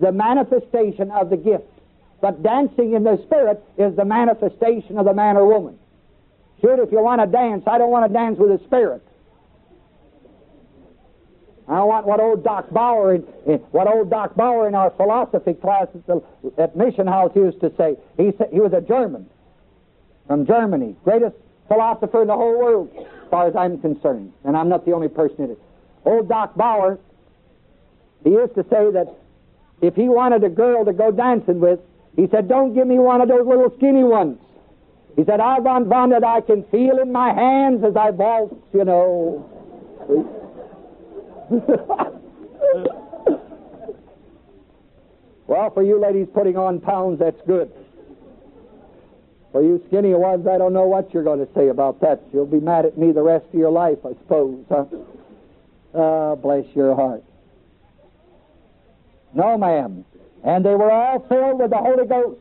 the 0.00 0.12
manifestation 0.12 1.10
of 1.10 1.30
the 1.30 1.36
gift. 1.36 1.64
But 2.20 2.42
dancing 2.42 2.94
in 2.94 3.02
the 3.02 3.20
Spirit 3.26 3.62
is 3.76 3.96
the 3.96 4.04
manifestation 4.04 4.98
of 4.98 5.04
the 5.04 5.14
man 5.14 5.36
or 5.36 5.46
woman. 5.46 5.78
Shoot, 6.60 6.78
if 6.78 6.92
you 6.92 7.02
want 7.02 7.20
to 7.20 7.26
dance, 7.26 7.64
I 7.66 7.78
don't 7.78 7.90
want 7.90 8.06
to 8.06 8.12
dance 8.12 8.38
with 8.38 8.50
the 8.50 8.64
Spirit. 8.66 9.02
I 11.68 11.82
want 11.82 12.06
what 12.06 12.20
old 12.20 12.44
Doc 12.44 12.70
Bauer, 12.70 13.14
in, 13.14 13.24
in, 13.46 13.58
what 13.70 13.88
old 13.88 14.10
Doc 14.10 14.34
Bauer 14.34 14.68
in 14.68 14.74
our 14.74 14.90
philosophy 14.90 15.54
class 15.54 15.88
at, 15.94 16.06
the, 16.06 16.22
at 16.58 16.76
Mission 16.76 17.06
House 17.06 17.32
used 17.34 17.60
to 17.60 17.72
say. 17.76 17.96
He 18.16 18.32
said 18.36 18.48
he 18.52 18.60
was 18.60 18.72
a 18.72 18.80
German 18.80 19.28
from 20.26 20.46
Germany, 20.46 20.96
greatest 21.04 21.36
philosopher 21.68 22.22
in 22.22 22.28
the 22.28 22.36
whole 22.36 22.58
world, 22.58 22.90
as 22.96 23.30
far 23.30 23.48
as 23.48 23.56
I'm 23.56 23.80
concerned, 23.80 24.32
and 24.44 24.56
I'm 24.56 24.68
not 24.68 24.84
the 24.84 24.92
only 24.92 25.08
person 25.08 25.44
in 25.44 25.50
it. 25.52 25.58
Old 26.04 26.28
Doc 26.28 26.56
Bauer, 26.56 26.98
he 28.24 28.30
used 28.30 28.54
to 28.54 28.64
say 28.64 28.90
that 28.92 29.14
if 29.80 29.94
he 29.94 30.08
wanted 30.08 30.44
a 30.44 30.48
girl 30.48 30.84
to 30.84 30.92
go 30.92 31.10
dancing 31.10 31.60
with, 31.60 31.80
he 32.16 32.28
said, 32.28 32.48
"Don't 32.48 32.74
give 32.74 32.86
me 32.86 32.98
one 32.98 33.20
of 33.20 33.28
those 33.28 33.46
little 33.46 33.70
skinny 33.76 34.04
ones." 34.04 34.38
He 35.16 35.24
said, 35.24 35.40
"I 35.40 35.58
want 35.60 35.86
one 35.86 36.10
that 36.10 36.24
I 36.24 36.40
can 36.40 36.62
feel 36.64 36.98
in 36.98 37.12
my 37.12 37.32
hands 37.32 37.84
as 37.84 37.96
I 37.96 38.10
waltz, 38.10 38.54
you 38.72 38.84
know." 38.84 39.44
well, 45.46 45.70
for 45.70 45.82
you 45.82 45.98
ladies 45.98 46.28
putting 46.32 46.56
on 46.56 46.80
pounds, 46.80 47.18
that's 47.18 47.40
good. 47.46 47.70
For 49.52 49.62
you 49.62 49.82
skinny 49.88 50.14
ones, 50.14 50.46
I 50.46 50.56
don't 50.56 50.72
know 50.72 50.86
what 50.86 51.12
you're 51.12 51.22
going 51.22 51.46
to 51.46 51.52
say 51.54 51.68
about 51.68 52.00
that. 52.00 52.22
You'll 52.32 52.46
be 52.46 52.60
mad 52.60 52.86
at 52.86 52.96
me 52.96 53.12
the 53.12 53.22
rest 53.22 53.44
of 53.52 53.54
your 53.54 53.70
life, 53.70 53.98
I 54.04 54.14
suppose. 54.14 54.64
Huh? 54.70 54.86
Ah, 55.94 56.34
bless 56.34 56.64
your 56.74 56.94
heart. 56.94 57.22
No, 59.34 59.56
ma'am. 59.58 60.04
And 60.44 60.64
they 60.64 60.74
were 60.74 60.90
all 60.90 61.20
filled 61.28 61.60
with 61.60 61.70
the 61.70 61.78
Holy 61.78 62.06
Ghost 62.06 62.40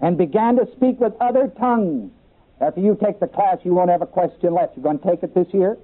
and 0.00 0.16
began 0.16 0.56
to 0.56 0.66
speak 0.72 1.00
with 1.00 1.12
other 1.20 1.48
tongues. 1.58 2.10
After 2.60 2.80
you 2.80 2.96
take 3.02 3.20
the 3.20 3.26
class, 3.26 3.58
you 3.64 3.74
won't 3.74 3.90
have 3.90 4.02
a 4.02 4.06
question 4.06 4.54
left. 4.54 4.76
You're 4.76 4.84
going 4.84 4.98
to 4.98 5.06
take 5.06 5.22
it 5.22 5.34
this 5.34 5.46
year? 5.52 5.76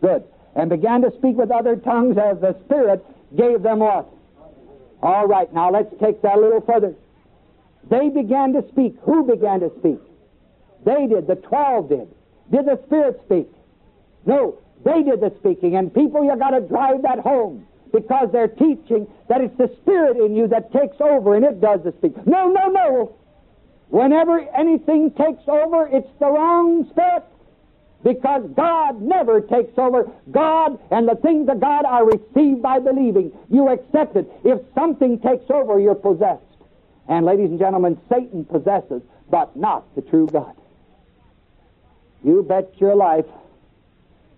Good. 0.00 0.24
And 0.56 0.70
began 0.70 1.02
to 1.02 1.12
speak 1.18 1.36
with 1.36 1.50
other 1.50 1.76
tongues 1.76 2.16
as 2.16 2.40
the 2.40 2.56
Spirit 2.64 3.04
gave 3.36 3.62
them 3.62 3.80
what? 3.80 4.08
All 5.02 5.26
right, 5.26 5.52
now 5.52 5.70
let's 5.70 5.92
take 6.00 6.22
that 6.22 6.38
a 6.38 6.40
little 6.40 6.62
further. 6.62 6.94
They 7.90 8.08
began 8.08 8.54
to 8.54 8.66
speak. 8.68 8.96
Who 9.02 9.24
began 9.26 9.60
to 9.60 9.70
speak? 9.78 9.98
They 10.84 11.06
did. 11.06 11.26
The 11.26 11.36
twelve 11.36 11.90
did. 11.90 12.08
Did 12.50 12.66
the 12.66 12.80
Spirit 12.86 13.20
speak? 13.26 13.50
No, 14.24 14.58
they 14.84 15.02
did 15.02 15.20
the 15.20 15.32
speaking. 15.38 15.76
And 15.76 15.92
people, 15.92 16.24
you 16.24 16.36
got 16.36 16.50
to 16.50 16.60
drive 16.60 17.02
that 17.02 17.20
home 17.20 17.66
because 17.92 18.30
they're 18.32 18.48
teaching 18.48 19.06
that 19.28 19.40
it's 19.40 19.56
the 19.56 19.70
Spirit 19.82 20.16
in 20.18 20.36
you 20.36 20.48
that 20.48 20.72
takes 20.72 20.96
over 21.00 21.34
and 21.34 21.44
it 21.44 21.60
does 21.60 21.82
the 21.84 21.92
speaking. 21.98 22.22
No, 22.26 22.48
no, 22.48 22.68
no. 22.68 23.16
Whenever 23.88 24.40
anything 24.56 25.10
takes 25.12 25.46
over, 25.46 25.86
it's 25.86 26.08
the 26.18 26.26
wrong 26.26 26.88
spirit. 26.90 27.24
Because 28.02 28.42
God 28.54 29.00
never 29.00 29.40
takes 29.40 29.78
over. 29.78 30.10
God 30.30 30.78
and 30.90 31.08
the 31.08 31.14
things 31.14 31.48
of 31.48 31.60
God 31.60 31.86
are 31.86 32.04
received 32.04 32.60
by 32.60 32.78
believing. 32.78 33.32
You 33.48 33.68
accept 33.70 34.16
it. 34.16 34.30
If 34.44 34.60
something 34.74 35.20
takes 35.20 35.48
over, 35.48 35.80
you're 35.80 35.94
possessed. 35.94 36.42
And, 37.08 37.24
ladies 37.24 37.50
and 37.50 37.58
gentlemen, 37.58 37.98
Satan 38.10 38.44
possesses, 38.44 39.02
but 39.30 39.56
not 39.56 39.94
the 39.94 40.02
true 40.02 40.26
God. 40.26 40.54
You 42.22 42.42
bet 42.42 42.72
your 42.78 42.94
life. 42.94 43.26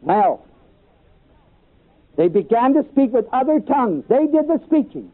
Now, 0.06 0.40
they 2.16 2.28
began 2.28 2.72
to 2.74 2.86
speak 2.92 3.12
with 3.12 3.26
other 3.32 3.60
tongues. 3.60 4.04
They 4.08 4.26
did 4.26 4.46
the 4.48 4.60
speaking, 4.66 5.12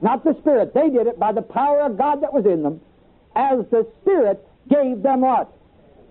not 0.00 0.24
the 0.24 0.34
Spirit. 0.40 0.74
They 0.74 0.88
did 0.88 1.06
it 1.06 1.18
by 1.18 1.32
the 1.32 1.42
power 1.42 1.82
of 1.82 1.96
God 1.98 2.22
that 2.22 2.32
was 2.32 2.46
in 2.46 2.62
them, 2.62 2.80
as 3.36 3.60
the 3.70 3.86
Spirit 4.00 4.44
gave 4.68 5.02
them 5.02 5.20
what? 5.20 5.52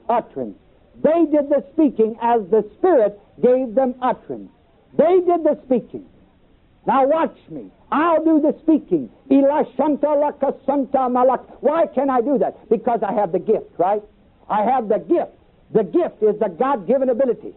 Utterance. 0.08 0.58
They 1.04 1.26
did 1.26 1.50
the 1.50 1.66
speaking 1.74 2.18
as 2.22 2.42
the 2.50 2.70
Spirit 2.78 3.20
gave 3.42 3.74
them 3.74 3.96
utterance. 4.02 4.52
They 4.94 5.20
did 5.22 5.44
the 5.44 5.60
speaking. 5.66 6.06
Now 6.86 7.08
watch 7.08 7.38
me. 7.50 7.72
I'll 7.92 8.24
do 8.24 8.40
the 8.42 8.56
speaking. 8.62 9.10
Why 9.28 9.64
can 11.94 12.10
I 12.10 12.22
do 12.22 12.38
that? 12.38 12.70
Because 12.70 13.02
I 13.04 13.14
have 13.14 13.32
the 13.32 13.40
gift, 13.40 13.72
right? 13.78 14.04
I 14.50 14.64
have 14.64 14.88
the 14.88 15.00
gift. 15.00 15.32
The 15.72 15.84
gift 15.84 16.22
is 16.22 16.40
the 16.40 16.50
God 16.50 16.88
given 16.88 17.10
ability. 17.10 17.54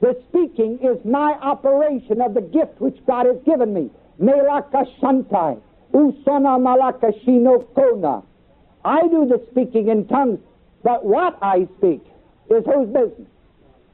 The 0.00 0.20
speaking 0.28 0.78
is 0.82 1.02
my 1.04 1.32
operation 1.40 2.20
of 2.20 2.34
the 2.34 2.42
gift 2.42 2.80
which 2.80 2.98
God 3.06 3.26
has 3.26 3.36
given 3.44 3.72
me. 3.72 3.90
Melaka 4.20 4.86
Shantai. 5.00 5.60
Usona 5.92 6.58
Malaka 6.60 7.12
Shinokona. 7.24 8.22
I 8.84 9.00
do 9.08 9.26
the 9.26 9.44
speaking 9.50 9.88
in 9.88 10.06
tongues, 10.06 10.38
but 10.82 11.04
what 11.04 11.38
I 11.42 11.66
speak 11.78 12.02
is 12.50 12.64
whose 12.64 12.88
business? 12.88 13.28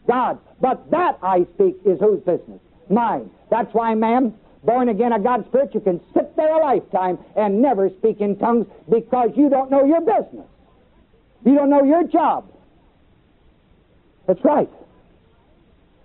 God's. 0.06 0.40
But 0.60 0.90
that 0.90 1.18
I 1.22 1.46
speak 1.54 1.76
is 1.84 1.98
whose 2.00 2.20
business? 2.20 2.60
Mine. 2.90 3.30
That's 3.50 3.72
why, 3.72 3.94
ma'am, 3.94 4.34
born 4.64 4.88
again 4.88 5.12
of 5.12 5.22
God's 5.22 5.46
Spirit, 5.46 5.74
you 5.74 5.80
can 5.80 6.00
sit 6.14 6.34
there 6.36 6.52
a 6.54 6.58
lifetime 6.58 7.18
and 7.36 7.62
never 7.62 7.88
speak 7.88 8.20
in 8.20 8.36
tongues 8.38 8.66
because 8.90 9.30
you 9.36 9.48
don't 9.48 9.70
know 9.70 9.84
your 9.84 10.00
business. 10.00 10.46
You 11.44 11.54
don't 11.54 11.70
know 11.70 11.84
your 11.84 12.04
job. 12.04 12.50
That's 14.26 14.44
right. 14.44 14.70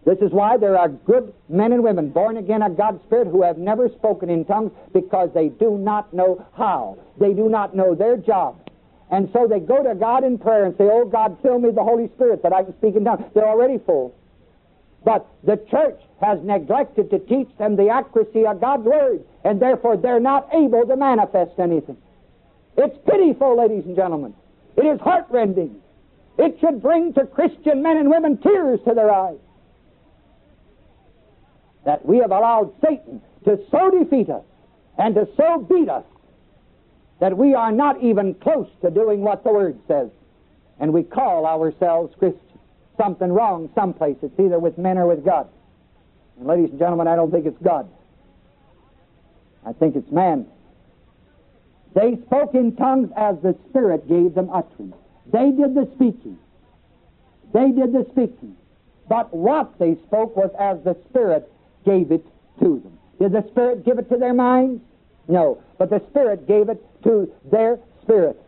This 0.08 0.20
is 0.20 0.32
why 0.32 0.56
there 0.56 0.80
are 0.80 0.88
good 0.88 1.34
men 1.50 1.74
and 1.74 1.84
women 1.84 2.12
born 2.12 2.38
again 2.38 2.62
of 2.62 2.78
God's 2.78 3.04
Spirit 3.04 3.28
who 3.28 3.44
have 3.44 3.58
never 3.58 3.90
spoken 3.90 4.30
in 4.30 4.46
tongues 4.46 4.72
because 4.94 5.30
they 5.34 5.50
do 5.50 5.78
not 5.78 6.14
know 6.14 6.46
how. 6.56 6.98
They 7.20 7.34
do 7.34 7.50
not 7.50 7.76
know 7.76 7.94
their 7.94 8.16
job. 8.16 8.56
And 9.12 9.30
so 9.34 9.48
they 9.50 9.60
go 9.60 9.84
to 9.84 9.96
God 9.96 10.24
in 10.24 10.38
prayer 10.38 10.64
and 10.64 10.78
say, 10.78 10.86
Oh 10.90 11.04
God, 11.04 11.38
fill 11.42 11.60
me 11.60 11.72
the 11.72 11.84
Holy 11.84 12.08
Spirit 12.16 12.42
that 12.44 12.54
I 12.54 12.64
can 12.64 12.74
speak 12.78 12.96
in 12.96 13.04
tongues. 13.04 13.26
They're 13.34 13.50
already 13.50 13.80
full. 13.80 14.16
But 15.04 15.28
the 15.44 15.58
church 15.70 16.00
has 16.22 16.40
neglected 16.42 17.10
to 17.10 17.20
teach 17.20 17.50
them 17.58 17.76
the 17.76 17.90
accuracy 17.90 18.46
of 18.46 18.62
God's 18.62 18.86
Word, 18.86 19.26
and 19.44 19.62
therefore 19.62 19.98
they're 19.98 20.22
not 20.22 20.48
able 20.54 20.88
to 20.88 20.96
manifest 20.96 21.60
anything. 21.60 21.98
It's 22.78 22.98
pitiful, 23.06 23.58
ladies 23.58 23.84
and 23.86 23.98
gentlemen. 23.98 24.34
It 24.78 24.86
is 24.86 25.02
heartrending. 25.02 25.82
It 26.38 26.58
should 26.62 26.82
bring 26.82 27.12
to 27.16 27.26
Christian 27.26 27.82
men 27.82 27.98
and 27.98 28.10
women 28.10 28.38
tears 28.38 28.80
to 28.88 28.94
their 28.94 29.12
eyes 29.12 29.40
that 31.88 32.06
we 32.06 32.18
have 32.18 32.32
allowed 32.32 32.74
Satan 32.84 33.22
to 33.46 33.58
so 33.72 33.90
defeat 33.90 34.30
us 34.30 34.44
and 35.00 35.16
to 35.16 35.26
so 35.38 35.60
beat 35.60 35.88
us 35.88 36.04
that 37.22 37.38
we 37.38 37.56
are 37.56 37.72
not 37.72 38.04
even 38.04 38.34
close 38.34 38.68
to 38.82 38.92
doing 38.92 39.22
what 39.22 39.46
the 39.46 39.54
Word 39.54 39.80
says. 39.88 40.10
And 40.82 40.92
we 40.92 41.04
call 41.04 41.46
ourselves 41.46 42.14
Christians. 42.20 42.44
Something 42.98 43.32
wrong 43.32 43.70
someplace. 43.74 44.18
It's 44.22 44.38
either 44.38 44.60
with 44.60 44.78
men 44.78 44.98
or 44.98 45.08
with 45.08 45.24
God. 45.24 45.48
And 46.38 46.46
ladies 46.46 46.72
and 46.72 46.80
gentlemen, 46.80 47.08
I 47.08 47.16
don't 47.16 47.32
think 47.32 47.46
it's 47.46 47.64
God. 47.64 47.90
I 49.66 49.72
think 49.72 49.96
it's 49.96 50.12
man. 50.12 50.46
They 51.96 52.18
spoke 52.26 52.54
in 52.54 52.76
tongues 52.76 53.12
as 53.16 53.38
the 53.42 53.56
Spirit 53.70 54.10
gave 54.10 54.36
them 54.36 54.50
utterance. 54.52 54.96
They 55.32 55.52
did 55.52 55.74
the 55.74 55.90
speaking. 55.96 56.38
They 57.54 57.72
did 57.72 57.94
the 57.94 58.06
speaking. 58.12 58.58
But 59.08 59.34
what 59.34 59.80
they 59.80 59.96
spoke 60.06 60.36
was 60.36 60.52
as 60.60 60.84
the 60.84 60.98
Spirit 61.10 61.50
gave 61.88 62.12
it 62.12 62.26
to 62.60 62.80
them. 62.84 63.00
Did 63.20 63.32
the 63.32 63.48
Spirit 63.50 63.86
give 63.86 63.98
it 63.98 64.10
to 64.10 64.18
their 64.18 64.34
minds? 64.34 64.84
No. 65.28 65.64
But 65.80 65.90
the 65.90 66.02
Spirit 66.10 66.48
gave 66.48 66.70
it 66.70 66.84
to 67.04 67.32
their 67.50 67.80
spirit, 68.02 68.40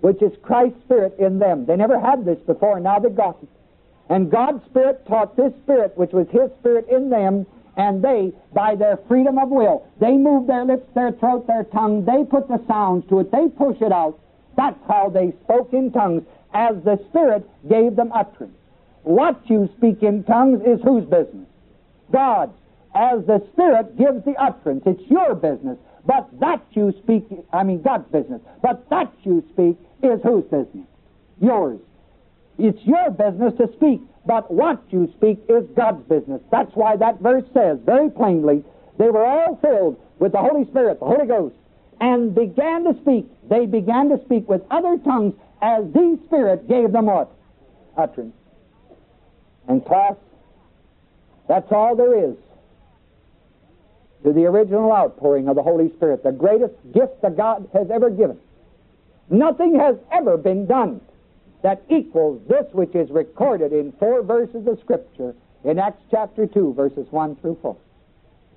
which 0.00 0.20
is 0.20 0.32
Christ's 0.42 0.80
Spirit 0.84 1.14
in 1.18 1.38
them. 1.38 1.64
They 1.66 1.76
never 1.76 1.98
had 1.98 2.24
this 2.24 2.38
before, 2.40 2.80
now 2.80 2.98
they 2.98 3.10
got 3.10 3.38
it. 3.42 3.48
And 4.08 4.30
God's 4.30 4.64
Spirit 4.66 5.06
taught 5.06 5.36
this 5.36 5.52
Spirit, 5.62 5.96
which 5.96 6.12
was 6.12 6.26
His 6.30 6.50
Spirit 6.60 6.88
in 6.88 7.10
them, 7.10 7.46
and 7.76 8.02
they, 8.02 8.32
by 8.54 8.74
their 8.74 8.98
freedom 9.08 9.38
of 9.38 9.50
will, 9.50 9.86
they 10.00 10.12
move 10.12 10.46
their 10.46 10.64
lips, 10.64 10.88
their 10.94 11.12
throat, 11.12 11.46
their 11.46 11.64
tongue, 11.64 12.04
they 12.04 12.24
put 12.24 12.48
the 12.48 12.60
sounds 12.66 13.06
to 13.08 13.20
it, 13.20 13.30
they 13.30 13.48
push 13.48 13.80
it 13.80 13.92
out. 13.92 14.18
That's 14.56 14.78
how 14.88 15.10
they 15.10 15.32
spoke 15.44 15.72
in 15.72 15.92
tongues, 15.92 16.22
as 16.54 16.76
the 16.84 16.98
Spirit 17.10 17.48
gave 17.68 17.96
them 17.96 18.12
utterance. 18.12 18.56
What 19.02 19.38
you 19.50 19.68
speak 19.76 20.02
in 20.02 20.24
tongues 20.24 20.62
is 20.66 20.80
whose 20.82 21.04
business? 21.04 21.46
God's. 22.12 22.52
As 22.94 23.26
the 23.26 23.46
Spirit 23.52 23.98
gives 23.98 24.24
the 24.24 24.34
utterance, 24.40 24.82
it's 24.86 25.02
your 25.10 25.34
business. 25.34 25.76
But 26.06 26.28
that 26.40 26.64
you 26.70 26.94
speak, 27.02 27.26
I 27.52 27.62
mean 27.62 27.82
God's 27.82 28.10
business, 28.10 28.40
but 28.62 28.88
that 28.90 29.12
you 29.24 29.44
speak 29.52 29.76
is 30.02 30.20
whose 30.22 30.44
business? 30.44 30.86
Yours. 31.40 31.80
It's 32.58 32.82
your 32.84 33.10
business 33.10 33.52
to 33.58 33.70
speak, 33.74 34.00
but 34.24 34.50
what 34.50 34.82
you 34.90 35.12
speak 35.16 35.44
is 35.48 35.64
God's 35.76 36.02
business. 36.08 36.40
That's 36.50 36.70
why 36.74 36.96
that 36.96 37.20
verse 37.20 37.44
says 37.52 37.78
very 37.84 38.10
plainly, 38.10 38.64
they 38.98 39.10
were 39.10 39.26
all 39.26 39.56
filled 39.60 40.00
with 40.18 40.32
the 40.32 40.38
Holy 40.38 40.64
Spirit, 40.64 41.00
the 41.00 41.06
Holy 41.06 41.26
Ghost, 41.26 41.56
and 42.00 42.34
began 42.34 42.84
to 42.84 42.98
speak. 43.02 43.26
They 43.48 43.66
began 43.66 44.08
to 44.08 44.24
speak 44.24 44.48
with 44.48 44.62
other 44.70 44.96
tongues 44.98 45.34
as 45.60 45.84
the 45.92 46.18
Spirit 46.26 46.68
gave 46.68 46.92
them 46.92 47.06
what? 47.06 47.30
Utterance. 47.96 48.34
And 49.68 49.84
class, 49.84 50.14
that's 51.48 51.70
all 51.70 51.96
there 51.96 52.30
is 52.30 52.36
to 54.24 54.32
the 54.32 54.44
original 54.46 54.92
outpouring 54.92 55.48
of 55.48 55.56
the 55.56 55.62
Holy 55.62 55.90
Spirit, 55.96 56.22
the 56.24 56.32
greatest 56.32 56.74
gift 56.92 57.22
that 57.22 57.36
God 57.36 57.68
has 57.72 57.90
ever 57.90 58.10
given. 58.10 58.38
Nothing 59.30 59.78
has 59.78 59.96
ever 60.12 60.36
been 60.36 60.66
done 60.66 61.00
that 61.62 61.82
equals 61.88 62.40
this 62.48 62.66
which 62.72 62.94
is 62.94 63.10
recorded 63.10 63.72
in 63.72 63.92
four 63.92 64.22
verses 64.22 64.66
of 64.66 64.78
Scripture 64.80 65.34
in 65.64 65.78
Acts 65.78 66.02
chapter 66.10 66.46
2, 66.46 66.74
verses 66.74 67.06
1 67.10 67.36
through 67.36 67.58
4. 67.62 67.76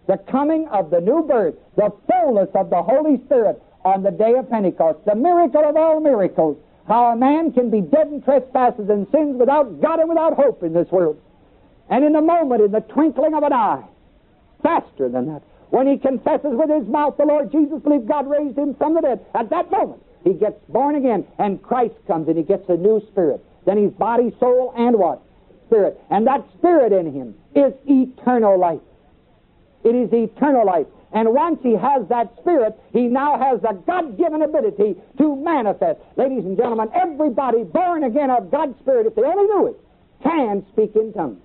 the 0.07 0.17
coming 0.17 0.67
of 0.69 0.89
the 0.89 0.99
new 1.01 1.23
birth, 1.23 1.55
the 1.75 1.91
fullness 2.07 2.49
of 2.55 2.69
the 2.69 2.81
Holy 2.81 3.17
Spirit 3.25 3.61
on 3.85 4.03
the 4.03 4.11
day 4.11 4.33
of 4.33 4.49
Pentecost, 4.49 4.99
the 5.05 5.15
miracle 5.15 5.63
of 5.63 5.75
all 5.75 5.99
miracles, 5.99 6.57
how 6.87 7.05
a 7.11 7.15
man 7.15 7.51
can 7.51 7.69
be 7.69 7.81
dead 7.81 8.07
in 8.07 8.21
trespasses 8.21 8.89
and 8.89 9.07
sins 9.11 9.37
without 9.37 9.79
God 9.81 9.99
and 9.99 10.09
without 10.09 10.33
hope 10.33 10.63
in 10.63 10.73
this 10.73 10.89
world. 10.91 11.21
And 11.89 12.05
in 12.05 12.15
a 12.15 12.21
moment, 12.21 12.61
in 12.61 12.71
the 12.71 12.81
twinkling 12.81 13.33
of 13.33 13.43
an 13.43 13.53
eye, 13.53 13.83
faster 14.61 15.09
than 15.09 15.27
that, 15.27 15.41
when 15.69 15.87
he 15.87 15.97
confesses 15.97 16.51
with 16.53 16.69
his 16.69 16.87
mouth 16.87 17.17
the 17.17 17.25
Lord 17.25 17.51
Jesus, 17.51 17.81
believe 17.81 18.07
God 18.07 18.29
raised 18.29 18.57
him 18.57 18.75
from 18.75 18.95
the 18.95 19.01
dead, 19.01 19.25
at 19.35 19.49
that 19.49 19.69
moment, 19.71 20.01
he 20.23 20.33
gets 20.33 20.59
born 20.67 20.95
again, 20.95 21.25
and 21.37 21.61
Christ 21.61 21.95
comes 22.07 22.27
and 22.27 22.37
he 22.37 22.43
gets 22.43 22.67
a 22.69 22.75
new 22.75 23.01
spirit. 23.11 23.43
Then 23.65 23.77
he's 23.77 23.91
body, 23.91 24.35
soul, 24.39 24.73
and 24.75 24.97
what? 24.97 25.21
Spirit. 25.67 25.99
And 26.09 26.25
that 26.27 26.45
spirit 26.57 26.91
in 26.91 27.13
him 27.13 27.35
is 27.55 27.73
eternal 27.87 28.59
life. 28.59 28.81
It 29.83 29.95
is 29.95 30.11
eternal 30.11 30.65
life. 30.65 30.87
And 31.11 31.33
once 31.33 31.59
he 31.63 31.73
has 31.73 32.07
that 32.09 32.33
spirit, 32.39 32.79
he 32.93 33.07
now 33.07 33.37
has 33.39 33.61
the 33.61 33.73
God 33.87 34.17
given 34.17 34.41
ability 34.41 34.95
to 35.17 35.35
manifest. 35.35 35.99
Ladies 36.17 36.45
and 36.45 36.57
gentlemen, 36.57 36.89
everybody 36.93 37.63
born 37.63 38.03
again 38.03 38.29
of 38.29 38.51
God's 38.51 38.77
Spirit, 38.79 39.07
if 39.07 39.15
they 39.15 39.23
only 39.23 39.45
knew 39.45 39.67
it, 39.67 39.77
can 40.21 40.65
speak 40.71 40.95
in 40.95 41.13
tongues. 41.13 41.41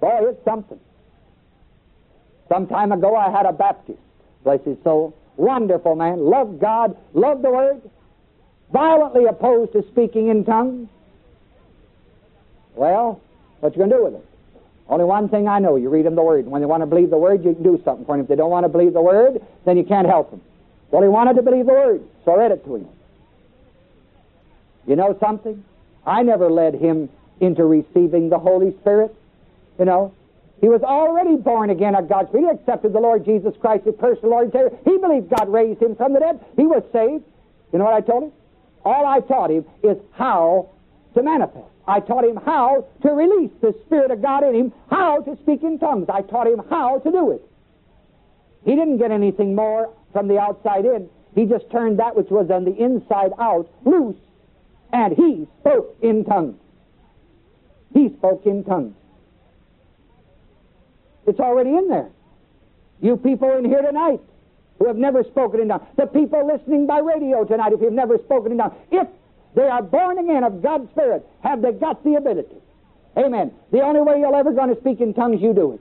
Boy, 0.00 0.30
it's 0.30 0.44
something. 0.44 0.80
Some 2.48 2.66
time 2.66 2.90
ago, 2.92 3.14
I 3.14 3.30
had 3.30 3.46
a 3.46 3.52
Baptist, 3.52 4.00
bless 4.42 4.62
his 4.64 4.76
soul, 4.82 5.14
wonderful 5.36 5.94
man, 5.94 6.18
loved 6.18 6.60
God, 6.60 6.96
loved 7.14 7.42
the 7.42 7.50
Word, 7.50 7.80
violently 8.72 9.26
opposed 9.26 9.72
to 9.72 9.84
speaking 9.88 10.28
in 10.28 10.44
tongues. 10.44 10.88
Well, 12.74 13.20
what 13.60 13.72
you 13.74 13.78
going 13.78 13.90
to 13.90 13.96
do 13.96 14.04
with 14.04 14.14
it? 14.14 14.26
Only 14.88 15.04
one 15.04 15.28
thing 15.28 15.46
I 15.46 15.60
know, 15.60 15.76
you 15.76 15.88
read 15.88 16.06
them 16.06 16.16
the 16.16 16.22
Word. 16.22 16.46
When 16.46 16.60
they 16.60 16.66
want 16.66 16.82
to 16.82 16.86
believe 16.86 17.10
the 17.10 17.18
Word, 17.18 17.44
you 17.44 17.54
can 17.54 17.62
do 17.62 17.80
something 17.84 18.04
for 18.04 18.16
them. 18.16 18.22
If 18.22 18.28
they 18.28 18.36
don't 18.36 18.50
want 18.50 18.64
to 18.64 18.68
believe 18.68 18.92
the 18.92 19.02
Word, 19.02 19.40
then 19.64 19.76
you 19.76 19.84
can't 19.84 20.08
help 20.08 20.30
them. 20.30 20.40
Well, 20.90 21.02
he 21.02 21.08
wanted 21.08 21.34
to 21.34 21.42
believe 21.42 21.66
the 21.66 21.72
Word, 21.72 22.02
so 22.24 22.32
I 22.32 22.36
read 22.36 22.52
it 22.52 22.64
to 22.64 22.76
him. 22.76 22.88
You 24.86 24.96
know 24.96 25.16
something? 25.20 25.62
I 26.04 26.22
never 26.22 26.50
led 26.50 26.74
him 26.74 27.08
into 27.38 27.64
receiving 27.64 28.28
the 28.28 28.38
Holy 28.38 28.76
Spirit. 28.80 29.14
You 29.80 29.86
know, 29.86 30.14
he 30.60 30.68
was 30.68 30.82
already 30.82 31.36
born 31.36 31.70
again 31.70 31.94
of 31.94 32.06
God's 32.06 32.28
Spirit. 32.28 32.44
He 32.44 32.60
accepted 32.60 32.92
the 32.92 33.00
Lord 33.00 33.24
Jesus 33.24 33.54
Christ 33.58 33.86
as 33.86 33.94
personal 33.94 34.30
Lord 34.30 34.44
and 34.44 34.52
Savior. 34.52 34.78
He 34.84 34.98
believed 34.98 35.30
God 35.30 35.48
raised 35.48 35.80
him 35.80 35.96
from 35.96 36.12
the 36.12 36.20
dead. 36.20 36.38
He 36.54 36.66
was 36.66 36.84
saved. 36.92 37.24
You 37.72 37.78
know 37.78 37.86
what 37.86 37.94
I 37.94 38.02
told 38.02 38.24
him? 38.24 38.32
All 38.84 39.06
I 39.06 39.20
taught 39.20 39.50
him 39.50 39.64
is 39.82 39.96
how 40.12 40.68
to 41.14 41.22
manifest. 41.22 41.64
I 41.88 42.00
taught 42.00 42.24
him 42.24 42.36
how 42.36 42.84
to 43.02 43.08
release 43.08 43.50
the 43.62 43.74
Spirit 43.86 44.10
of 44.10 44.20
God 44.20 44.44
in 44.44 44.54
him, 44.54 44.72
how 44.90 45.22
to 45.22 45.36
speak 45.42 45.62
in 45.62 45.78
tongues. 45.78 46.10
I 46.12 46.20
taught 46.22 46.46
him 46.46 46.62
how 46.68 46.98
to 46.98 47.10
do 47.10 47.30
it. 47.30 47.42
He 48.66 48.72
didn't 48.76 48.98
get 48.98 49.10
anything 49.10 49.54
more 49.54 49.90
from 50.12 50.28
the 50.28 50.38
outside 50.38 50.84
in. 50.84 51.08
He 51.34 51.46
just 51.46 51.70
turned 51.70 51.98
that 52.00 52.14
which 52.16 52.28
was 52.28 52.50
on 52.50 52.66
the 52.66 52.76
inside 52.76 53.32
out 53.38 53.66
loose, 53.86 54.16
and 54.92 55.16
he 55.16 55.48
spoke 55.60 55.96
in 56.02 56.26
tongues. 56.26 56.58
He 57.94 58.10
spoke 58.18 58.44
in 58.44 58.62
tongues. 58.64 58.94
It's 61.26 61.40
already 61.40 61.70
in 61.70 61.88
there. 61.88 62.10
You 63.00 63.16
people 63.16 63.56
in 63.56 63.64
here 63.64 63.82
tonight 63.82 64.20
who 64.78 64.86
have 64.86 64.96
never 64.96 65.22
spoken 65.24 65.60
in 65.60 65.68
tongues, 65.68 65.86
the 65.96 66.06
people 66.06 66.46
listening 66.46 66.86
by 66.86 66.98
radio 66.98 67.44
tonight, 67.44 67.72
if 67.72 67.80
you've 67.80 67.92
never 67.92 68.18
spoken 68.18 68.52
in 68.52 68.58
tongues, 68.58 68.74
if 68.90 69.06
they 69.54 69.66
are 69.66 69.82
born 69.82 70.18
again 70.18 70.44
of 70.44 70.62
God's 70.62 70.90
Spirit. 70.90 71.26
Have 71.42 71.62
they 71.62 71.72
got 71.72 72.04
the 72.04 72.14
ability? 72.14 72.56
Amen. 73.16 73.52
The 73.72 73.80
only 73.80 74.00
way 74.00 74.20
you're 74.20 74.34
ever 74.34 74.52
going 74.52 74.74
to 74.74 74.80
speak 74.80 75.00
in 75.00 75.14
tongues, 75.14 75.40
you 75.42 75.52
do 75.52 75.72
it. 75.72 75.80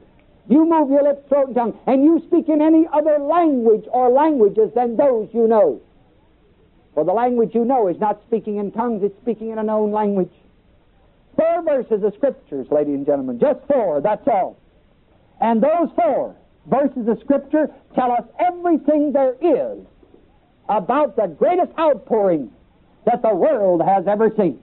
You 0.49 0.67
move 0.67 0.89
your 0.89 1.03
lips, 1.03 1.27
throat, 1.29 1.47
and 1.47 1.55
tongue, 1.55 1.79
and 1.85 2.03
you 2.03 2.23
speak 2.25 2.49
in 2.49 2.61
any 2.61 2.87
other 2.91 3.19
language 3.19 3.85
or 3.91 4.09
languages 4.09 4.71
than 4.73 4.97
those 4.97 5.29
you 5.31 5.47
know. 5.47 5.79
For 6.95 7.05
the 7.05 7.13
language 7.13 7.53
you 7.53 7.65
know 7.65 7.87
is 7.87 7.99
not 7.99 8.19
speaking 8.25 8.57
in 8.57 8.71
tongues, 8.71 9.03
it's 9.03 9.15
speaking 9.21 9.51
in 9.51 9.59
a 9.59 9.63
known 9.63 9.91
language. 9.91 10.31
Four 11.35 11.61
verses 11.61 12.03
of 12.03 12.15
Scriptures, 12.15 12.67
ladies 12.71 12.95
and 12.95 13.05
gentlemen. 13.05 13.39
Just 13.39 13.59
four, 13.67 14.01
that's 14.01 14.27
all. 14.27 14.57
And 15.41 15.61
those 15.61 15.89
four 15.95 16.35
verses 16.67 17.07
of 17.07 17.19
Scripture 17.19 17.69
tell 17.95 18.11
us 18.11 18.23
everything 18.39 19.11
there 19.11 19.35
is 19.41 19.85
about 20.67 21.15
the 21.15 21.27
greatest 21.27 21.71
outpouring 21.79 22.51
that 23.05 23.21
the 23.21 23.33
world 23.33 23.81
has 23.81 24.07
ever 24.07 24.31
seen. 24.37 24.59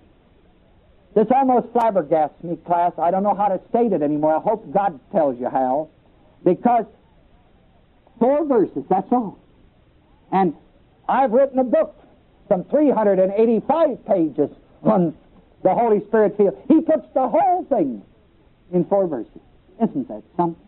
This 1.14 1.26
almost 1.34 1.68
flabbergasts 1.68 2.44
me, 2.44 2.56
class. 2.56 2.92
I 2.98 3.10
don't 3.10 3.22
know 3.22 3.34
how 3.34 3.48
to 3.48 3.60
state 3.70 3.92
it 3.92 4.02
anymore. 4.02 4.36
I 4.36 4.40
hope 4.40 4.70
God 4.72 5.00
tells 5.12 5.38
you 5.40 5.48
how. 5.48 5.88
Because 6.44 6.84
four 8.18 8.44
verses, 8.44 8.84
that's 8.90 9.10
all. 9.10 9.38
And 10.30 10.54
I've 11.08 11.32
written 11.32 11.58
a 11.58 11.64
book, 11.64 11.98
some 12.48 12.64
385 12.64 14.04
pages 14.04 14.50
on 14.82 15.16
the 15.62 15.74
Holy 15.74 16.04
Spirit 16.06 16.36
field. 16.36 16.62
He 16.68 16.82
puts 16.82 17.06
the 17.14 17.28
whole 17.28 17.64
thing 17.64 18.02
in 18.72 18.84
four 18.84 19.06
verses. 19.06 19.40
Isn't 19.82 20.08
that 20.08 20.22
something? 20.36 20.65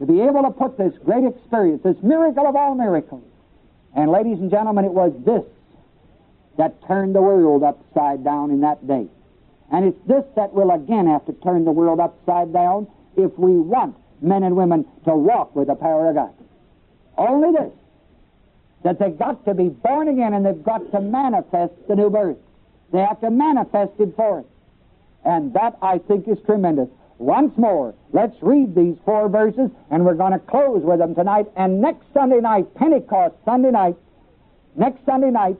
To 0.00 0.06
be 0.06 0.20
able 0.22 0.42
to 0.42 0.50
put 0.50 0.78
this 0.78 0.94
great 1.04 1.24
experience, 1.24 1.82
this 1.82 2.02
miracle 2.02 2.46
of 2.46 2.56
all 2.56 2.74
miracles. 2.74 3.24
And 3.94 4.10
ladies 4.10 4.38
and 4.38 4.50
gentlemen, 4.50 4.84
it 4.84 4.92
was 4.92 5.12
this 5.24 5.44
that 6.56 6.86
turned 6.86 7.14
the 7.14 7.22
world 7.22 7.62
upside 7.62 8.24
down 8.24 8.50
in 8.50 8.60
that 8.60 8.86
day. 8.86 9.06
And 9.72 9.84
it's 9.84 9.98
this 10.06 10.24
that 10.36 10.52
will 10.52 10.70
again 10.70 11.06
have 11.06 11.24
to 11.26 11.32
turn 11.32 11.64
the 11.64 11.72
world 11.72 12.00
upside 12.00 12.52
down 12.52 12.88
if 13.16 13.38
we 13.38 13.56
want 13.56 13.96
men 14.20 14.42
and 14.42 14.56
women 14.56 14.84
to 15.04 15.14
walk 15.14 15.54
with 15.54 15.68
the 15.68 15.74
power 15.74 16.08
of 16.08 16.16
God. 16.16 16.34
Only 17.16 17.52
this 17.52 17.72
that 18.82 18.98
they've 18.98 19.18
got 19.18 19.44
to 19.44 19.54
be 19.54 19.68
born 19.68 20.08
again 20.08 20.32
and 20.32 20.44
they've 20.44 20.62
got 20.62 20.90
to 20.92 21.00
manifest 21.00 21.74
the 21.88 21.94
new 21.94 22.08
birth. 22.08 22.38
They 22.92 23.00
have 23.00 23.20
to 23.20 23.30
manifest 23.30 23.92
it 23.98 24.14
for 24.16 24.40
us. 24.40 24.46
And 25.24 25.52
that, 25.52 25.76
I 25.82 25.98
think, 25.98 26.26
is 26.28 26.38
tremendous. 26.46 26.88
Once 27.20 27.52
more, 27.58 27.94
let's 28.14 28.34
read 28.40 28.74
these 28.74 28.96
four 29.04 29.28
verses, 29.28 29.70
and 29.90 30.06
we're 30.06 30.14
going 30.14 30.32
to 30.32 30.38
close 30.38 30.82
with 30.82 30.98
them 31.00 31.14
tonight. 31.14 31.46
And 31.54 31.78
next 31.78 32.06
Sunday 32.14 32.40
night, 32.40 32.74
Pentecost 32.74 33.34
Sunday 33.44 33.70
night, 33.70 33.94
next 34.74 35.04
Sunday 35.04 35.30
night, 35.30 35.58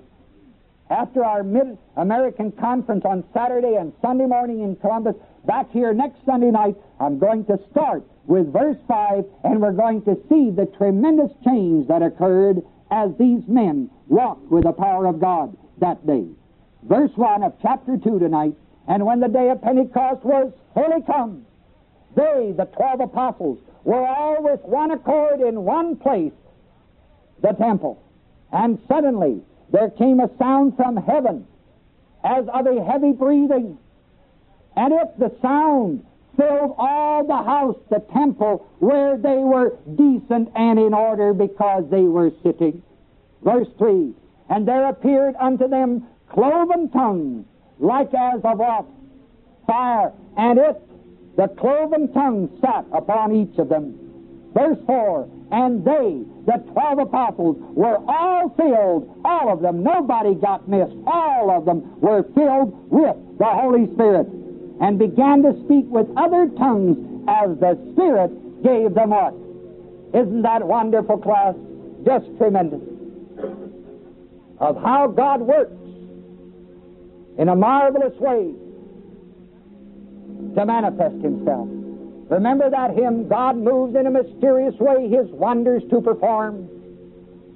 after 0.89 1.23
our 1.23 1.43
Mid 1.43 1.77
American 1.99 2.51
conference 2.53 3.05
on 3.05 3.25
Saturday 3.35 3.75
and 3.75 3.93
Sunday 4.01 4.25
morning 4.25 4.63
in 4.63 4.75
Columbus, 4.77 5.17
back 5.45 5.71
here 5.71 5.93
next 5.93 6.25
Sunday 6.25 6.51
night, 6.51 6.77
I'm 6.99 7.19
going 7.19 7.45
to 7.45 7.61
start 7.71 8.05
with 8.25 8.51
verse 8.51 8.79
5, 8.89 9.27
and 9.45 9.61
we're 9.61 9.73
going 9.73 10.01
to 10.05 10.17
see 10.31 10.49
the 10.49 10.65
tremendous 10.79 11.31
change 11.45 11.89
that 11.89 12.01
occurred 12.01 12.63
as 12.91 13.11
these 13.19 13.47
men 13.47 13.91
walked 14.09 14.51
with 14.51 14.65
the 14.65 14.73
power 14.73 15.05
of 15.05 15.21
God 15.21 15.55
that 15.77 16.07
day. 16.07 16.25
Verse 16.85 17.13
1 17.17 17.43
of 17.43 17.53
chapter 17.61 17.99
2 17.99 18.19
tonight, 18.19 18.55
and 18.89 19.05
when 19.05 19.21
the 19.21 19.29
day 19.29 19.51
of 19.51 19.61
Pentecost 19.61 20.25
was 20.25 20.55
fully 20.73 21.03
come, 21.03 21.45
they, 22.15 22.53
the 22.57 22.67
twelve 22.77 23.01
apostles, 23.01 23.59
were 23.85 24.07
all 24.07 24.43
with 24.43 24.61
one 24.63 24.91
accord 24.91 25.41
in 25.41 25.65
one 25.65 25.97
place, 25.97 26.33
the 27.43 27.53
temple. 27.53 28.03
And 28.53 28.79
suddenly 28.89 29.41
there 29.71 29.91
came 29.91 30.21
a 30.21 30.31
sound 30.39 30.77
from 30.77 30.97
heaven 30.97 31.47
as 32.25 32.47
of 32.49 32.67
a 32.67 32.85
heavy 32.85 33.13
breathing. 33.13 33.79
And 34.77 34.93
if 34.93 35.09
the 35.19 35.35
sound 35.41 36.05
filled 36.37 36.75
all 36.79 37.27
the 37.27 37.37
house, 37.37 37.77
the 37.91 38.01
temple, 38.13 38.67
where 38.79 39.17
they 39.17 39.39
were 39.39 39.77
decent 39.97 40.51
and 40.55 40.79
in 40.79 40.95
order 40.95 41.35
because 41.35 41.85
they 41.91 42.03
were 42.03 42.31
sitting. 42.43 42.83
Verse 43.43 43.69
3 43.79 44.15
And 44.49 44.67
there 44.67 44.89
appeared 44.89 45.35
unto 45.37 45.69
them 45.69 46.07
cloven 46.29 46.91
tongues, 46.91 47.47
like 47.79 48.13
as 48.15 48.41
of 48.45 48.59
what? 48.59 48.87
Fire. 49.67 50.13
And 50.37 50.59
it, 50.59 50.81
the 51.37 51.49
cloven 51.49 52.13
tongues, 52.13 52.51
sat 52.61 52.85
upon 52.93 53.35
each 53.35 53.59
of 53.59 53.69
them. 53.69 53.95
Verse 54.53 54.79
4 54.87 55.29
And 55.53 55.85
they, 55.85 56.23
the 56.47 56.59
twelve 56.73 56.99
apostles, 56.99 57.57
were 57.75 57.99
all 58.09 58.51
filled, 58.57 59.21
all 59.25 59.53
of 59.53 59.61
them, 59.63 59.83
nobody 59.83 60.35
got 60.35 60.69
missed, 60.69 60.95
all 61.07 61.51
of 61.51 61.65
them 61.65 62.01
were 62.01 62.25
filled 62.35 62.91
with 62.91 63.17
the 63.39 63.47
Holy 63.47 63.93
Spirit 63.95 64.27
and 64.81 64.99
began 64.99 65.43
to 65.43 65.53
speak 65.65 65.85
with 65.87 66.07
other 66.17 66.49
tongues 66.59 66.97
as 67.29 67.57
the 67.61 67.79
Spirit 67.93 68.63
gave 68.63 68.95
them 68.95 69.11
what? 69.11 69.35
Isn't 70.15 70.43
that 70.43 70.67
wonderful, 70.67 71.19
class? 71.19 71.55
Just 72.05 72.27
tremendous. 72.39 72.81
Of 74.59 74.77
how 74.83 75.07
God 75.07 75.41
works 75.41 75.73
in 77.39 77.49
a 77.49 77.55
marvelous 77.55 78.19
way 78.19 78.53
to 80.55 80.67
manifest 80.67 81.17
Himself. 81.23 81.69
Remember 82.31 82.71
that 82.71 82.95
hymn, 82.95 83.27
God 83.29 83.57
moves 83.57 83.97
in 83.97 84.07
a 84.07 84.11
mysterious 84.11 84.77
way 84.79 85.09
his 85.09 85.27
wonders 85.31 85.83
to 85.91 86.01
perform. 86.01 86.69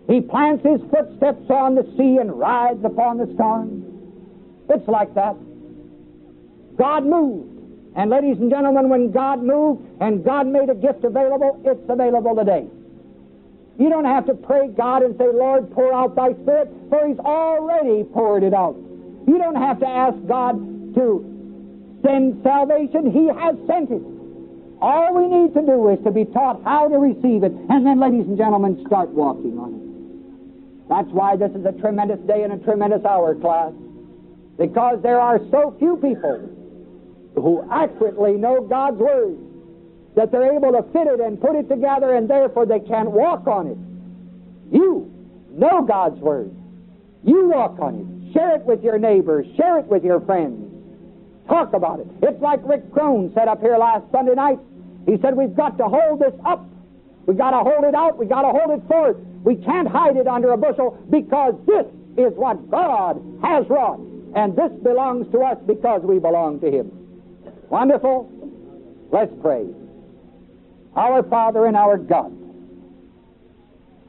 He 0.09 0.20
plants 0.20 0.64
his 0.64 0.80
footsteps 0.91 1.49
on 1.49 1.76
the 1.76 1.85
sea 1.97 2.18
and 2.18 2.32
rides 2.32 2.85
upon 2.85 3.18
the 3.18 3.32
storm. 3.35 3.85
It's 4.68 4.87
like 4.89 5.14
that. 5.14 5.37
God 6.76 7.07
moved 7.07 7.51
And 7.97 8.11
ladies 8.11 8.39
and 8.39 8.51
gentlemen, 8.51 8.89
when 8.89 9.12
God 9.12 9.43
moved 9.43 9.87
and 10.01 10.24
God 10.24 10.49
made 10.49 10.68
a 10.68 10.74
gift 10.74 11.05
available, 11.05 11.61
it's 11.64 11.89
available 11.89 12.35
today. 12.35 12.66
You 13.78 13.89
don't 13.89 14.05
have 14.05 14.26
to 14.26 14.35
pray 14.35 14.68
God 14.68 15.03
and 15.03 15.16
say, 15.16 15.26
Lord, 15.32 15.70
pour 15.72 15.93
out 15.95 16.16
thy 16.16 16.32
spirit, 16.32 16.70
for 16.91 17.07
he's 17.07 17.18
already 17.18 18.03
poured 18.03 18.43
it 18.43 18.55
out. 18.55 18.74
You 19.28 19.39
don't 19.39 19.55
have 19.55 19.78
to 19.80 19.87
ask 19.87 20.16
God 20.26 20.59
to 20.97 21.34
send 22.05 22.42
salvation. 22.42 23.11
He 23.11 23.26
has 23.26 23.57
sent 23.66 23.90
it. 23.90 24.02
All 24.80 25.14
we 25.14 25.26
need 25.26 25.55
to 25.55 25.62
do 25.62 25.88
is 25.88 25.98
to 26.05 26.11
be 26.11 26.26
taught 26.26 26.62
how 26.62 26.88
to 26.88 26.98
receive 26.98 27.42
it, 27.42 27.52
and 27.52 27.86
then, 27.86 27.98
ladies 28.00 28.26
and 28.26 28.36
gentlemen, 28.36 28.84
start 28.86 29.09
walking 29.11 29.59
on 29.59 29.72
it. 29.74 30.88
That's 30.88 31.09
why 31.09 31.36
this 31.36 31.52
is 31.52 31.64
a 31.64 31.72
tremendous 31.72 32.20
day 32.26 32.42
and 32.42 32.52
a 32.52 32.59
tremendous 32.59 33.05
hour, 33.05 33.34
class. 33.34 33.72
Because 34.59 35.00
there 35.02 35.20
are 35.20 35.40
so 35.50 35.74
few 35.78 35.96
people 35.96 36.50
who 37.34 37.66
accurately 37.72 38.32
know 38.32 38.61
God's 38.61 38.98
Word 38.98 39.38
that 40.14 40.30
they're 40.30 40.55
able 40.55 40.72
to 40.72 40.82
fit 40.92 41.07
it 41.07 41.20
and 41.20 41.40
put 41.40 41.57
it 41.57 41.68
together, 41.68 42.14
and 42.14 42.28
therefore 42.28 42.66
they 42.66 42.80
can't 42.80 43.11
walk 43.11 43.46
on 43.46 43.66
it. 43.68 43.78
You 44.70 45.11
know 45.50 45.82
God's 45.82 46.20
Word. 46.20 46.55
You 47.24 47.48
walk 47.48 47.78
on 47.80 47.94
it. 47.94 48.34
Share 48.34 48.57
it 48.57 48.62
with 48.62 48.84
your 48.84 48.98
neighbors. 48.98 49.46
Share 49.57 49.78
it 49.78 49.86
with 49.86 50.05
your 50.05 50.20
friends. 50.20 50.63
Talk 51.49 51.72
about 51.74 52.01
it. 52.01 52.07
It's 52.22 52.40
like 52.40 52.61
Rick 52.64 52.92
Crone 52.92 53.32
said 53.34 53.49
up 53.49 53.61
here 53.61 53.76
last 53.76 54.11
Sunday 54.11 54.34
night. 54.34 54.59
He 55.07 55.18
said, 55.20 55.36
We've 55.36 55.55
got 55.55 55.76
to 55.78 55.84
hold 55.84 56.20
this 56.20 56.34
up. 56.45 56.66
We've 57.26 57.36
got 57.36 57.51
to 57.51 57.59
hold 57.59 57.84
it 57.84 57.95
out. 57.95 58.18
We've 58.18 58.28
got 58.28 58.42
to 58.42 58.59
hold 58.59 58.78
it 58.78 58.86
forth. 58.88 59.16
We 59.45 59.57
can't 59.57 59.88
hide 59.88 60.16
it 60.16 60.26
under 60.26 60.53
a 60.53 60.57
bushel 60.57 60.99
because 61.11 61.55
this 61.66 61.86
is 62.16 62.32
what 62.34 62.70
God 62.70 63.20
has 63.42 63.68
wrought. 63.68 64.01
And 64.34 64.57
this 64.57 64.72
belongs 64.82 65.30
to 65.32 65.40
us 65.40 65.59
because 65.66 66.03
we 66.03 66.18
belong 66.18 66.61
to 66.61 66.70
Him. 66.70 66.90
Wonderful? 67.68 68.30
Let's 69.11 69.32
pray. 69.40 69.66
Our 70.97 71.22
Father 71.24 71.66
and 71.66 71.76
our 71.76 71.99
God, 71.99 72.32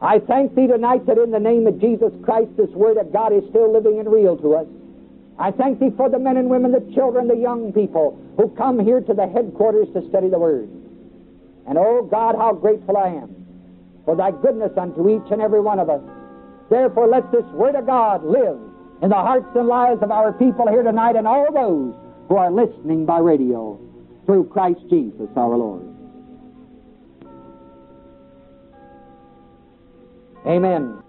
I 0.01 0.19
thank 0.19 0.55
Thee 0.55 0.67
tonight 0.67 1.05
that 1.07 1.17
in 1.17 1.31
the 1.31 1.39
name 1.39 1.67
of 1.67 1.79
Jesus 1.79 2.11
Christ, 2.23 2.55
this 2.57 2.69
Word 2.69 2.97
of 2.97 3.11
God 3.11 3.33
is 3.33 3.43
still 3.49 3.71
living 3.71 3.99
and 3.99 4.11
real 4.11 4.37
to 4.37 4.55
us. 4.55 4.67
I 5.37 5.51
thank 5.51 5.79
Thee 5.79 5.91
for 5.97 6.09
the 6.09 6.19
men 6.19 6.37
and 6.37 6.49
women, 6.49 6.71
the 6.71 6.93
children, 6.93 7.27
the 7.27 7.35
young 7.35 7.73
people 7.73 8.19
who 8.37 8.49
come 8.55 8.79
here 8.79 9.01
to 9.01 9.13
the 9.13 9.27
headquarters 9.27 9.87
to 9.93 10.07
study 10.09 10.29
the 10.29 10.39
Word. 10.39 10.69
And 11.67 11.77
oh 11.77 12.07
God, 12.09 12.35
how 12.35 12.53
grateful 12.53 12.97
I 12.97 13.09
am 13.09 13.45
for 14.05 14.15
Thy 14.15 14.31
goodness 14.31 14.71
unto 14.77 15.09
each 15.09 15.31
and 15.31 15.41
every 15.41 15.59
one 15.59 15.79
of 15.79 15.89
us. 15.89 16.01
Therefore, 16.69 17.07
let 17.07 17.31
this 17.31 17.45
Word 17.53 17.75
of 17.75 17.85
God 17.85 18.23
live 18.23 18.57
in 19.01 19.09
the 19.09 19.15
hearts 19.15 19.47
and 19.55 19.67
lives 19.67 20.01
of 20.01 20.11
our 20.11 20.31
people 20.33 20.67
here 20.69 20.83
tonight 20.83 21.15
and 21.15 21.27
all 21.27 21.51
those 21.51 21.93
who 22.29 22.37
are 22.37 22.51
listening 22.51 23.05
by 23.05 23.19
radio 23.19 23.79
through 24.25 24.45
Christ 24.45 24.81
Jesus 24.89 25.29
our 25.35 25.57
Lord. 25.57 25.91
Amen. 30.47 31.04